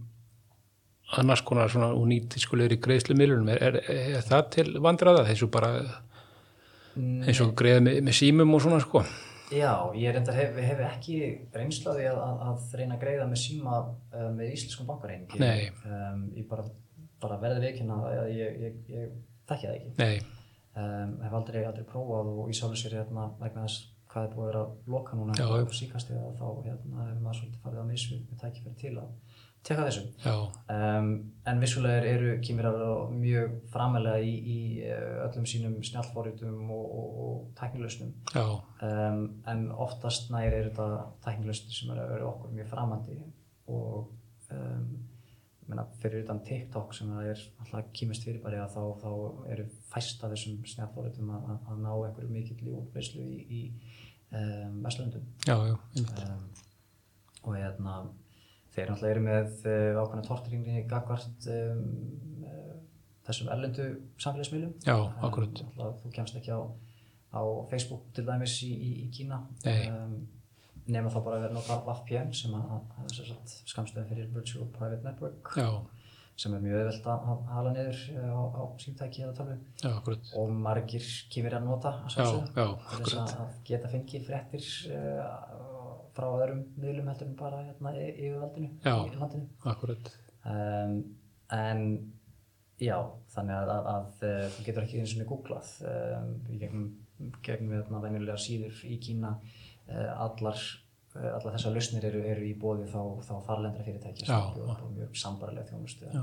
annars 1.17 1.41
konar 1.47 1.71
svona 1.71 1.93
og 1.95 2.07
nýtiskulegri 2.09 2.79
greiðslumilunum. 2.83 3.51
Er, 3.55 3.79
er, 3.79 4.03
er 4.17 4.27
það 4.27 4.49
til 4.55 4.67
vandraða 4.83 5.23
þessu 5.29 5.47
bara 5.51 5.71
eins 6.97 7.41
og 7.43 7.53
greiða 7.57 7.83
með, 7.85 8.01
með 8.07 8.17
símum 8.19 8.55
og 8.57 8.63
svona 8.63 8.79
sko? 8.83 9.03
Já, 9.53 9.71
ég 9.95 10.11
reyndar 10.11 10.35
hef, 10.35 10.57
hef 10.59 10.81
ekki 10.89 11.17
reynslaði 11.55 12.09
að, 12.09 12.17
að, 12.19 12.41
að 12.49 12.73
reyna 12.81 12.97
að 12.97 13.03
greiða 13.05 13.27
með 13.29 13.39
síma 13.45 13.77
uh, 13.79 14.25
með 14.35 14.49
íslenskum 14.57 14.89
bankareiningi. 14.89 15.39
Nei. 15.39 15.69
Um, 15.87 16.25
ég 16.35 16.49
bara, 16.49 16.65
bara 17.21 17.37
verði 17.41 17.63
veikina 17.67 17.99
að 18.07 18.31
ég, 18.37 18.57
ég, 18.67 18.81
ég 18.93 19.13
þekki 19.49 19.67
það 19.67 19.77
ekki. 19.77 20.25
Um, 20.77 21.13
hef 21.25 21.33
aldrei, 21.33 21.63
aldrei 21.65 21.85
prófað 21.89 22.27
og 22.37 22.49
í 22.51 22.55
sjálfu 22.57 22.77
sér 22.77 22.99
hérna 22.99 23.31
vegna 23.39 23.63
þess 23.65 23.87
hvað 24.11 24.27
er 24.27 24.35
búið 24.35 24.43
að 24.45 24.51
vera 24.51 24.65
loka 24.93 25.17
núna 25.17 25.33
Já, 25.37 25.47
já. 25.57 25.65
síkast 25.79 26.11
eða 26.13 26.29
þá 26.37 26.45
hérna 26.67 27.07
hefur 27.07 27.23
maður 27.25 27.39
svolítið 27.39 27.63
farið 27.63 27.81
að 27.81 27.89
missu 27.91 28.19
með 28.21 28.39
tækifæri 28.43 28.75
til 28.83 28.91
að 29.01 29.09
teka 29.67 29.87
þessu. 29.87 30.03
Um, 30.71 31.09
en 31.49 31.59
vissulega 31.63 31.97
er- 31.97 32.07
eru 32.13 32.35
kýmirar 32.45 32.77
mjög 33.11 33.57
framalega 33.73 34.21
í, 34.23 34.35
í 34.37 34.59
eh, 34.85 35.17
öllum 35.25 35.49
sínum 35.49 35.75
snjallforritum 35.83 36.69
og, 36.71 36.85
og, 37.01 37.17
og 37.25 37.41
tæknilausnum. 37.59 38.13
Já, 38.37 38.45
um, 38.87 39.19
en 39.51 39.65
oftast 39.73 40.29
nær 40.31 40.53
er 40.53 40.69
þetta 40.69 40.87
tæknilausnir 41.25 41.75
sem 41.81 41.91
eru, 41.97 42.05
eru 42.19 42.29
okkur 42.31 42.53
mjög 42.61 42.69
framandi 42.71 43.19
og 43.67 44.13
menna, 45.67 45.83
fyrir 46.01 46.23
utan 46.23 46.39
TikTok 46.47 46.93
sem 46.95 47.09
það 47.11 47.29
er 47.33 47.41
alltaf 47.63 47.89
kýmist 47.95 48.23
fyrirbæri 48.27 48.59
að 48.61 48.75
þá, 48.75 48.83
þá 49.01 49.09
eru 49.53 49.65
fæst 49.91 50.23
af 50.23 50.31
þessum 50.33 50.61
snjallfóritum 50.71 51.33
að, 51.35 51.49
að, 51.57 51.81
ná 51.83 51.89
einhverju 51.93 52.29
mikill 52.31 52.69
í 52.69 52.75
útbreyslu 52.77 53.25
í, 53.25 53.41
í 53.47 53.61
um, 54.31 54.79
Vestlundum 54.85 55.25
Já, 55.47 55.55
já, 55.67 55.75
einmitt. 55.97 56.23
um, 56.23 56.47
og 57.43 57.57
hérna 57.57 57.97
þeir 58.75 58.91
náttúrulega 58.93 59.13
eru 59.15 59.25
með 59.27 59.67
uh, 59.67 60.01
ákveðna 60.03 60.25
torturingni 60.29 60.85
gagvart 60.91 61.49
um, 61.51 61.83
uh, 62.47 62.73
þessum 63.27 63.51
erlendu 63.55 63.89
samfélagsmiðlum 64.23 64.73
Já, 64.87 64.95
náttúrulega 65.19 65.93
þú 66.03 66.15
kemst 66.15 66.39
ekki 66.39 66.55
á, 66.55 66.61
á 67.35 67.41
Facebook 67.73 68.07
til 68.15 68.27
dæmis 68.27 68.55
í, 68.63 68.71
í, 68.71 68.91
í 69.03 69.11
Kína 69.19 69.43
Nei. 69.65 69.83
Nema 70.93 71.11
þá 71.11 71.19
bara 71.25 71.37
að 71.37 71.45
vera 71.45 71.57
nota 71.57 71.77
VPN 71.87 72.33
sem 72.35 72.55
að, 72.57 72.73
að, 72.77 73.21
að 73.35 73.53
skamstöðin 73.73 74.09
fyrir 74.11 74.33
Virtual 74.33 74.67
Private 74.75 75.03
Network 75.05 75.51
Já, 75.59 75.69
sem 76.37 76.53
er 76.53 76.63
mjög 76.63 76.81
auðvelt 76.81 77.07
að 77.13 77.29
hala 77.53 77.73
niður 77.75 78.01
uh, 78.15 78.27
á, 78.31 78.41
á 78.57 78.63
símtæki 78.83 79.23
eða 79.25 79.37
tölvu 79.39 79.57
og 80.37 80.51
margir 80.67 81.07
kýmir 81.33 81.57
að 81.57 81.65
nota 81.69 81.93
að 82.03 82.11
þess 82.99 83.15
að 83.17 83.33
að 83.45 83.55
geta 83.71 83.91
fengið 83.93 84.27
fréttir 84.29 84.67
uh, 84.95 85.31
frá 86.17 86.27
öðrum 86.33 86.63
miðlum 86.81 87.09
heldur 87.11 87.27
en 87.29 87.37
bara 87.37 87.63
hérna, 87.67 87.93
yfirvaldinu 88.01 88.69
í 89.13 89.19
landinu. 89.21 89.49
um, 90.49 90.95
en 91.57 91.83
já, 92.81 92.97
þannig 93.33 93.57
að, 93.57 93.69
að, 93.73 93.89
að 93.91 94.25
uh, 94.29 94.47
þú 94.55 94.65
getur 94.69 94.85
ekki 94.87 95.01
eins 95.03 95.13
og 95.17 95.29
googlað 95.33 95.69
um, 95.91 96.31
í 96.53 96.57
gegnum, 96.61 96.87
gegnum 97.45 97.75
hérna, 97.77 98.01
venjulega 98.03 98.37
síður 98.41 98.81
í 98.89 98.97
Kína 99.01 99.35
allar, 99.95 100.61
uh, 101.15 101.27
allar 101.37 101.57
þessar 101.57 101.75
lausnir 101.75 102.07
eru, 102.11 102.23
eru 102.35 102.47
í 102.47 102.53
bóði 102.59 102.87
þá, 102.91 103.01
þá 103.27 103.35
þarlendra 103.49 103.87
fyrirtæki 103.87 104.25
Já, 104.25 104.37
sem 104.37 104.55
bjóða 104.59 104.93
mjög 104.93 105.19
sambarilega 105.23 105.69
þjónustu 105.71 106.13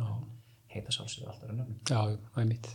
heita 0.75 0.95
sálsögðu 0.95 1.31
alltaf 1.31 1.53
nöfnum 1.53 1.79
Já, 1.87 2.01
það 2.35 2.43
er 2.43 2.51
mitt. 2.51 2.73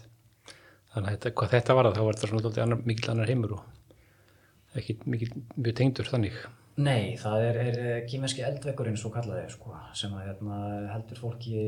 Þannig 0.89 1.09
að 1.09 1.17
þetta, 1.17 1.33
hvað 1.37 1.51
þetta 1.57 1.75
var 1.77 1.91
þá 1.93 1.99
var 2.05 2.15
þetta 2.17 2.31
svona 2.31 2.63
annar, 2.63 2.87
mikill 2.89 3.11
annar 3.13 3.29
heimur 3.29 3.59
og 3.59 4.79
ekki 4.79 4.95
mikill, 5.09 5.33
mjög 5.57 5.75
tengdur 5.79 6.09
þannig. 6.09 6.39
Nei, 6.79 7.17
það 7.19 7.41
er, 7.43 7.57
er 7.59 8.03
kýmenski 8.07 8.43
eldvekkurinn 8.47 8.97
svo 8.99 9.09
kallaði 9.11 9.49
sko, 9.51 9.73
sem 9.97 10.13
að 10.15 10.29
hérna, 10.29 10.59
heldur 10.93 11.19
fólki 11.19 11.63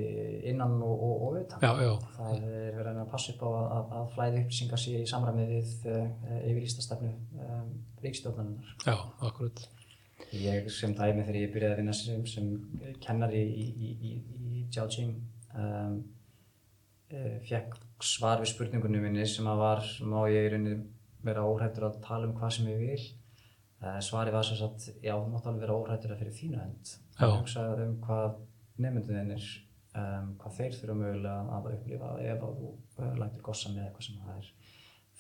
innan 0.48 0.78
og, 0.86 0.94
og, 0.94 1.16
og 1.26 1.40
utan. 1.42 1.66
Já, 1.66 1.72
já, 1.84 1.92
Það 2.16 2.46
er 2.48 2.78
verið 2.78 2.92
að 2.94 3.02
að 3.02 3.10
passa 3.12 3.34
upp 3.34 3.44
á 3.44 3.50
að, 3.50 3.66
að, 3.76 3.96
að 4.00 4.06
flæði 4.16 4.44
upplýsingar 4.46 4.84
sé 4.86 4.94
í 5.02 5.10
samræmi 5.12 5.48
við 5.50 5.74
uh, 5.92 6.06
yfirlýstastefnu 6.38 7.12
um, 7.12 7.74
ríkstjórnarinnar. 8.04 8.74
já, 8.86 8.96
akkurat. 9.28 9.64
Ég 10.32 10.70
sem 10.72 10.94
dæmi 10.96 11.26
þegar 11.26 11.40
ég 11.40 11.54
byrjaði 11.54 11.74
að 11.74 11.80
vinna 11.82 11.96
sem, 11.98 12.26
sem 12.30 12.50
kennari 13.04 13.42
í, 13.42 13.68
í, 13.68 13.92
í, 13.92 14.12
í 14.40 14.66
Jiaoqing 14.72 15.16
um, 15.58 15.98
uh, 17.12 17.38
fekk 17.48 17.80
svar 18.06 18.42
við 18.42 18.54
spurningunum 18.54 19.04
minni 19.06 19.26
sem 19.30 19.50
að 19.50 19.64
var, 19.64 19.90
má 20.06 20.22
ég 20.32 20.48
í 20.48 20.54
rauninni 20.54 20.78
vera 21.26 21.46
óhrættur 21.46 21.90
að 21.90 22.00
tala 22.06 22.30
um 22.30 22.38
hvað 22.38 22.56
sem 22.58 22.70
ég 22.72 22.86
vil. 22.86 23.10
Uh, 23.82 23.98
svarið 24.04 24.38
var 24.38 24.46
sem 24.46 24.62
sagt, 24.62 24.92
já, 25.02 25.16
þú 25.18 25.34
mátt 25.34 25.50
alveg 25.50 25.66
vera 25.66 25.78
óhrættur 25.80 26.14
að 26.14 26.24
fyrir 26.24 26.38
þínu 26.38 26.62
hönd. 26.62 26.96
Já. 27.18 27.28
að 27.28 27.36
hugsa 27.40 27.66
um 27.84 27.98
hvað 28.02 28.40
nefndunir 28.82 29.46
um, 29.98 30.32
hvað 30.42 30.58
þeir 30.58 30.78
þurfa 30.80 30.98
mögulega 31.02 31.58
að 31.58 31.70
upplifa 31.76 32.12
ef 32.26 32.46
að 32.48 32.60
þú 32.60 32.70
uh, 32.72 33.14
lætur 33.20 33.46
gossa 33.46 33.72
með 33.74 33.88
eitthvað 33.88 34.08
sem 34.08 34.22
það 34.26 34.38
er 34.38 34.52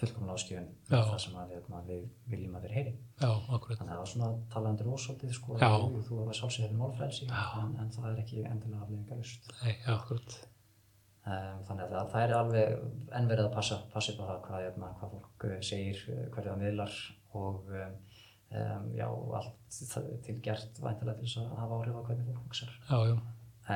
fullkomlega 0.01 0.37
áskjöfun 0.37 0.69
það 0.91 1.17
sem 1.23 1.35
að, 1.39 1.51
hérna, 1.55 1.81
við 1.87 2.05
viljum 2.31 2.55
að 2.57 2.67
þeir 2.67 2.75
heyri. 2.77 2.93
Já, 3.21 3.31
þannig 3.47 3.81
að 3.81 3.91
það 3.91 3.99
var 4.01 4.11
svona 4.11 4.29
talaðandur 4.53 4.93
ósóldið 4.95 5.35
sko, 5.37 5.57
þú, 5.61 6.05
þú 6.07 6.21
var 6.21 6.39
sjálfsög 6.39 6.65
hefur 6.65 6.79
málfrelsi 6.81 7.27
en, 7.29 7.75
en 7.83 7.91
það 7.95 8.07
er 8.11 8.23
ekki 8.23 8.45
endilega 8.49 8.87
akkurat. 9.95 10.37
um, 11.25 11.59
þannig 11.67 11.83
að 11.85 11.93
það, 11.95 12.07
það 12.13 12.25
er 12.25 12.35
alveg 12.37 12.71
enn 13.19 13.29
verið 13.31 13.49
að 13.49 13.57
passa, 13.57 13.81
passa 13.93 14.15
upp 14.15 14.23
á 14.23 14.25
það 14.31 14.39
hvað, 14.47 14.63
hérna, 14.67 14.93
hvað 15.01 15.13
fólk 15.17 15.45
uh, 15.49 15.57
segir, 15.71 16.01
uh, 16.07 16.23
hverju 16.33 16.53
það 16.53 16.63
miðlar 16.63 16.97
og 17.41 17.75
um, 17.81 17.99
já, 18.97 19.05
allt 19.41 19.77
það 19.91 20.09
til 20.25 20.39
gert 20.43 20.81
væntilega 20.81 21.19
til 21.19 21.29
þess 21.29 21.43
að 21.43 21.53
hafa 21.61 21.77
áhrif 21.77 21.99
á 21.99 22.01
hvernig 22.09 22.41
fólk 22.41 22.57
já, 22.89 23.13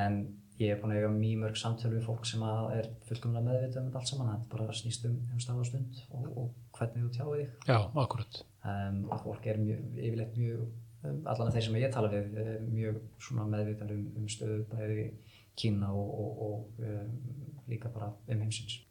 en 0.01 0.19
ég 0.61 0.71
er 0.71 0.79
búin 0.79 0.93
að 0.93 1.01
eiga 1.01 1.11
mjög 1.11 1.41
mörg 1.41 1.59
samtöl 1.59 1.91
við 1.91 2.05
fólk 2.05 2.27
sem 2.29 2.43
er 2.45 2.87
fullkomlega 3.09 3.45
meðvitað 3.45 3.81
um 3.81 3.89
þetta 3.89 4.01
allt 4.01 4.11
saman. 4.11 4.31
Þetta 4.31 4.51
bara 4.53 4.77
snýst 4.79 5.07
um, 5.09 5.17
um 5.33 5.41
stað 5.43 5.61
og 5.61 5.69
stund 5.69 6.01
og, 6.09 6.25
og 6.31 6.77
hvernig 6.77 7.03
þú 7.03 7.11
tjáði 7.17 7.37
þig. 7.41 7.53
Já, 7.67 7.77
akkurat. 8.05 8.41
um, 8.71 9.01
og 9.09 9.23
fólk 9.25 9.49
er 9.51 9.61
mjög, 9.61 9.83
yfirleitt 9.99 10.39
mjög 10.39 10.63
um, 10.63 11.19
allan 11.33 11.51
af 11.51 11.57
þeir 11.57 11.67
sem 11.67 11.77
ég 11.81 11.93
tala 11.95 12.11
við 12.13 12.39
eh, 12.41 12.55
mjög 12.69 13.01
svona 13.27 13.47
meðvitað 13.51 13.95
um, 13.97 14.07
um 14.21 14.31
stöðu 14.31 14.63
bæði 14.71 15.07
Kína 15.55 15.91
og, 15.95 16.15
og, 16.19 16.39
og 16.45 17.67
líka 17.71 17.91
bara 17.91 18.11
um 18.11 18.41
heimsins. 18.43 18.81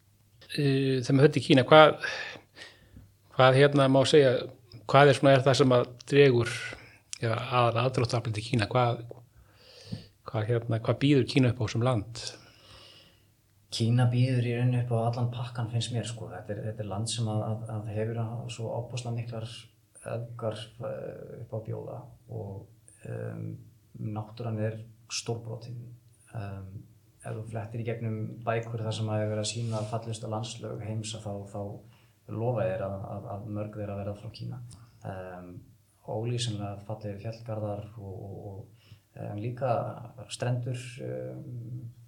Þegar 0.54 1.16
maður 1.16 1.28
höfði 1.28 1.42
Kína, 1.44 1.64
hvað, 1.68 1.98
hvað 3.36 3.58
hérna 3.58 3.88
má 3.92 4.00
segja, 4.08 4.32
hvað 4.88 5.10
er 5.10 5.18
svona 5.18 5.34
er 5.34 5.44
það 5.44 5.58
sem 5.60 5.74
að 5.76 5.84
dregur 6.08 6.54
eða 7.20 7.36
aðal 7.58 7.84
aðdróttaflið 7.84 8.38
til 8.38 8.46
Kína, 8.48 8.68
hvað, 8.70 9.04
hvað 10.28 10.48
hérna, 10.50 10.80
hvað 10.84 10.98
býður 11.04 11.28
Kína 11.32 11.52
upp 11.52 11.62
á 11.62 11.66
sem 11.72 11.84
land? 11.84 12.24
Kína 13.74 14.06
býður 14.10 14.46
í 14.46 14.56
rauninni 14.56 14.80
upp 14.84 14.92
á 14.94 14.98
allan 15.08 15.30
pakkan 15.34 15.70
finnst 15.72 15.92
mér 15.94 16.06
sko, 16.06 16.28
þetta 16.30 16.54
er, 16.54 16.62
þetta 16.68 16.84
er 16.84 16.90
land 16.92 17.10
sem 17.10 17.28
að, 17.30 17.44
að, 17.48 17.64
að 17.74 17.92
hefur 17.96 18.20
að 18.22 18.34
svo 18.54 18.70
ábúslega 18.78 19.16
miklar 19.18 19.48
öfgar 20.14 20.60
eh, 20.84 21.40
upp 21.42 21.54
á 21.56 21.58
bjóða 21.64 21.98
og 22.36 23.08
um, 23.08 23.46
náttúran 24.14 24.60
er 24.62 24.78
stórbrotin 25.12 25.80
um, 26.36 26.70
ef 27.24 27.32
þú 27.32 27.44
flettir 27.50 27.82
í 27.82 27.88
gegnum 27.88 28.18
bækur 28.44 28.84
þar 28.84 28.96
sem 28.98 29.10
að 29.10 29.22
hefur 29.22 29.32
verið 29.34 29.44
að 29.44 29.50
sína 29.52 29.82
fallustu 29.90 30.30
landslög 30.30 30.84
heims 30.84 31.14
að 31.16 31.26
þá, 31.26 31.32
þá 31.54 32.34
lofa 32.34 32.66
þér 32.68 32.86
að, 32.86 33.06
að, 33.34 33.48
mörg 33.58 33.78
þeir 33.78 33.92
að 33.92 34.00
vera 34.02 34.16
frá 34.18 34.30
Kína. 34.38 34.60
Um, 35.04 35.50
ólýsinlega 36.04 36.84
fallegir 36.84 37.20
fjallgarðar 37.22 37.84
og, 37.96 38.14
og, 38.28 38.38
og 38.50 38.73
um, 39.16 39.36
líka 39.38 39.74
strendur 40.32 40.80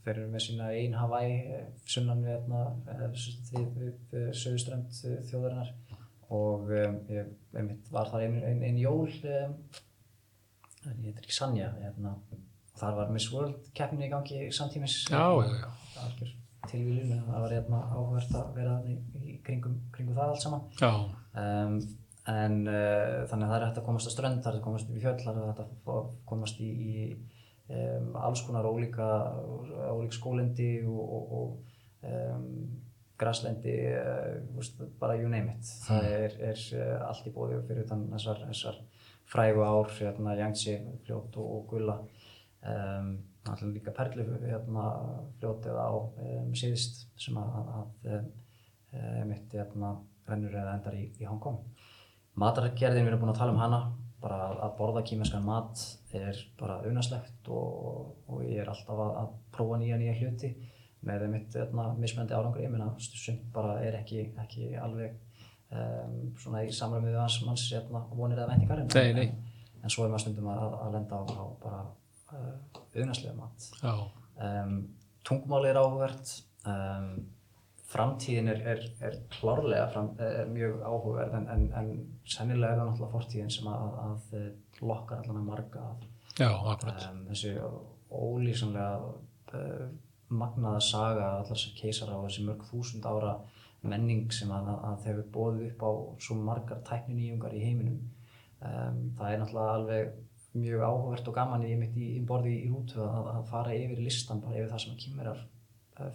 þeir 0.06 0.20
eru 0.20 0.30
með 0.30 0.42
sína 0.44 0.70
ein 0.70 0.94
Hawaii 0.94 1.36
eh, 1.50 1.66
sunnan 1.90 2.22
við, 2.22 2.36
hérna, 2.36 2.60
eh, 2.92 3.00
við, 3.50 3.70
við, 3.80 3.96
eh, 4.14 4.28
þjóðarinnar. 5.26 5.72
Og 6.36 6.70
ég 7.10 7.28
var 7.94 8.08
þar 8.10 8.24
einn 8.26 8.40
ein, 8.42 8.62
ein 8.66 8.78
jól 8.82 9.06
um, 9.06 9.52
ég 10.86 11.04
heitir 11.04 11.22
ekki 11.22 11.34
Sanja 11.34 11.68
hérna, 11.78 12.16
og 12.30 12.78
þar 12.78 12.98
var 13.00 13.12
Miss 13.14 13.30
World 13.34 13.68
keppnin 13.78 14.06
í 14.06 14.10
gangi 14.10 14.48
samtímis. 14.54 15.04
Tilvílun 16.66 17.12
en 17.14 17.26
það 17.28 17.44
var 17.44 17.54
hérna 17.54 17.82
áhvert 17.94 18.34
að 18.40 18.56
vera 18.56 18.74
í, 18.90 18.96
í 19.22 19.36
kringum, 19.46 19.78
kringum 19.94 20.18
það 20.18 20.32
allt 20.32 20.42
saman. 20.42 20.64
Já, 20.82 20.90
en 22.30 22.58
uh, 22.66 23.22
þannig 23.30 23.46
að 23.46 23.50
það 23.50 23.56
er 23.56 23.66
hægt 23.66 23.80
að 23.80 23.86
komast 23.86 24.10
á 24.10 24.12
strönd, 24.14 24.42
það 24.42 24.50
er 24.50 24.56
hægt 24.56 24.62
að 24.62 24.68
komast 24.68 24.90
upp 24.90 24.96
í 24.96 25.04
fjöll, 25.04 25.18
það 25.22 25.40
er 25.40 25.48
hægt 25.50 25.62
að 25.64 26.10
komast 26.30 26.62
í, 26.62 26.70
í 26.70 26.94
um, 27.68 28.10
alls 28.18 28.42
konar 28.46 28.66
ólíka, 28.66 29.06
ólík 29.92 30.16
skólendi 30.16 30.72
og, 30.86 31.14
og, 31.18 31.32
og 31.38 32.10
um, 32.10 32.50
graslendi, 33.20 33.76
uh, 33.94 34.34
veist, 34.56 34.82
bara 35.00 35.16
you 35.16 35.30
name 35.30 35.54
it. 35.54 35.70
Það 35.86 36.10
er, 36.10 36.36
er 36.50 36.66
uh, 36.80 37.08
allt 37.08 37.30
í 37.30 37.34
bóði 37.34 37.62
fyrir 37.68 37.86
utan 37.86 38.04
þessar, 38.12 38.42
þessar 38.50 38.82
frægu 39.26 39.64
ár, 39.66 39.90
hérna, 39.98 40.36
Yangtze, 40.38 40.76
fljót 41.06 41.38
og, 41.40 41.54
og 41.58 41.64
gulla. 41.72 42.00
Um, 42.66 43.16
alltaf 43.46 43.70
líka 43.70 43.94
perlu 43.94 44.24
hérna, 44.42 44.88
fljótið 45.38 45.78
á 45.78 45.90
um, 45.94 46.52
síðist 46.58 47.04
sem 47.20 47.36
að, 47.38 47.56
að, 47.60 47.68
að 48.10 48.16
um, 48.18 49.28
mitt 49.30 49.54
hérna, 49.54 49.92
rennur 50.26 50.56
eða 50.58 50.78
endar 50.78 50.96
í, 50.98 51.06
í 51.20 51.28
Hong 51.28 51.42
Kong. 51.42 51.60
Matargerðin, 52.36 53.06
við 53.06 53.12
erum 53.12 53.22
búin 53.24 53.32
að 53.32 53.38
tala 53.40 53.54
um 53.54 53.60
hana, 53.60 53.80
bara 54.20 54.38
að, 54.52 54.72
borða 54.78 55.02
kýmenskan 55.08 55.44
mat 55.46 55.82
er 56.16 56.38
bara 56.60 56.80
unaslegt 56.88 57.48
og, 57.52 58.16
og 58.28 58.42
ég 58.44 58.62
er 58.62 58.70
alltaf 58.72 58.98
að, 59.04 59.12
að 59.22 59.30
prófa 59.54 59.78
nýja 59.80 59.98
nýja 60.00 60.16
hluti 60.20 60.50
með 61.06 61.26
mitt 61.32 61.54
hérna, 61.54 61.90
mismöndi 62.00 62.34
árangur, 62.34 62.64
ég 62.64 62.72
meina 62.72 62.88
sumt 62.98 63.46
bara 63.54 63.76
er 63.84 63.98
ekki, 64.00 64.26
ekki 64.42 64.72
alveg 64.80 65.14
um, 65.70 66.16
svona 66.40 66.64
í 66.66 66.72
samræmi 66.74 67.12
við 67.12 67.20
hans 67.20 67.38
manns 67.46 67.66
hérna, 67.70 68.02
vonir 68.16 68.40
eða 68.40 68.50
væntingar 68.52 68.82
en, 68.82 69.22
en, 69.22 69.38
en 69.82 69.94
svo 69.94 70.06
er 70.06 70.12
maður 70.12 70.26
stundum 70.26 70.50
að, 70.52 70.76
að 70.82 70.96
lenda 70.96 71.20
á, 71.20 71.22
á 71.24 71.44
bara 71.62 71.82
uh, 72.34 72.82
unaslegu 73.04 73.36
mat. 73.38 73.70
Já, 73.80 73.94
um, 74.48 74.76
tungumáli 75.28 75.70
er 75.70 75.80
áhugavert 75.80 76.34
um, 76.66 77.10
framtíðin 77.90 78.50
er, 78.50 78.62
er, 78.72 78.80
er 79.06 79.18
klárlega 79.30 79.86
fram, 79.92 80.08
er 80.22 80.48
mjög 80.50 80.80
áhugaverð 80.82 81.36
en, 81.38 81.46
en, 81.52 81.66
en 81.78 81.92
sennilega 82.26 82.74
er 82.74 82.80
það 82.80 82.90
náttúrulega 82.90 83.12
fortíðin 83.12 83.52
sem 83.54 83.68
að, 83.70 84.00
að, 84.06 84.48
lokkar 84.82 85.22
allan 85.22 85.40
að 85.40 85.46
marga 85.52 85.84
já, 86.36 86.48
akkurat. 86.50 87.06
um, 87.10 87.22
þessi 87.30 87.52
ólýsanlega 88.10 89.12
uh, 89.60 89.86
magnaða 90.28 90.82
saga 90.82 91.28
allar 91.30 91.48
þessi 91.52 91.74
keisara 91.78 92.18
og 92.18 92.26
þessi 92.26 92.46
mörg 92.48 92.66
þúsund 92.66 93.06
ára 93.06 93.36
menning 93.86 94.32
sem 94.34 94.50
að, 94.50 94.72
að 94.90 95.10
hefur 95.10 95.32
bóðið 95.36 95.66
upp 95.70 95.86
á 95.86 95.90
svo 96.26 96.38
margar 96.42 96.82
tækninýjungar 96.88 97.54
í 97.54 97.64
heiminum 97.68 98.00
um, 98.02 99.02
það 99.18 99.28
er 99.30 99.42
náttúrulega 99.42 99.76
alveg 99.78 100.14
mjög 100.56 100.86
áhugavert 100.88 101.28
og 101.30 101.36
gaman 101.36 101.66
í, 101.68 101.74
í, 101.76 102.06
í 102.16 102.22
borði 102.26 102.54
í 102.64 102.70
rútu 102.72 102.98
að, 103.04 103.28
að 103.36 103.44
fara 103.50 103.76
yfir 103.76 104.00
listan, 104.02 104.40
bara 104.42 104.56
yfir 104.58 104.72
það 104.72 104.82
sem 104.82 104.94
að 104.94 105.02
kýmverar 105.04 105.42
uh, 105.42 105.55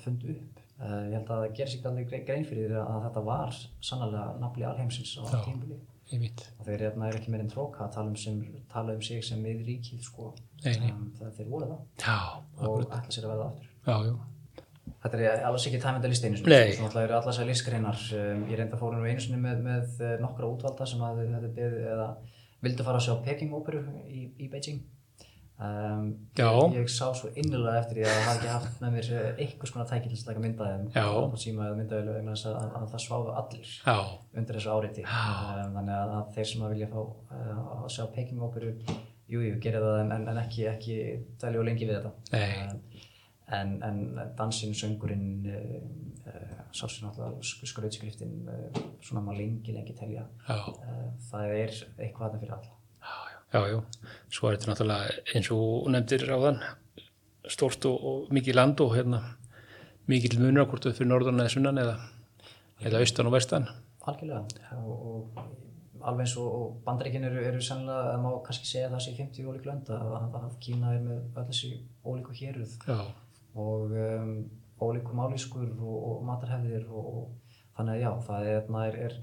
fundu 0.05 0.33
upp. 0.35 0.59
Uh, 0.81 1.03
ég 1.11 1.13
held 1.13 1.27
að 1.29 1.41
það 1.43 1.55
gerir 1.59 1.87
alveg 1.91 2.07
gre- 2.09 2.23
grein 2.25 2.45
fyrir 2.49 2.71
því 2.71 2.79
að 2.81 3.03
þetta 3.05 3.21
var 3.27 3.57
sannlega 3.85 4.23
nafli 4.41 4.63
alheimsins 4.65 5.11
á 5.17 5.23
Já. 5.29 5.41
tímbili 5.45 5.77
einmitt, 6.11 6.41
og 6.59 6.65
þeir 6.67 6.81
hérna, 6.87 7.07
er 7.07 7.17
ekki 7.19 7.31
meir 7.31 7.43
en 7.45 7.51
tróka 7.51 7.85
að 7.85 7.93
tala 7.95 8.09
um, 8.11 8.15
sem, 8.19 8.39
tala 8.71 8.95
um 8.97 9.01
sig 9.05 9.21
sem 9.23 9.39
miðríkið 9.45 10.01
sko. 10.03 10.33
Nei, 10.65 10.73
nei. 10.81 10.89
Um, 10.91 11.05
það 11.19 11.37
þeir 11.37 11.51
voru 11.53 11.69
það 11.69 11.79
já, 12.01 12.17
og 12.67 12.81
ætla 12.87 13.15
sér 13.15 13.27
að 13.27 13.33
verða 13.35 13.47
aftur. 13.51 13.69
já, 13.87 13.95
já, 14.09 14.19
Þetta 15.01 15.17
er 15.21 15.43
alls 15.47 15.65
ekki 15.69 15.79
tæmenda 15.81 16.09
list 16.11 16.25
einu 16.25 16.37
sinni. 16.37 16.51
Nei. 16.51 16.73
Svo 16.75 16.85
náttúrulega 16.85 17.07
eru 17.07 17.15
allar 17.17 17.27
þessar 17.31 17.47
listgreinar. 17.49 18.01
Um, 18.17 18.41
ég 18.51 18.59
reynda 18.59 18.77
fórum 18.81 18.99
nú 19.01 19.07
einu 19.09 19.23
sinni 19.23 19.39
með, 19.41 19.61
með 19.65 20.01
eh, 20.05 20.17
nokkra 20.21 20.49
útvalda 20.51 20.85
sem 20.89 21.01
að 21.05 21.21
eða 21.23 22.09
vildu 22.61 22.85
fara 22.85 22.99
að 22.99 23.05
sjá 23.07 23.15
Peking 23.25 23.53
óperu 23.55 23.81
í, 24.09 24.27
í 24.37 24.49
Beijing. 24.51 24.81
Um. 25.61 26.05
Ég, 26.39 26.73
ég 26.79 26.87
sá 26.89 27.11
svo 27.13 27.29
innilega 27.37 27.83
eftir 27.83 27.99
því 27.99 28.05
að 28.09 28.15
hafa 28.25 28.31
ekki 28.39 28.47
haft 28.49 28.79
með 28.81 28.93
mér 28.95 29.09
eh, 29.13 29.41
einhvers 29.43 29.73
konar 29.75 29.89
tækil 29.91 30.09
til 30.09 30.17
að 30.17 30.29
taka 30.31 30.41
myndaðum 30.41 30.87
Já. 30.95 31.03
og 31.21 31.35
síma 31.43 31.67
eða 31.67 31.77
myndaðum 31.77 32.15
vegna 32.15 32.33
þess 32.33 32.47
að, 32.49 32.55
að, 32.63 32.71
að 32.79 32.87
það 32.95 33.03
sváðu 33.05 33.35
allir 33.41 33.73
já, 33.75 33.97
undir 34.41 34.57
þessu 34.57 34.71
áriti. 34.73 35.03
Um, 35.05 35.75
þannig 35.77 35.93
að, 35.99 36.15
að 36.17 36.31
þeir 36.39 36.49
sem 36.53 36.65
að 36.65 36.73
vilja 36.73 36.89
fá 36.95 36.97
uh, 37.03 37.61
að 37.75 37.85
sjá 37.93 38.01
Peking 38.15 38.41
óperu, 38.47 38.73
jú, 39.35 39.43
jú, 39.45 39.53
gera 39.67 39.83
það 39.85 40.01
en, 40.07 40.11
en, 40.33 40.41
ekki, 40.47 40.65
ekki 40.73 40.97
dælja 41.45 41.61
og 41.61 41.69
lengi 41.69 41.91
við 41.91 41.99
þetta. 41.99 42.13
Nei. 42.33 42.65
Um, 42.65 42.81
en, 43.61 43.77
en 43.85 44.01
dansinn, 44.41 44.73
söngurinn, 44.81 45.29
uh, 45.45 45.79
uh, 46.25 46.59
sálsinn 46.73 47.05
náttúrulega, 47.05 47.45
sk- 47.51 47.69
skrautskriftin, 47.69 48.37
uh, 48.49 48.83
svona 49.05 49.21
má 49.29 49.33
lengi, 49.37 49.77
lengi 49.77 49.93
telja. 50.01 50.25
Uh, 50.49 51.11
það 51.29 51.57
er 51.61 51.81
eitthvað 52.01 52.31
þarna 52.31 52.41
fyrir 52.47 52.57
alla. 52.57 52.77
Já, 53.53 53.61
já, 53.71 53.79
svo 54.31 54.49
er 54.49 54.57
þetta 54.57 54.71
náttúrulega 54.71 55.15
eins 55.35 55.51
og 55.55 55.89
nefndir 55.93 56.27
ráðan, 56.29 56.61
stórt 57.51 57.85
og, 57.89 58.05
og 58.11 58.35
mikið 58.35 58.57
land 58.57 58.83
og 58.83 58.95
hérna, 58.95 59.23
mikið 60.11 60.39
munur 60.41 60.65
á 60.65 60.69
hvort 60.69 60.87
þau 60.87 60.95
fyrir 60.97 61.11
norðan 61.11 61.43
eða 61.43 61.55
sunnan 61.55 61.81
eða, 61.81 61.97
eða 62.81 63.03
austan 63.03 63.29
og 63.29 63.35
vestan. 63.35 63.67
Algjörlega. 64.01 64.45
Og, 64.81 65.03
og 65.11 66.05
alveg 66.07 66.25
eins 66.25 66.37
og, 66.41 66.47
og 66.57 66.77
bandaríkin 66.85 67.25
eru, 67.27 67.41
eru 67.45 67.61
sennilega, 67.63 68.13
það 68.13 68.23
má 68.23 68.31
kannski 68.45 68.69
segja 68.69 68.89
það 68.91 69.03
sé 69.05 69.13
50 69.19 69.49
ólík 69.51 69.67
lönd 69.69 69.91
að, 69.93 70.15
að, 70.17 70.37
að 70.41 70.55
Kína 70.63 70.95
er 70.95 71.03
með 71.05 71.19
öll 71.41 71.45
þessi 71.51 71.71
ólíku 72.05 72.37
héruð 72.37 72.73
Já, 72.87 72.99
og 73.61 73.93
um, 74.05 74.31
ólíku 74.81 75.17
máliskur 75.17 75.67
og, 75.77 75.97
og 76.11 76.23
matarhefðir 76.29 76.87
og, 76.89 77.11
og 77.21 77.59
þannig 77.77 77.99
að 77.99 78.01
já, 78.01 78.11
það 78.27 78.49
er, 78.53 78.71
er, 78.85 78.97
er 79.05 79.19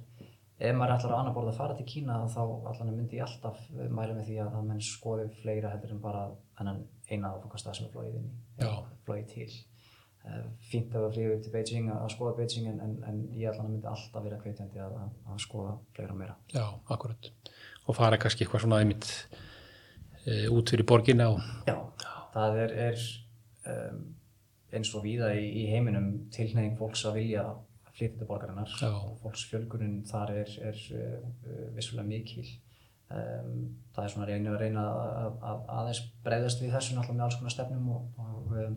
ef 0.58 0.74
maður 0.74 0.94
ætlar 0.96 1.14
á 1.14 1.18
annar 1.20 1.34
borð 1.36 1.52
að 1.52 1.58
fara 1.60 1.74
til 1.78 1.86
Kína 1.86 2.18
þá 2.32 2.40
allan 2.42 2.92
myndi 2.92 3.18
ég 3.20 3.26
alltaf 3.26 3.58
eh, 3.76 3.88
mæla 3.94 4.16
með 4.16 4.28
því 4.28 4.38
að 4.42 4.52
það 4.56 4.68
menn 4.70 4.84
skoði 4.84 5.26
fleira 5.38 5.72
heldur 5.74 5.94
en 5.94 6.00
bara 6.02 6.22
þennan 6.58 6.80
eina 7.10 7.32
áfangastað 7.36 7.78
sem 7.78 7.86
er 7.86 7.92
flóið 7.94 8.16
inn 8.18 8.30
í, 8.30 8.38
Já. 8.64 8.72
flóið 9.06 9.28
til. 9.34 9.50
Uh, 10.28 10.42
fínt 10.68 10.92
að 10.92 11.04
það 11.06 11.12
flýði 11.14 11.36
til 11.44 11.52
Beijing 11.54 11.86
að, 11.92 12.00
að 12.04 12.10
skoða 12.12 12.32
Beijing 12.40 12.66
en, 12.72 12.96
en, 13.06 13.20
ég 13.38 13.52
allan 13.52 13.70
myndi 13.70 13.88
alltaf 13.88 14.24
vera 14.26 14.40
hvetjandi 14.42 14.82
að, 14.82 14.96
að, 15.04 15.12
að 15.30 15.38
skoða 15.46 15.76
fleira 15.96 16.12
og 16.16 16.18
meira. 16.18 16.34
já, 16.52 16.64
akkurat. 16.90 17.30
Og 17.86 17.96
fara 17.96 18.18
kannski 18.20 18.44
eitthvað 18.44 18.64
svona 18.66 18.80
einmitt 18.82 19.06
e, 20.26 20.50
út 20.52 20.74
fyrir 20.74 20.84
borginna 20.90 21.30
og, 21.32 21.46
Já, 21.70 21.78
það 22.34 22.58
er, 22.64 22.74
er 22.90 23.06
um, 23.72 24.02
eins 24.74 24.90
og 24.98 25.06
víða 25.06 25.30
í, 25.38 25.46
í 25.62 25.64
heiminum 25.70 26.10
tilneying 26.34 26.76
fólks 26.76 27.06
að 27.08 27.22
vilja 27.22 27.46
flytja 27.46 27.67
til 27.98 28.28
borgarinnar 28.28 28.72
Já. 28.80 28.90
og 28.94 29.18
fólksfjölgunin 29.22 30.00
þar 30.08 30.34
er, 30.42 30.56
er 30.70 30.80
uh, 30.94 31.76
vissulega 31.76 32.08
mikil. 32.08 32.46
Um, 33.08 33.76
það 33.96 34.04
er 34.04 34.12
svona 34.12 34.28
reyna 34.28 34.52
að 34.52 34.62
reyna 34.62 34.82
að, 34.92 35.36
að 35.50 35.60
aðeins 35.78 36.00
breyðast 36.26 36.60
við 36.60 36.74
þessu 36.76 36.96
náttúrulega 36.96 37.18
með 37.18 37.26
alls 37.26 37.38
konar 37.40 37.54
stefnum 37.54 37.92
og, 37.94 38.08
og 38.20 38.58
um, 38.64 38.74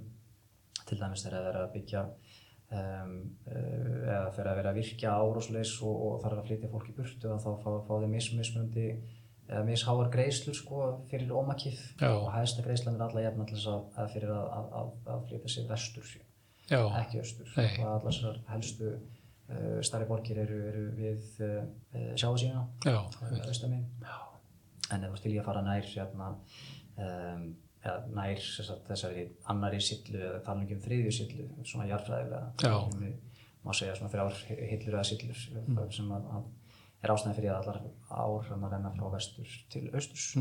til 0.88 1.00
dæmis 1.00 1.26
þegar 1.26 1.38
það 1.38 1.50
er 1.50 1.60
að 1.62 1.74
byggja 1.74 2.04
um, 2.72 3.16
eða 3.52 4.30
þegar 4.32 4.50
það 4.52 4.62
er 4.62 4.70
að 4.72 4.80
virkja 4.80 5.16
árásleis 5.20 5.74
og, 5.84 6.06
og 6.08 6.22
þarf 6.24 6.40
að 6.40 6.48
flytja 6.48 6.72
fólk 6.72 6.88
í 6.92 6.96
burtu 6.96 7.36
þá 7.44 7.50
fá, 7.64 7.76
fá 7.88 7.92
þeir 7.92 8.14
mis, 8.14 8.32
mismunandi 8.38 8.88
eða 9.52 9.64
misháar 9.68 10.12
greiðslur 10.14 10.56
sko 10.56 10.90
fyrir 11.12 11.32
ómakið 11.36 11.80
og 12.08 12.30
hægsta 12.32 12.64
greiðslan 12.66 12.98
er 12.98 13.08
alla 13.10 13.26
jafn 13.26 13.44
allir 13.46 13.66
að, 13.74 14.12
fyrir 14.14 14.32
að, 14.32 14.52
að, 14.58 14.76
að, 14.80 14.92
að 15.16 15.26
flytja 15.30 15.56
sér 15.56 15.68
vestur 15.72 16.14
já, 16.70 16.80
ekki 17.02 17.20
austur. 17.24 17.48
Og 17.84 17.88
allar 17.96 18.06
þessar 18.06 18.38
helstu 18.52 18.92
uh, 18.92 19.82
starri 19.82 20.06
borgir 20.10 20.38
eru, 20.44 20.60
eru 20.72 20.86
við 20.98 21.42
uh, 21.48 22.14
já, 22.86 22.98
austaminn 23.48 23.86
en 24.92 25.04
ef 25.08 25.14
þú 25.18 25.22
til 25.24 25.34
í 25.34 25.40
að 25.40 25.46
fara 25.48 25.62
nær 25.64 25.86
hérna, 25.88 26.30
um, 27.00 27.44
eða 27.82 27.98
nær 28.14 28.42
sem 28.46 28.66
sagt, 28.68 28.84
þessari 28.90 29.28
annari 29.50 29.80
sillu 29.82 30.20
eða 30.22 30.42
tala 30.46 30.64
ekki 30.66 30.76
um 30.78 30.82
þriðju 30.86 31.12
sillu 31.18 31.46
svona. 31.66 31.86
Við- 33.02 33.20
má 33.62 33.74
segja 33.78 33.94
svona 33.96 34.10
þrjár 34.10 34.38
hillur 34.50 34.96
eða 34.98 35.06
sillur 35.06 35.42
sem 35.94 36.12
að, 36.12 36.24
að 36.34 36.46
er 37.06 37.12
ástæðan 37.14 37.36
fyrir 37.38 37.52
að 37.54 37.60
allar 37.62 37.82
ár 38.10 38.48
að 38.56 38.72
renna 38.74 38.92
frá 38.96 39.12
vestur 39.14 39.52
til 39.70 39.84
austurs. 39.94 40.32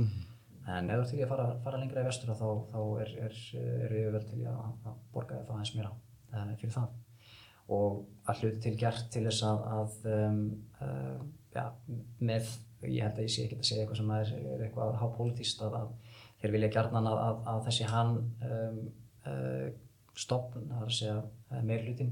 En 0.71 0.91
ef 0.91 0.97
þú 0.97 1.03
ert 1.03 1.11
til 1.11 1.23
að 1.25 1.29
fara, 1.29 1.47
fara 1.65 1.79
lengra 1.81 2.01
í 2.01 2.07
vestur 2.07 2.33
þá, 2.37 2.49
þá 2.73 2.79
er, 3.03 3.11
er, 3.27 3.37
er 3.61 3.95
yfirvöld 4.01 4.27
til 4.31 4.41
að, 4.47 4.89
borga 5.13 5.39
það 5.45 5.53
aðeins 5.55 5.75
meira. 5.77 5.91
uh, 5.91 6.10
fyrir 6.33 6.75
það 6.75 6.99
og 7.71 8.01
að 8.31 8.41
hluti 8.43 8.63
til 8.65 8.79
gert 8.79 9.11
til 9.15 9.23
þess 9.29 9.45
að, 9.47 9.61
að 9.77 10.09
um, 10.11 10.41
uh, 10.83 11.21
ja, 11.55 11.67
með, 12.19 12.49
ég 12.87 13.05
held 13.05 13.19
að 13.19 13.27
ég 13.27 13.35
sé 13.35 13.45
ekki 13.45 13.59
að 13.61 13.69
segja 13.69 13.85
eitthvað 13.85 14.01
sem 14.01 14.15
er, 14.17 14.33
er 14.55 14.65
eitthvað 14.67 14.97
hápolítíst 15.03 15.63
að, 15.67 15.77
að 15.79 16.17
þeir 16.41 16.55
vilja 16.57 16.73
gjarnan 16.77 17.11
að, 17.11 17.21
að, 17.27 17.45
að 17.53 17.63
þessi 17.69 17.91
hann 17.91 18.17
um, 18.49 18.81
uh, 19.31 19.69
stopn, 20.19 20.67
það 20.71 20.83
er 20.83 20.89
að 20.89 20.97
segja 20.99 21.63
meirhlutin 21.69 22.11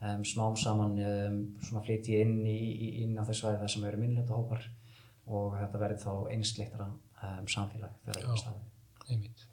um, 0.00 0.24
smám 0.24 0.56
saman 0.60 0.96
um, 1.02 1.40
svona 1.64 1.84
flytji 1.84 2.20
inn, 2.22 2.38
í, 2.48 2.56
í, 2.56 2.88
inn 3.04 3.18
á 3.20 3.24
þessu 3.26 3.44
svæði 3.44 3.60
þar 3.64 3.74
sem 3.74 3.88
eru 3.90 4.00
minnlöta 4.00 4.38
hópar 4.38 4.64
og 5.26 5.58
þetta 5.58 5.82
verði 5.82 6.00
þá 6.06 6.12
einsleittara 6.32 6.88
um, 6.88 7.44
samfélag 7.50 8.00
þegar 8.06 8.24
það 8.30 8.48
er 8.54 9.12
einmitt. 9.12 9.44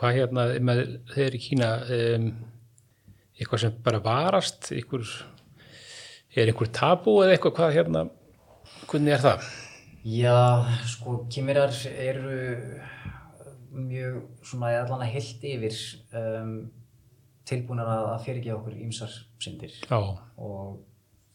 Hvað 0.00 0.16
hérna, 0.16 0.46
þeir 1.10 1.36
í 1.36 1.40
Kína, 1.42 1.70
um, 1.96 2.28
eitthvað 3.40 3.62
sem 3.64 3.76
bara 3.84 4.02
varast, 4.04 4.70
einhver, 4.76 5.06
er 6.36 6.50
einhver 6.52 6.70
tabú 6.76 7.16
eða 7.24 7.36
eitthvað, 7.36 7.56
hvað 7.56 7.76
hérna, 7.78 8.04
hvernig 8.90 9.16
er 9.16 9.24
það? 9.24 9.48
Já, 10.04 10.36
sko, 10.88 11.22
kýmirar 11.32 11.72
eru 11.90 12.36
mjög 13.70 14.20
svona 14.44 14.74
allan 14.80 15.04
að 15.04 15.12
heilt 15.14 15.42
yfir 15.46 15.80
um, 16.16 16.54
tilbúinar 17.48 17.88
að, 17.88 18.06
að 18.14 18.24
fyrirgefa 18.26 18.58
okkur 18.58 18.78
ímsar 18.80 19.12
syndir 19.40 19.74
Já, 19.84 19.98
og 20.40 20.80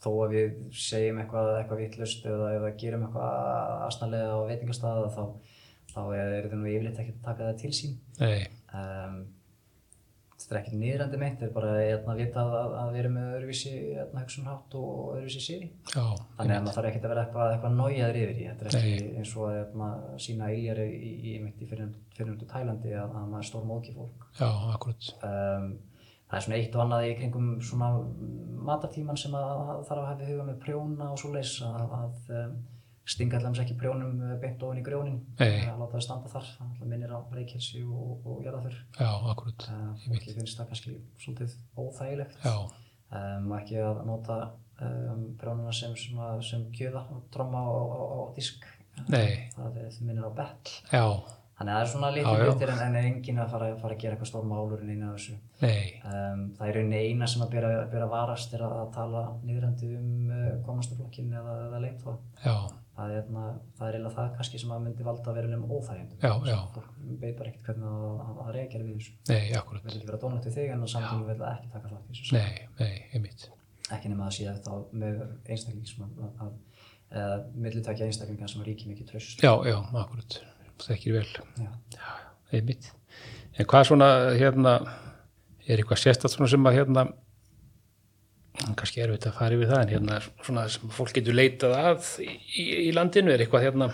þó 0.03 0.09
að 0.25 0.35
við 0.35 0.57
segjum 0.77 1.21
eitthvað, 1.21 1.51
eitthvað 1.59 1.81
vittlust 1.83 2.27
eða, 2.29 2.51
eða 2.59 2.73
gerum 2.81 3.05
eitthvað 3.07 3.85
aðstæðlega 3.87 4.35
á 4.37 4.39
veitingastæða 4.49 5.13
þá, 5.15 5.23
þá 5.93 6.01
er 6.03 6.35
þetta 6.35 6.59
nú 6.59 6.69
yfirleitt 6.69 7.01
ekki 7.01 7.15
að 7.15 7.25
taka 7.29 7.49
það 7.49 7.61
til 7.63 7.73
sín. 7.79 7.97
Um, 8.75 9.17
þetta 10.45 10.55
er 10.55 10.59
ekki 10.61 10.77
niðrandi 10.79 11.19
meint, 11.21 11.39
þetta 11.39 11.47
er 11.47 11.53
bara 11.55 11.71
hérna, 11.79 12.13
að 12.13 12.19
vita 12.21 12.43
að, 12.45 12.73
að 12.79 12.91
við 12.93 12.99
erum 13.01 13.15
með 13.17 13.31
öðruvísi 13.37 13.71
hérna, 13.95 14.21
hugsunhátt 14.21 14.75
og 14.79 14.91
öðruvísi 15.15 15.41
síri. 15.41 15.69
já, 15.89 16.03
Þannig 16.37 16.55
að 16.55 16.61
maður 16.67 16.77
þarf 16.77 16.89
ekkert 16.91 17.07
að 17.07 17.13
vera 17.15 17.23
eitthvað, 17.25 17.53
eitthvað 17.55 17.79
nájaður 17.79 18.19
yfir 18.21 18.35
í. 18.35 18.45
Þetta 18.51 18.69
er 18.69 18.85
Nei. 18.85 19.17
eins 19.19 19.33
og 19.35 19.47
að 19.49 19.57
hérna, 19.57 19.89
sína 20.27 20.51
íljari 20.53 20.85
í, 20.93 21.11
í, 21.15 21.33
í, 21.41 21.69
fyrirnöndu 21.71 22.49
Tælandi 22.53 22.93
að, 22.93 23.09
að 23.09 23.27
maður 23.33 23.41
er 23.41 23.49
stór 23.49 23.67
móki 23.73 23.97
fólk. 23.97 24.29
já, 24.39 24.49
akkurat, 24.75 25.11
Um, 25.25 25.67
það 26.29 26.37
er 26.37 26.45
svona 26.45 26.59
eitt 26.61 26.75
og 26.75 26.81
annað 26.85 27.07
í 27.09 27.17
kringum 27.19 27.49
svona 27.61 27.89
matartíman 28.65 29.19
sem 29.19 29.35
að, 29.37 29.59
þarf 29.89 29.99
að 30.01 30.07
hafa 30.09 30.29
huga 30.29 30.47
með 30.47 30.61
prjóna 30.63 31.11
og 31.13 31.19
svo 31.21 31.33
að, 31.35 31.93
að 31.99 32.31
um, 32.39 32.55
stinga 33.05 33.37
allavega 33.37 33.63
ekki 33.65 33.77
prjónum 33.77 34.17
eh, 34.25 34.33
beint 34.41 34.63
ofan 34.65 34.79
í 34.81 34.83
grjónin 34.85 35.19
Nei. 35.39 35.61
að 35.69 35.81
láta 35.83 35.93
það 35.93 36.05
standa 36.07 36.31
þar, 36.31 36.49
það 36.79 36.89
minnir 36.89 37.13
á 37.13 37.19
reykjelsi 37.35 37.83
og, 37.85 38.25
og 38.25 38.41
jarðaför. 38.45 38.79
já, 38.97 39.11
akkurat, 39.31 39.67
Uh, 39.69 39.93
fólki 40.07 40.33
finnst 40.33 40.59
það 40.59 40.69
kannski 40.71 40.97
svolítið 41.21 41.55
óþægilegt. 41.77 42.37
Já, 42.41 42.55
um, 43.19 43.51
og 43.51 43.55
ekki 43.59 43.79
að 43.81 44.03
nota 44.09 44.37
um, 44.81 45.23
prjónuna 45.41 45.73
sem, 45.73 45.95
sem 46.41 46.67
gjöða 46.75 47.05
og 47.13 47.25
tromma 47.33 47.61
á, 47.61 48.33
disk. 48.35 48.65
Nei, 49.11 49.49
það 49.55 49.81
er, 49.81 49.97
minnir 50.07 50.23
á 50.23 50.31
já, 50.91 51.03
þannig 51.57 51.71
að 51.71 51.75
það 51.75 51.81
er 51.81 51.89
svona 51.91 52.11
litið 52.15 52.43
hlutir 52.45 52.71
en, 52.71 52.81
en 52.85 52.95
enginn 53.01 53.41
að 53.43 53.51
fara, 53.51 53.67
fara 53.81 53.95
að 53.97 53.99
gera 54.01 54.15
eitthvað 54.15 54.29
stór 54.29 54.47
málur 54.47 54.81
en 54.81 54.93
einu 54.93 55.09
af 55.09 55.17
þessu. 55.17 55.35
Nei, 55.61 55.99
um, 56.07 56.45
það 56.55 56.69
er 56.69 56.79
rauninni 56.79 57.01
eina 57.09 57.27
sem 57.27 57.43
að 57.43 57.53
bera, 57.57 57.73
bera 57.91 58.07
varast 58.11 58.55
er 58.55 58.63
að, 58.65 58.77
að 58.85 58.89
tala 58.95 59.25
niðrandi 59.43 59.91
um 59.99 60.31
uh, 60.31 60.49
komastaflokkin 60.65 61.35
eða, 61.35 61.57
eða 61.67 61.83
leitva 61.83 62.15
já, 62.45 62.55
það 62.95 63.13
er, 63.17 63.25
na, 63.35 63.43
það 63.77 63.87
er 63.87 63.97
eiginlega 63.97 64.15
það 64.15 64.29
kannski 64.37 64.61
sem 64.61 64.71
að 64.75 64.83
myndi 64.85 65.05
valda 65.05 65.33
verulegum 65.35 65.73
óþægjendum 65.75 66.23
Já, 66.23 66.31
já. 66.49 66.57
fólk 66.75 66.91
veit 67.21 67.37
bara 67.39 67.51
ekkert 67.51 67.69
hvernig 67.69 67.89
að, 67.91 68.05
að, 68.25 68.39
að 68.45 68.51
reykja 68.55 68.81
við 68.81 68.93
þessu. 68.99 69.15
Nei, 69.31 69.43
akkurat, 69.59 69.85
vil 69.85 69.95
ekki 69.95 70.09
vera 70.09 70.19
dónlegt 70.21 70.47
við 70.49 70.57
þig 70.59 70.73
en 70.75 70.85
samtíma 70.93 71.29
vil 71.29 71.37
það 71.41 71.51
ekki 71.51 71.71
taka 71.75 71.91
þátt 71.91 72.05
í 72.05 72.17
þessu. 72.19 72.35
Nei, 72.37 72.67
nei, 72.79 72.93
einmitt, 73.17 73.47
ekki 73.97 74.11
nema 74.13 74.29
að 74.29 74.37
sé 74.37 74.55
þá 74.65 74.73
með 75.03 75.23
einstakling 75.55 75.89
sem 75.91 76.05
að, 76.05 76.29
að, 76.45 76.53
að 77.25 77.47
millitækja 77.65 78.09
einstaklingar 78.09 78.53
sem 78.53 78.65
ríki 78.65 78.91
mikið 78.91 79.11
tröst 79.11 79.43
já, 79.43 79.51
já, 79.67 79.77
akkurat, 80.03 80.39
þekkir 80.85 81.19
vel. 81.19 81.27
Já. 81.59 81.71
einmitt. 82.55 82.91
En 83.55 83.67
hvað 83.71 83.89
svona 83.91 84.09
hérna 84.35 84.79
er 85.65 85.79
eitthvað 85.79 86.01
sérstætt 86.01 86.33
svona 86.35 86.51
sem 86.51 86.67
að 86.67 86.79
hérna 86.79 87.05
kannski 88.79 89.01
er 89.03 89.11
við 89.13 89.27
að 89.29 89.37
fara 89.39 89.55
yfir 89.57 89.71
það 89.71 89.81
en 89.85 89.93
hérna 89.95 90.19
svona 90.45 90.65
sem 90.71 90.91
fólk 90.95 91.13
getur 91.17 91.35
leitað 91.37 91.75
að 91.79 92.09
í, 92.23 92.29
í, 92.61 92.65
í 92.87 92.91
landinu. 92.95 93.33
Er 93.35 93.43
eitthvað 93.45 93.65
hérna 93.67 93.89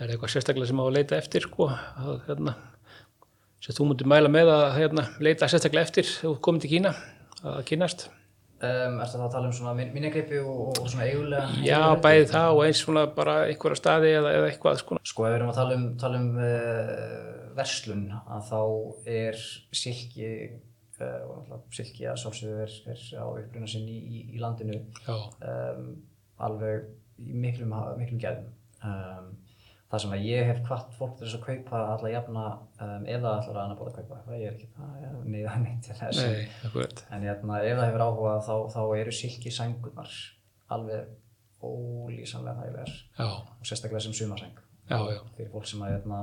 er 0.00 0.12
eitthvað 0.12 0.34
sérstaklega 0.34 0.68
sem 0.70 0.80
á 0.82 0.84
að 0.86 0.96
leita 0.98 1.16
eftir 1.20 1.46
sko 1.46 1.70
að, 1.72 2.20
hérna 2.28 2.56
sem 3.64 3.74
þú 3.78 3.88
mútið 3.90 4.10
mæla 4.12 4.28
með 4.30 4.50
að 4.52 4.66
hérna, 4.76 5.06
leita 5.24 5.48
sérstaklega 5.50 5.88
eftir 5.88 6.06
þegar 6.10 6.36
þú 6.36 6.40
komið 6.46 6.66
til 6.66 6.72
Kína 6.76 6.94
að 7.46 7.64
kynast 7.72 8.08
Um, 8.56 8.94
Ertu 9.04 9.18
þá 9.20 9.24
að 9.26 9.32
tala 9.34 9.48
um 9.50 9.52
svona 9.52 9.72
min- 9.76 9.90
minningripi 9.92 10.38
og, 10.40 10.60
og, 10.70 10.78
og 10.80 10.86
svona 10.88 11.04
eigulega? 11.04 11.58
já 11.60 11.76
bæði 12.00 12.22
það 12.30 12.54
og 12.54 12.60
eins 12.64 12.78
svona 12.80 13.02
bara 13.12 13.34
einhverja 13.50 13.76
staði 13.76 14.12
eða, 14.16 14.30
eða 14.38 14.46
eitthvað 14.48 14.78
sko. 14.80 14.96
Sko 15.04 15.26
ef 15.26 15.34
við 15.34 15.36
erum 15.36 15.50
að 15.52 15.58
tala 15.58 15.74
um, 15.76 15.82
tala 16.00 16.20
um 16.22 16.38
uh, 16.40 17.50
verslun 17.58 18.06
að 18.16 18.46
þá 18.48 18.62
er 19.18 19.42
silki 19.76 20.30
uh, 21.04 21.56
silki 21.74 22.06
að 22.08 22.20
sálsögðu 22.22 22.60
er, 22.64 22.76
er 22.92 23.02
á 23.20 23.24
uppruna 23.26 23.68
sinn 23.70 23.88
í, 23.90 23.96
í, 23.98 24.22
í 24.36 24.42
landinu. 24.42 24.78
Um, 25.40 25.90
alveg 26.46 26.86
í 27.22 27.34
miklum, 27.40 27.74
miklum 28.00 28.22
gæðum. 28.22 28.48
Um, 28.84 29.34
það 29.86 30.02
sem 30.02 30.14
að 30.16 30.24
ég 30.26 30.48
hef 30.50 30.62
hvart 30.66 30.96
fólk 30.98 31.14
til 31.16 31.26
þess 31.28 31.38
að 31.38 31.44
kaupa 31.46 31.82
alla 31.94 32.10
jafna 32.10 32.46
um, 32.82 33.04
eða 33.06 33.34
allar 33.38 33.60
annar 33.62 33.78
bóða 33.78 33.92
að 33.92 33.98
kaupa 34.00 34.16
eitthvað, 34.18 34.40
ég 34.40 34.48
er 34.48 34.56
ekki 34.56 34.68
það 34.74 35.04
að 35.52 35.60
neitt 35.62 35.84
til 35.86 35.96
þess. 36.00 36.22
Nei, 36.26 36.48
en 37.16 37.26
hérna, 37.28 37.60
ef 37.62 37.78
það 37.78 37.86
hefur 37.90 38.04
áhuga 38.08 38.34
þá, 38.48 38.56
þá 38.74 38.80
eru 38.98 39.14
silki 39.14 39.52
sængunar 39.54 40.16
alveg 40.74 41.14
ólýsanlega 41.66 42.64
hæglegar 42.66 42.90
og 43.60 43.66
sérstaklega 43.66 44.02
sem 44.04 44.12
sumarsæng. 44.18 44.58
Fyrir 45.36 45.52
fólk 45.54 45.66
sem 45.70 45.80
að 45.86 45.94
hérna, 45.96 46.18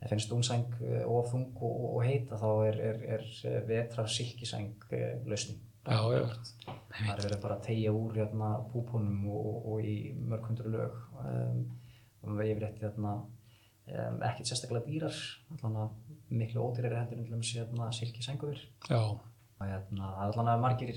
ef 0.00 0.12
finnst 0.12 0.30
dúnsæng 0.32 0.78
eh, 0.80 1.02
of 1.04 1.32
þung 1.32 1.50
og, 1.60 1.80
og, 1.94 1.98
heita 2.06 2.38
þá 2.40 2.50
er, 2.68 2.78
er, 2.90 3.02
er 3.18 3.66
vetra 3.68 4.06
silkisæng 4.08 4.88
lausning 5.28 5.60
já, 5.86 5.98
já, 6.12 6.22
það 6.92 7.12
er 7.14 7.24
verið 7.24 7.42
bara 7.42 7.56
að 7.56 7.66
tegja 7.66 7.92
úr 7.96 8.16
hérna, 8.18 8.52
púpunum 8.72 9.26
og, 9.32 9.50
og, 9.50 9.68
og 9.72 9.84
í 9.84 9.96
mörg 10.14 10.48
hundru 10.50 10.72
lög. 10.74 10.96
Um, 11.24 11.60
og 12.20 12.36
við 12.36 12.52
yfirleitt 12.54 12.82
hérna, 12.84 13.14
um, 13.88 14.18
ekkert 14.28 14.50
sérstaklega 14.50 14.84
dýrar 14.86 15.20
miklu 16.30 16.66
heldur 16.76 16.96
en 16.96 17.08
til 17.10 17.22
dæmis 17.26 17.54
hérna, 17.56 17.90
silkisængur 17.96 18.58
já, 18.90 19.00
og 19.00 19.62
hérna, 19.64 20.10
það 20.16 20.26
er 20.26 20.34
allan 20.34 20.52
að 20.52 20.66
margir 20.66 20.92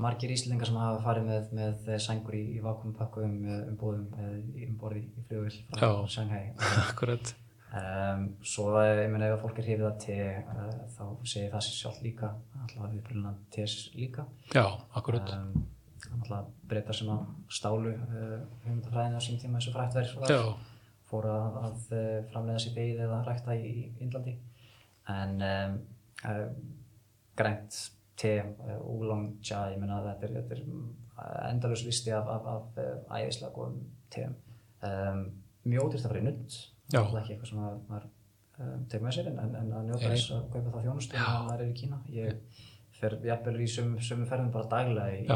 margir 0.00 0.32
íslendingar 0.32 0.68
sem 0.68 0.78
hafa 0.80 1.02
farið 1.04 1.26
með, 1.28 1.48
með 1.56 1.96
sængur 2.04 2.36
í, 2.36 2.44
í 2.56 2.60
vakuumpökkum 2.64 3.34
um 3.58 3.76
bóðum 3.80 4.06
um 4.14 4.78
borði 4.80 5.04
í 5.04 5.26
flugvill 5.28 5.58
frá 5.72 5.88
Já. 5.88 5.90
Shanghai. 6.14 6.44
Akkurat 6.86 7.34
Um, 7.72 8.24
svo 8.44 8.66
eh, 8.82 8.98
ég 9.06 9.08
meina 9.08 9.30
ef 9.30 9.38
að 9.38 9.44
fólk 9.46 9.58
er 9.62 9.64
hrifið 9.70 9.86
að 9.88 10.00
te 10.02 10.16
uh, 10.42 10.72
þá 10.92 11.04
segir 11.24 11.52
það 11.54 11.62
sér 11.64 11.76
sjálf 11.78 12.00
líka 12.04 12.28
alltaf 12.60 12.90
viðbrunna 12.92 13.30
tes 13.54 13.76
líka. 13.96 14.26
Já, 14.52 14.66
akkurat. 14.98 15.30
Um, 15.38 15.62
alltaf 16.18 16.50
breytar 16.68 16.98
sem 16.98 17.08
að 17.14 17.22
stálu 17.48 17.94
uh, 17.94 18.34
hugmyndafræðinu 18.66 19.16
á 19.16 19.24
sín 19.24 19.40
tíma 19.40 19.56
eins 19.56 19.70
og 19.70 19.76
frætt 19.78 19.96
verð 19.96 20.28
já, 20.28 20.42
fór 21.08 21.30
að, 21.32 21.56
að 21.62 21.94
uh, 21.96 22.18
framleiða 22.34 22.64
sér 22.66 22.74
beigð 22.76 23.00
eða 23.06 23.22
rækta 23.30 23.56
í, 23.56 23.72
í 23.72 23.86
Indlandi. 24.04 24.36
En 25.14 25.34
um, 25.48 25.80
uh, 26.28 26.44
grænt 27.40 27.80
te, 28.20 28.34
oolong 28.82 29.38
cha 29.40 29.62
ég 29.72 29.80
meina 29.80 30.02
þetta 30.10 30.28
er, 30.28 30.36
þetta 30.42 30.58
er 30.58 31.48
endalus 31.48 31.86
listi 31.88 32.12
af, 32.12 32.28
af, 32.28 32.52
af 32.52 33.16
æðislega 33.16 33.54
góðum 33.56 33.80
teum. 34.12 34.36
Um, 34.84 35.24
ódýrt 35.80 36.04
að 36.04 36.10
fara 36.10 36.20
í 36.20 36.28
Já. 36.28 36.60
Það 36.92 37.16
er 37.16 37.22
ekki 37.22 37.34
eitthvað 37.34 37.50
sem 37.50 37.62
að 37.62 37.78
maður 37.88 38.08
um, 38.08 38.84
tekur 38.92 39.06
með 39.06 39.16
sér 39.16 39.30
en, 39.32 39.40
en, 39.44 39.56
en 39.60 39.72
að 39.78 39.88
njóta 39.88 40.12
þess 40.12 40.34
að 40.36 40.44
kaupa 40.54 40.74
það 40.74 40.86
þjónustu 40.86 41.18
en 41.18 41.24
að 41.26 41.46
maður 41.48 41.64
er 41.64 41.70
í 41.72 41.76
Kína. 41.80 42.00
Ég 42.16 42.62
fer 43.02 43.16
jafnvel 43.26 43.54
í 43.64 43.68
sömu, 43.72 44.02
ferðum 44.30 44.50
bara 44.54 44.70
daglega 44.70 45.14
í, 45.16 45.22
í 45.26 45.30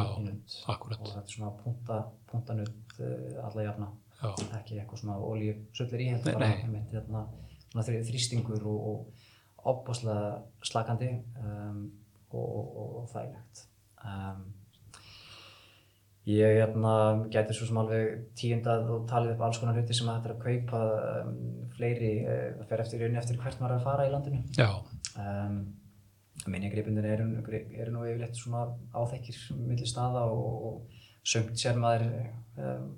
akkurat. 0.73 1.01
og 1.01 1.13
þetta 1.13 1.25
er 1.25 1.37
svona 1.37 1.55
punta, 1.63 2.01
punta 2.31 2.59
nudd 2.59 2.99
uh, 3.01 3.47
alla 3.49 3.69
jafna. 3.71 3.93
Ekki 4.57 4.79
eitthvað 4.81 5.03
svona 5.03 5.17
olíu 5.21 5.57
sullir 5.77 6.05
í 6.07 6.11
heldur 6.15 6.39
hérna, 6.93 7.27
þrýstingur 7.77 8.63
og, 8.71 8.87
og 8.91 9.27
opbáslega 9.67 10.39
slakandi 10.65 11.11
um, 11.43 11.83
og, 12.31 12.47
og, 12.47 12.71
og, 12.83 12.95
og 13.03 13.11
þægilegt. 13.13 13.67
Um, 14.07 14.47
ég 16.27 16.59
hérna, 16.59 16.93
gæti 17.31 17.55
svo 17.55 17.69
sem 17.69 17.79
alveg 17.79 18.27
tíundað 18.39 18.89
og 18.91 19.09
talið 19.11 19.37
upp 19.37 19.47
alls 19.47 19.61
konar 19.63 19.79
hluti 19.79 19.95
sem 19.95 20.09
hægt 20.11 20.27
er 20.27 20.35
að 20.35 20.43
kaupa 20.43 20.81
um, 21.23 21.41
fleiri, 21.77 22.13
uh, 22.27 22.45
það 22.59 22.71
fer 22.73 22.85
eftir 22.85 23.03
raunni 23.05 23.21
eftir 23.21 23.39
hvert 23.41 23.61
maður 23.61 23.77
er 23.77 23.79
að 23.79 23.87
fara 23.87 24.07
í 24.09 24.13
landinu. 24.15 24.43
Já, 24.59 24.71
um, 25.23 25.61
minningripindir 26.51 27.07
eru, 27.15 27.31
eru 27.47 27.95
nú 27.95 28.05
yfirleitt 28.07 28.39
svona 28.39 28.67
áþekkir 28.95 29.39
milli 29.57 29.87
staða 29.89 30.27
og, 30.35 30.71
og 30.71 31.03
sömt 31.27 31.55
sér 31.59 31.79
maður 31.81 32.09
um, 32.59 32.89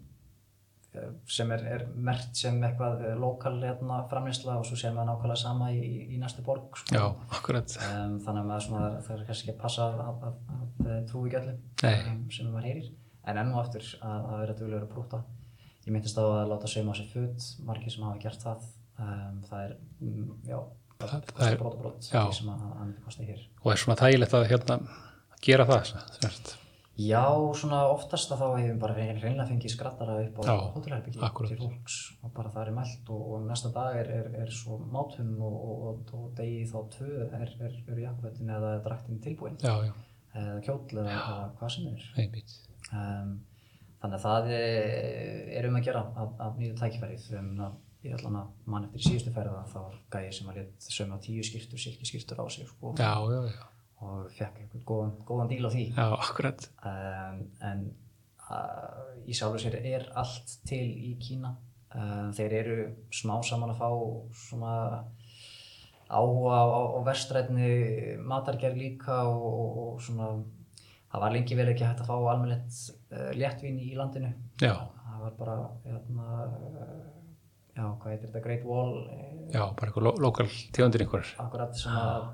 sem 1.28 1.50
er, 1.54 1.64
er 1.68 1.84
mert 1.94 2.36
sem 2.36 2.56
eitthvað 2.64 3.02
eh, 3.06 3.16
lokal 3.20 3.58
hérna, 3.60 4.00
framleysla 4.10 4.56
og 4.58 4.64
svo 4.66 4.78
sér 4.80 4.94
maður 4.96 5.12
nákvæmlega 5.12 5.40
sama 5.42 5.68
í, 5.74 5.82
í, 6.08 6.16
næstu 6.20 6.42
borg 6.46 6.78
sko. 6.80 6.96
já, 6.96 7.04
akkurat. 7.36 7.76
Um, 7.90 8.16
þannig 8.24 8.40
að 8.40 8.48
maður 8.48 8.64
svona, 8.66 8.88
það 9.04 9.14
er 9.14 9.26
kannski 9.28 9.46
ekki 9.46 9.54
að 9.54 9.60
passa 9.62 9.84
að, 9.84 10.00
að, 10.06 10.24
að, 10.30 10.88
að 10.96 11.04
trúi 11.12 11.28
ekki 11.28 11.54
um, 11.92 12.24
sem 12.34 12.50
maður 12.50 12.70
heyrir 12.70 12.88
en 13.28 13.40
enn 13.42 13.52
og 13.54 13.60
aftur 13.62 13.84
að, 14.00 14.28
að 14.32 14.40
vera 14.42 14.56
duglegur 14.62 14.86
að 14.88 14.92
prúta 14.94 15.22
ég 15.86 15.94
myndist 15.94 16.18
á 16.20 16.24
að 16.24 16.50
láta 16.52 16.68
sauma 16.68 16.92
á 16.92 16.98
sér 16.98 17.08
föt 17.14 17.48
margir 17.64 17.92
sem 17.94 18.04
hafa 18.04 18.20
gert 18.20 18.42
það. 18.44 18.66
Um, 18.98 19.42
það 19.48 19.60
er, 19.64 19.74
mm, 20.02 20.30
já 20.48 20.58
Það- 20.98 21.10
það 21.10 21.26
kostar 21.30 21.52
er- 21.52 21.58
brot 21.62 21.84
og 21.86 21.98
já. 22.02 22.22
því 22.26 22.34
sem 22.40 22.48
að, 22.50 22.62
myndi 22.82 23.02
kosta 23.04 23.22
hér. 23.28 23.42
Og 23.62 23.68
er 23.72 23.76
svona 23.84 23.96
þægilegt 24.00 24.34
að 24.34 24.48
hérna 24.50 24.78
gera 25.46 25.64
það 25.68 25.84
sérst. 26.18 26.56
Já, 26.98 27.22
svona 27.54 27.78
oftast 27.94 28.32
að 28.34 28.40
þá 28.42 28.46
hefum 28.58 28.78
bara 28.82 28.94
reyn- 28.96 29.20
reynilega 29.22 29.46
fengið 29.52 29.70
skrattara 29.70 30.16
upp 30.24 30.40
á 30.42 30.58
hótelherbyggi 30.74 31.20
til 31.46 31.58
fólks 31.60 31.98
og 32.24 32.32
bara 32.34 32.50
það 32.50 32.66
er 32.66 32.72
mælt 32.74 33.10
og, 33.14 33.20
og 33.36 33.44
næsta 33.46 33.70
dag 33.72 33.96
er, 34.00 34.10
er, 34.16 34.30
er 34.42 34.50
svo 34.50 34.80
mátun 34.82 35.36
og, 35.38 35.54
og, 35.68 36.02
og, 36.12 36.32
degi 36.34 36.64
þá 36.66 36.78
tvö 36.96 37.12
er, 37.38 37.52
er, 37.62 37.76
er 37.86 38.02
jakkafötin 38.02 38.50
eða 38.50 38.72
draktin 38.82 39.20
tilbúin. 39.22 39.56
Eða 39.62 40.58
kjóll 40.66 40.98
eða, 41.04 41.52
hvað 41.60 41.70
sem 41.76 41.86
er. 41.94 42.02
Einmitt 42.18 42.58
um, 42.92 43.34
þannig 43.98 44.16
að 44.18 44.24
það 44.24 44.50
er, 44.56 45.52
er 45.58 45.68
um 45.68 45.78
að 45.78 45.86
gera 45.88 46.04
að 46.46 46.62
nýju 46.62 46.78
tækifærið 46.78 47.28
ég 48.06 48.14
ætla 48.14 48.30
að 48.30 48.68
mann 48.70 48.86
eftir 48.86 49.00
í 49.00 49.06
síðustu 49.08 49.32
ferða 49.34 49.64
þá 49.72 49.78
var 49.80 49.96
gæði 50.12 50.34
sem 50.36 50.50
að 50.50 50.60
létt 50.60 50.86
sögma 50.94 51.18
tíu 51.22 51.44
skýrtur, 51.46 51.80
silki 51.82 52.06
skýrtur 52.06 52.42
á 52.42 52.44
sig 52.52 52.68
sko, 52.68 52.92
já, 52.98 53.10
já, 53.26 53.40
já, 53.50 53.64
og 54.06 54.28
fekk 54.36 54.60
eitthvað 54.62 54.84
góðan, 54.86 55.14
góðan 55.26 55.50
díl 55.50 55.66
á 55.66 55.70
því. 55.74 55.86
Já, 55.96 56.06
akkurat. 56.14 56.68
Um, 56.86 57.40
en 57.66 57.86
uh, 58.46 59.08
í 59.26 59.34
sjálfu 59.36 59.62
sér 59.64 59.80
er 59.82 60.06
allt 60.18 60.58
til 60.68 60.84
í 60.86 61.14
Kína. 61.22 61.56
Um, 61.88 62.30
þeir 62.36 62.54
eru 62.60 62.78
smá 63.14 63.38
saman 63.46 63.72
að 63.74 63.80
fá 63.82 63.90
svona 64.44 64.74
áhuga 66.08 66.60
á, 66.62 66.64
á, 66.70 66.80
á 66.94 67.00
verstrætni 67.04 67.72
matargerð 68.24 68.78
líka 68.78 69.24
og, 69.26 69.48
og, 69.48 69.78
og 69.82 70.04
svona 70.04 70.30
það 71.12 71.24
var 71.24 71.34
lengi 71.34 71.58
vel 71.58 71.68
ekki 71.72 71.86
hægt 71.86 72.02
að 72.04 72.10
fá 72.10 72.16
almennilegt 72.16 72.80
uh, 73.12 73.30
léttvín 73.36 73.78
í 73.82 73.92
landinu. 73.98 74.32
Já, 74.62 74.74
það 75.04 75.22
var 75.24 75.38
bara 75.38 75.56
hérna, 75.86 76.26
uh, 76.48 76.98
já, 77.72 77.84
hvað 77.86 78.12
heitir 78.12 78.26
þetta, 78.28 78.44
Great 78.44 78.66
Wall 78.68 78.92
eh, 79.14 79.24
já, 79.54 79.62
bara 79.62 79.88
eitthvað 79.88 80.06
lo 80.08 80.14
lokal 80.26 80.48
tegundir 80.74 81.04
einhver 81.04 81.32
akkurat 81.44 81.76
sem, 81.78 81.94
að, 81.94 82.26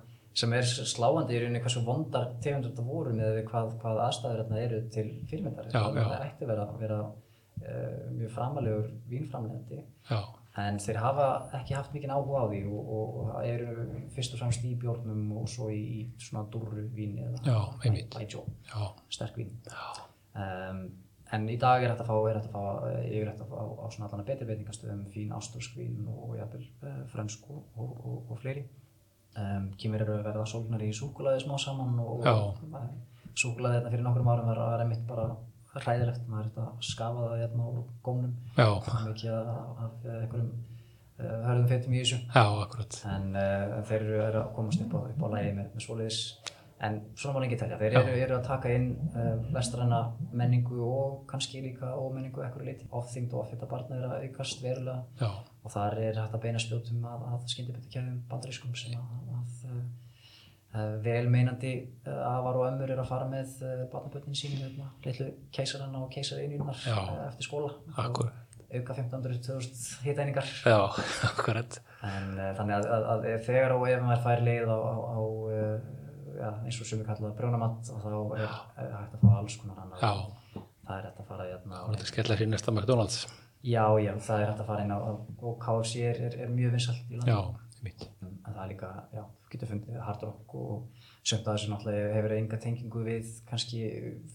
sem 0.43 0.57
er 0.59 0.71
sláandi 0.95 1.37
í 1.37 1.43
rauninni 1.43 1.65
hversu 1.65 1.85
vondar 1.87 2.33
tegundur 2.45 2.73
þetta 2.73 2.87
voru 2.89 3.13
með 3.19 3.43
hvað, 3.51 3.75
hvað 3.83 4.01
aðstæður 4.09 4.45
þarna 4.45 4.63
eru 4.65 4.81
til 4.95 5.07
fyrirmyndar. 5.31 5.71
Það 5.75 6.17
ætti 6.21 6.47
að 6.47 6.55
vera, 6.55 6.71
vera 6.81 7.03
uh, 7.05 8.01
mjög 8.15 8.35
framalegur 8.39 8.89
vínframlegandi 9.13 9.83
já, 9.83 10.19
en 10.63 10.77
þeir 10.79 10.99
hafa 11.03 11.29
ekki 11.59 11.75
haft 11.75 11.95
mikinn 11.95 12.13
áhuga 12.15 12.45
á 12.45 12.51
því 12.51 12.61
og, 12.71 12.91
og, 12.97 13.15
og 13.25 13.47
eru 13.47 13.87
fyrst 14.15 14.37
og 14.37 14.43
fremst 14.43 14.67
í 14.67 14.75
bjórnum 14.79 15.33
og 15.41 15.49
svo 15.51 15.71
í, 15.75 15.81
í 15.99 16.03
svona 16.23 16.45
dúrru 16.53 16.85
vín 16.95 17.17
eða 17.25 17.41
bæjó, 18.15 18.45
sterk 19.11 19.41
vín. 19.41 19.51
Já, 19.67 20.05
um, 20.39 20.85
en 21.35 21.49
í 21.51 21.57
dag 21.59 21.83
er 21.83 21.91
þetta 21.91 22.07
að 22.07 22.11
fá, 22.13 22.31
er 22.31 22.39
þetta 22.39 22.51
að 22.51 22.55
fá 22.55 22.93
eh, 22.93 23.09
er 23.19 23.33
þetta 23.33 23.47
að 23.47 23.51
fá 23.51 23.83
á 23.83 23.87
svona 23.91 24.09
allan 24.09 24.23
að 24.23 24.31
betri 24.31 24.49
veitingastöðum 24.53 25.05
fín 25.15 25.35
ástrúsk 25.35 25.79
vín 25.81 26.05
og, 26.07 26.21
og 26.29 26.37
jafnvel 26.39 26.69
uh, 26.87 27.01
frönsk 27.11 27.51
og, 27.51 27.65
og, 27.75 27.97
og, 28.29 28.37
fleiri. 28.43 28.67
Um, 29.35 29.73
kýmur 29.81 30.05
eru 30.05 30.21
að 30.21 30.29
verða 30.29 30.47
sólgnar 30.47 30.85
í 30.87 30.93
súkulaði 30.95 31.43
smá 31.43 31.57
saman 31.59 31.99
og 31.99 32.23
súkulaði 33.35 33.81
þetta 33.81 33.91
fyrir 33.91 34.07
nokkrum 34.07 34.31
árum 34.31 34.53
var 34.53 34.61
að 34.63 34.73
vera 34.77 34.87
mitt 34.87 35.03
bara 35.09 35.25
hræðilegt, 35.83 36.25
maður 36.31 36.45
er 36.45 36.49
þetta 36.51 36.65
að 36.69 36.87
skafa 36.89 37.27
það 37.29 37.43
hérna 37.43 37.69
úr 37.71 37.85
gónum 38.07 38.33
mikið 38.55 39.35
af, 39.35 39.71
af 39.85 40.07
eh, 40.07 40.19
einhverjum 40.21 40.51
uh, 41.19 41.39
hörðum 41.49 41.71
fettum 41.71 41.95
í 41.95 42.03
þessu. 42.03 42.19
Já, 42.29 42.45
akkurat. 42.65 42.99
En 43.13 43.31
uh, 43.39 43.79
þeir 43.89 44.01
eru 44.01 44.19
eru 44.27 44.43
að 44.43 44.53
komast 44.59 44.85
upp 44.85 44.99
á, 44.99 45.01
upp 45.13 45.25
á 45.25 45.29
lægi 45.37 45.57
með, 45.57 45.73
með 45.73 45.87
svoleiðis. 45.87 46.21
En 46.85 46.97
svona 47.17 47.37
má 47.37 47.45
lengi 47.45 47.57
telja, 47.57 47.79
þeir 47.81 47.95
eru, 48.01 48.15
eru 48.27 48.37
að 48.37 48.47
taka 48.49 48.73
inn 48.77 48.89
uh, 49.15 49.35
vestræna 49.55 50.01
menningu 50.37 50.81
og 50.85 51.21
kannski 51.31 51.63
líka 51.65 51.95
ómenningu 51.97 52.45
ekkur 52.45 52.67
liti. 52.67 52.89
Ofþyngd 52.99 53.35
og 53.35 53.45
offita 53.47 53.69
barna 53.71 53.99
er 53.99 54.09
að 54.09 54.27
aukast 54.29 54.63
verulega. 54.65 55.05
Já, 55.23 55.31
og 55.65 55.73
þar 55.73 56.01
er 56.03 56.19
hægt 56.21 56.37
að 56.37 56.45
beina 56.45 56.61
spjótum 56.61 57.07
að, 57.09 57.29
að 57.33 57.47
skyndibættikæðum 57.55 58.19
bandarískum 58.31 58.75
sem 58.77 58.99
að, 58.99 59.39
að 59.39 59.79
velmeinandi 61.05 61.73
uh, 62.07 62.21
afar 62.31 62.59
og 62.61 62.67
ömmur 62.69 62.91
eru 62.95 63.03
að 63.05 63.11
fara 63.13 63.29
með 63.31 63.53
uh, 63.63 63.83
barnabötnin 63.93 64.39
sín 64.39 64.57
hérna, 64.59 64.89
litlu 65.05 65.29
keisaranna 65.55 66.01
og 66.05 66.11
keisarinnjurnar 66.15 66.81
Já. 66.87 66.97
uh, 67.03 67.27
eftir 67.29 67.49
skóla 67.49 67.73
akkur. 68.07 68.31
og 68.31 68.41
auka 68.75 68.97
1500-2000 68.99 70.07
hitæningar 70.07 70.49
en 72.05 72.33
þannig 72.59 72.75
að, 72.81 72.89
að, 72.97 73.05
að 73.13 73.27
þegar 73.47 73.77
og 73.77 73.85
ef 73.89 74.03
maður 74.03 74.25
fær 74.25 74.43
leið 74.49 74.73
á, 74.75 74.79
á, 74.79 74.95
á 75.15 75.21
ja, 76.35 76.51
eins 76.65 76.81
og 76.83 76.89
sem 76.89 77.01
við 77.01 77.07
kallaðum 77.11 77.37
brjónamatt 77.39 77.91
þá 77.91 78.11
er, 78.41 78.43
er 78.83 78.91
hægt 78.99 79.17
að 79.19 79.23
fá 79.23 79.31
alls 79.39 79.57
konar 79.63 79.81
annar 79.85 80.03
Já, 80.03 80.13
það 80.85 80.97
er 80.99 81.07
hægt 81.09 81.23
að 81.23 81.29
fara 81.31 81.49
hérna, 81.49 81.77
það 81.79 81.87
var 81.87 81.95
þetta 81.97 82.11
skella 82.11 82.39
sér 82.41 82.51
næsta 82.51 82.75
McDonalds. 82.75 83.19
já, 83.65 83.85
já, 84.03 84.13
það 84.27 84.43
er 84.43 84.51
hægt 84.51 84.65
að 84.65 84.69
fara 84.73 84.85
inn 84.85 84.95
á 84.95 84.99
og 84.99 85.55
KFC 85.63 86.03
er, 86.11 86.21
er, 86.29 86.37
er 86.45 86.53
mjög 86.53 86.75
vinsalt 86.77 87.15
í 87.15 87.21
landinu 87.21 87.37
Já, 87.39 87.79
mitt. 87.87 88.07
en 88.25 88.35
það 88.51 88.63
er 88.65 88.73
líka, 88.75 88.91
já, 89.15 89.25
getur 89.55 89.71
fundið 89.73 89.99
hard 90.05 90.25
rock 90.27 90.55
og 90.61 91.05
sömt 91.25 91.47
að 91.49 91.57
þessu 91.57 91.73
náttúrulega 91.73 92.15
hefur 92.19 92.37
enga 92.37 92.61
tengingu 92.63 93.05
við 93.07 93.31
kannski 93.49 93.83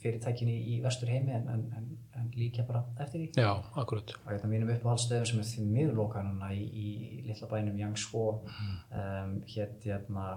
fyrirtækinni 0.01 0.55
í 0.73 0.77
vestur 0.83 1.11
heimi 1.13 1.35
en, 1.37 1.49
en, 1.53 1.65
en, 1.77 1.89
en 2.19 2.29
líka 2.37 2.65
bara 2.67 2.83
eftir 2.97 3.25
því. 3.25 3.31
Já, 3.37 3.51
akkurat. 3.83 4.15
og 4.25 4.31
hérna 4.33 4.51
mínum 4.51 4.71
uppáhaldsstöðum 4.75 5.29
sem 5.29 5.43
er 5.43 5.49
því 5.51 5.65
miður 5.73 5.99
loka 6.03 6.23
núna 6.25 6.53
í, 6.55 6.63
í 6.65 6.87
litla 7.27 7.49
bænum 7.51 7.81
Yangshuo 7.83 8.27
um, 8.39 9.35
hétt 9.53 9.85
hérna 9.85 10.29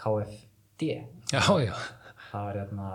KFD 0.00 0.90
Já, 1.30 1.44
já, 1.62 1.74
það 2.30 2.48
var 2.48 2.58
hérna 2.62 2.88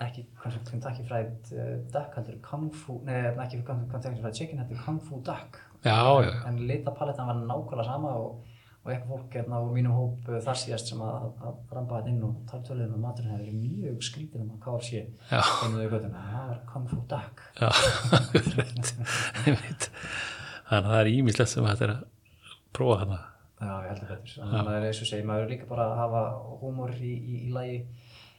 ekki 0.00 0.24
Kentucky 0.70 1.04
Fried 1.08 1.50
uh, 1.52 1.74
Duck 1.92 2.16
heldur 2.16 2.38
Kung 2.44 2.70
Fu, 2.74 3.00
nei 3.06 3.18
ekki 3.30 3.60
Kentucky 3.66 4.20
Fried 4.20 4.38
Chicken 4.38 4.62
heldur 4.62 4.80
Kung 4.84 5.00
Fu 5.04 5.20
Duck. 5.24 5.60
Já, 5.84 5.96
já, 6.24 6.32
en 6.48 6.58
litapalettan 6.68 7.26
var 7.26 7.38
nákvæmlega 7.48 7.84
sama 7.84 8.08
og, 8.08 8.42
og 8.80 8.92
eitthvað 8.92 9.10
fólk 9.12 9.34
hérna 9.36 9.60
úr 9.60 9.72
mínum 9.76 9.96
hóp 9.96 10.28
uh, 10.30 10.38
þar 10.44 10.60
síðast 10.62 10.92
sem 10.92 11.00
að, 11.04 11.26
að 11.44 11.74
rampa 11.76 11.98
þetta 11.98 12.12
inn 12.14 12.22
og 12.26 12.38
tala 12.48 12.66
töluðum 12.68 12.94
að 12.96 13.02
maturinn 13.04 13.32
hefur 13.34 13.44
verið 13.44 13.58
mjög 13.80 14.06
skrítið 14.08 14.44
um 14.44 14.54
að 14.54 14.62
KFC 14.66 14.92
já, 15.00 15.40
einuðu 15.66 15.88
göttuna, 15.94 16.22
það 16.30 16.46
var 16.52 16.62
Kung 16.70 16.86
Fu. 16.88 17.00
Mitt. 19.60 19.90
Þannig 20.70 20.86
að 20.86 20.90
það 20.92 21.00
er 21.02 21.12
ímislegt 21.12 21.52
sem 21.52 21.68
þetta 21.68 21.86
er 21.86 21.94
að 21.96 22.02
prófa 22.76 23.00
þarna. 23.02 23.20
Já, 23.60 23.72
ég 23.74 23.88
held 23.90 24.02
að 24.02 24.10
betur. 24.14 24.34
Þannig 24.38 24.60
að 24.60 24.68
það 24.70 24.76
er 24.78 24.86
eins 24.88 25.00
og 25.04 25.08
segi, 25.10 25.24
maður 25.28 25.42
er 25.44 25.50
líka 25.52 25.66
bara 25.68 25.86
að 25.90 25.98
hafa 26.00 26.20
húmor 26.62 26.92
í, 26.96 27.14
í, 27.18 27.40
í 27.44 27.50
lagi. 27.52 27.80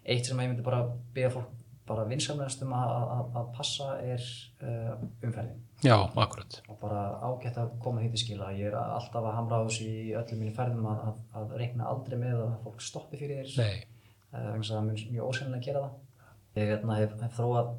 Eitt 0.09 0.25
sem 0.25 0.39
ég 0.41 0.49
myndi 0.49 0.65
bara 0.65 0.85
beða 1.13 1.35
fólk 1.35 1.57
bara 1.91 2.05
vinsamlegast 2.09 2.63
um 2.65 2.73
að, 2.77 2.93
að, 3.01 3.27
að 3.41 3.51
passa 3.57 3.89
er 4.05 4.25
uh, 4.63 4.93
umferðin. 5.25 5.59
Já, 5.81 5.95
akkurat. 5.97 6.59
Og 6.69 6.77
bara 6.81 7.03
ágætt 7.25 7.57
að 7.57 7.71
koma 7.81 8.03
því 8.03 8.11
til 8.13 8.23
skila. 8.23 8.51
Ég 8.53 8.69
er 8.69 8.77
alltaf 8.77 9.23
að 9.25 9.37
hamra 9.37 9.61
á 9.61 9.65
þessu 9.65 9.87
í 9.89 10.11
öllum 10.19 10.43
mínu 10.43 10.55
ferðum 10.57 10.89
að, 10.91 11.05
að, 11.07 11.21
að 11.39 11.55
reikna 11.61 11.87
aldrei 11.89 12.17
með 12.21 12.43
að 12.45 12.51
fólk 12.65 12.83
stoppi 12.85 13.21
fyrir 13.21 13.47
þér. 13.49 13.55
Nei, 13.63 14.11
vegna 14.35 14.59
þess 14.59 14.73
að 14.73 14.77
það 14.77 14.89
mun 14.89 15.15
mjög 15.15 15.31
ósynlega 15.31 15.61
að 15.61 15.69
gera 15.69 15.85
það. 15.85 16.27
Ég 16.59 16.69
hérna, 16.73 16.99
hef, 16.99 17.15
hef 17.23 17.39
þróað 17.39 17.71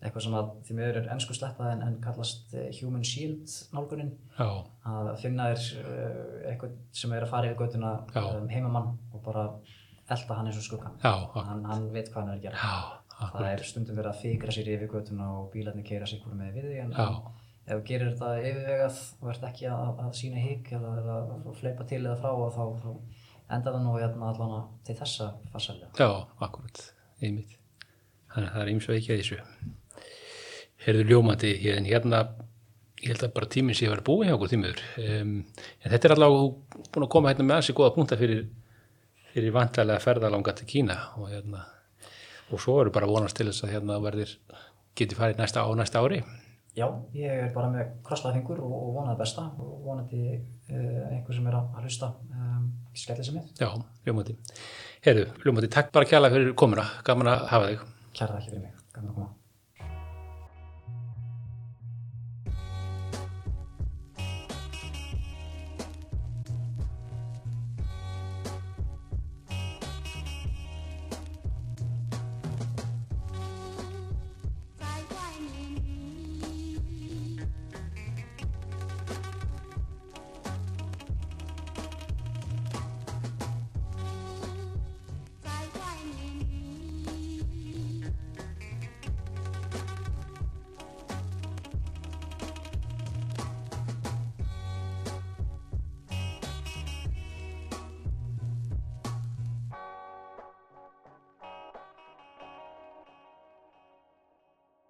eitthvað 0.00 0.24
sem 0.24 0.36
að 0.38 0.52
því 0.64 0.76
miður 0.78 0.98
er 1.00 1.08
ennsku 1.12 1.34
sleppað 1.36 1.74
en, 1.74 1.82
en 1.84 1.96
kallast 2.04 2.54
eh, 2.56 2.70
Human 2.78 3.04
Shield 3.04 3.52
nálgunin 3.74 4.14
já, 4.38 4.48
að 4.88 5.10
finna 5.20 5.50
þér 5.50 5.66
uh, 5.82 6.38
eitthvað 6.48 6.78
sem 7.02 7.12
er 7.16 7.26
að 7.26 7.32
fara 7.34 7.50
yfir 7.50 7.58
göttuna 7.60 7.92
um, 8.22 8.48
heimamann 8.48 8.94
og 9.12 9.20
bara 9.26 9.44
elda 10.10 10.38
hann 10.38 10.48
eins 10.48 10.60
og 10.62 10.64
skuggan 10.64 10.96
já, 11.04 11.12
hann, 11.36 11.66
hann 11.68 11.90
veit 11.92 12.08
hvað 12.08 12.22
hann 12.22 12.32
er 12.32 12.38
að 12.38 12.46
gera 12.46 12.62
já, 12.62 12.99
það 13.20 13.28
akkurat. 13.28 13.52
er 13.52 13.68
stundum 13.68 14.00
verið 14.00 14.10
að 14.10 14.24
fikra 14.24 14.56
sér 14.56 14.72
yfir 14.74 14.90
göttuna 14.90 15.30
og 15.36 15.48
bílarnir 15.52 15.86
keira 15.86 16.08
sig 16.08 16.22
hvort 16.24 16.38
með 16.40 16.58
við 16.58 16.68
þig 16.70 16.82
en, 16.84 16.92
ef 17.70 17.72
þú 17.72 17.86
gerir 17.86 18.12
þetta 18.12 18.30
yfirvegað 18.50 19.00
og 19.20 19.32
ert 19.34 19.48
ekki 19.50 19.70
að, 19.70 19.90
að 20.06 20.12
sína 20.20 20.44
hík 20.44 20.72
eða, 20.78 20.92
eða 21.02 21.18
að 21.36 21.50
fleipa 21.60 21.86
til 21.90 22.02
eða 22.02 22.18
frá 22.20 22.32
þá, 22.56 22.64
þá 22.82 22.90
enda 23.50 23.74
það 23.74 23.82
nú 23.84 23.96
hérna 23.98 24.30
allan 24.30 24.68
til 24.86 24.96
þessa 24.98 25.32
farsalja 25.52 25.90
Já, 25.98 26.08
akkurat, 26.46 26.84
einmitt. 27.20 27.56
Þannig 28.30 28.50
að 28.50 28.54
það 28.54 28.62
er 28.62 28.72
og 28.90 28.96
ekki 28.96 29.12
að 29.12 29.20
þessu. 29.24 29.38
Herðu 30.84 31.06
ljómandi, 31.08 31.50
en 31.74 31.88
hérna, 31.88 32.20
ég 33.02 33.12
held 33.12 33.24
að 33.26 33.34
bara 33.36 33.50
tíminn 33.50 33.76
sé 33.76 33.88
að 33.88 33.94
vera 33.96 34.06
búið 34.06 34.28
hjá 34.28 34.36
okkur 34.36 34.52
tímiður. 34.52 34.84
Um, 35.02 35.34
en 35.82 35.94
þetta 35.94 36.08
er 36.08 36.14
allavega 36.14 36.86
búin 36.94 37.06
að 37.06 37.12
koma 37.16 37.32
hérna 37.32 37.46
með 37.48 37.60
þessi 37.60 37.76
góða 37.80 37.94
punkta 37.96 38.18
fyrir, 38.20 38.44
fyrir 39.32 39.56
vantarlega 39.56 40.04
ferðalanga 40.04 40.54
til 40.60 40.68
Kína 40.70 40.98
og 41.18 41.32
hérna, 41.32 41.64
og 42.50 42.62
svo 42.62 42.80
eru 42.82 42.92
bara 42.94 43.08
vonast 43.10 43.38
til 43.38 43.48
þess 43.50 43.66
að 43.66 43.74
hérna 43.76 43.98
verðir, 44.02 44.36
geti 44.98 45.18
farið 45.18 45.42
næsta, 45.42 45.64
á 45.64 45.70
næsta 45.78 46.02
ári. 46.02 46.22
Já, 46.76 46.86
ég 47.18 47.26
er 47.26 47.50
bara 47.54 47.70
með 47.72 47.96
krosslaða 48.06 48.38
fingur 48.38 48.60
og, 48.62 48.74
og 48.76 48.92
vonaði 49.00 49.18
besta 49.18 49.48
og 49.58 49.72
vonandi 49.86 50.20
uh, 50.36 51.08
einhver 51.10 51.34
sem 51.34 51.48
er 51.50 51.58
að, 51.58 51.80
hlusta 51.82 52.12
um, 52.30 52.70
skellir 52.94 53.26
sem 53.26 53.40
mitt. 53.40 53.50
Já, 53.58 53.72
ljómandi. 54.06 54.38
Herðu, 55.06 55.26
ljómandi, 55.42 55.72
takk 55.74 55.90
bara 55.96 56.08
kjærlega 56.12 56.38
fyrir 56.38 56.56
komuna, 56.62 56.86
gaman 57.06 57.34
að 57.34 57.44
hafa 57.50 57.72
þig. 57.72 57.84
Það 58.20 58.38
ekki 58.38 58.54
fyrir 58.54 58.64
mig, 58.68 58.80
gaman 58.94 59.12
að 59.12 59.18
koma. 59.18 59.30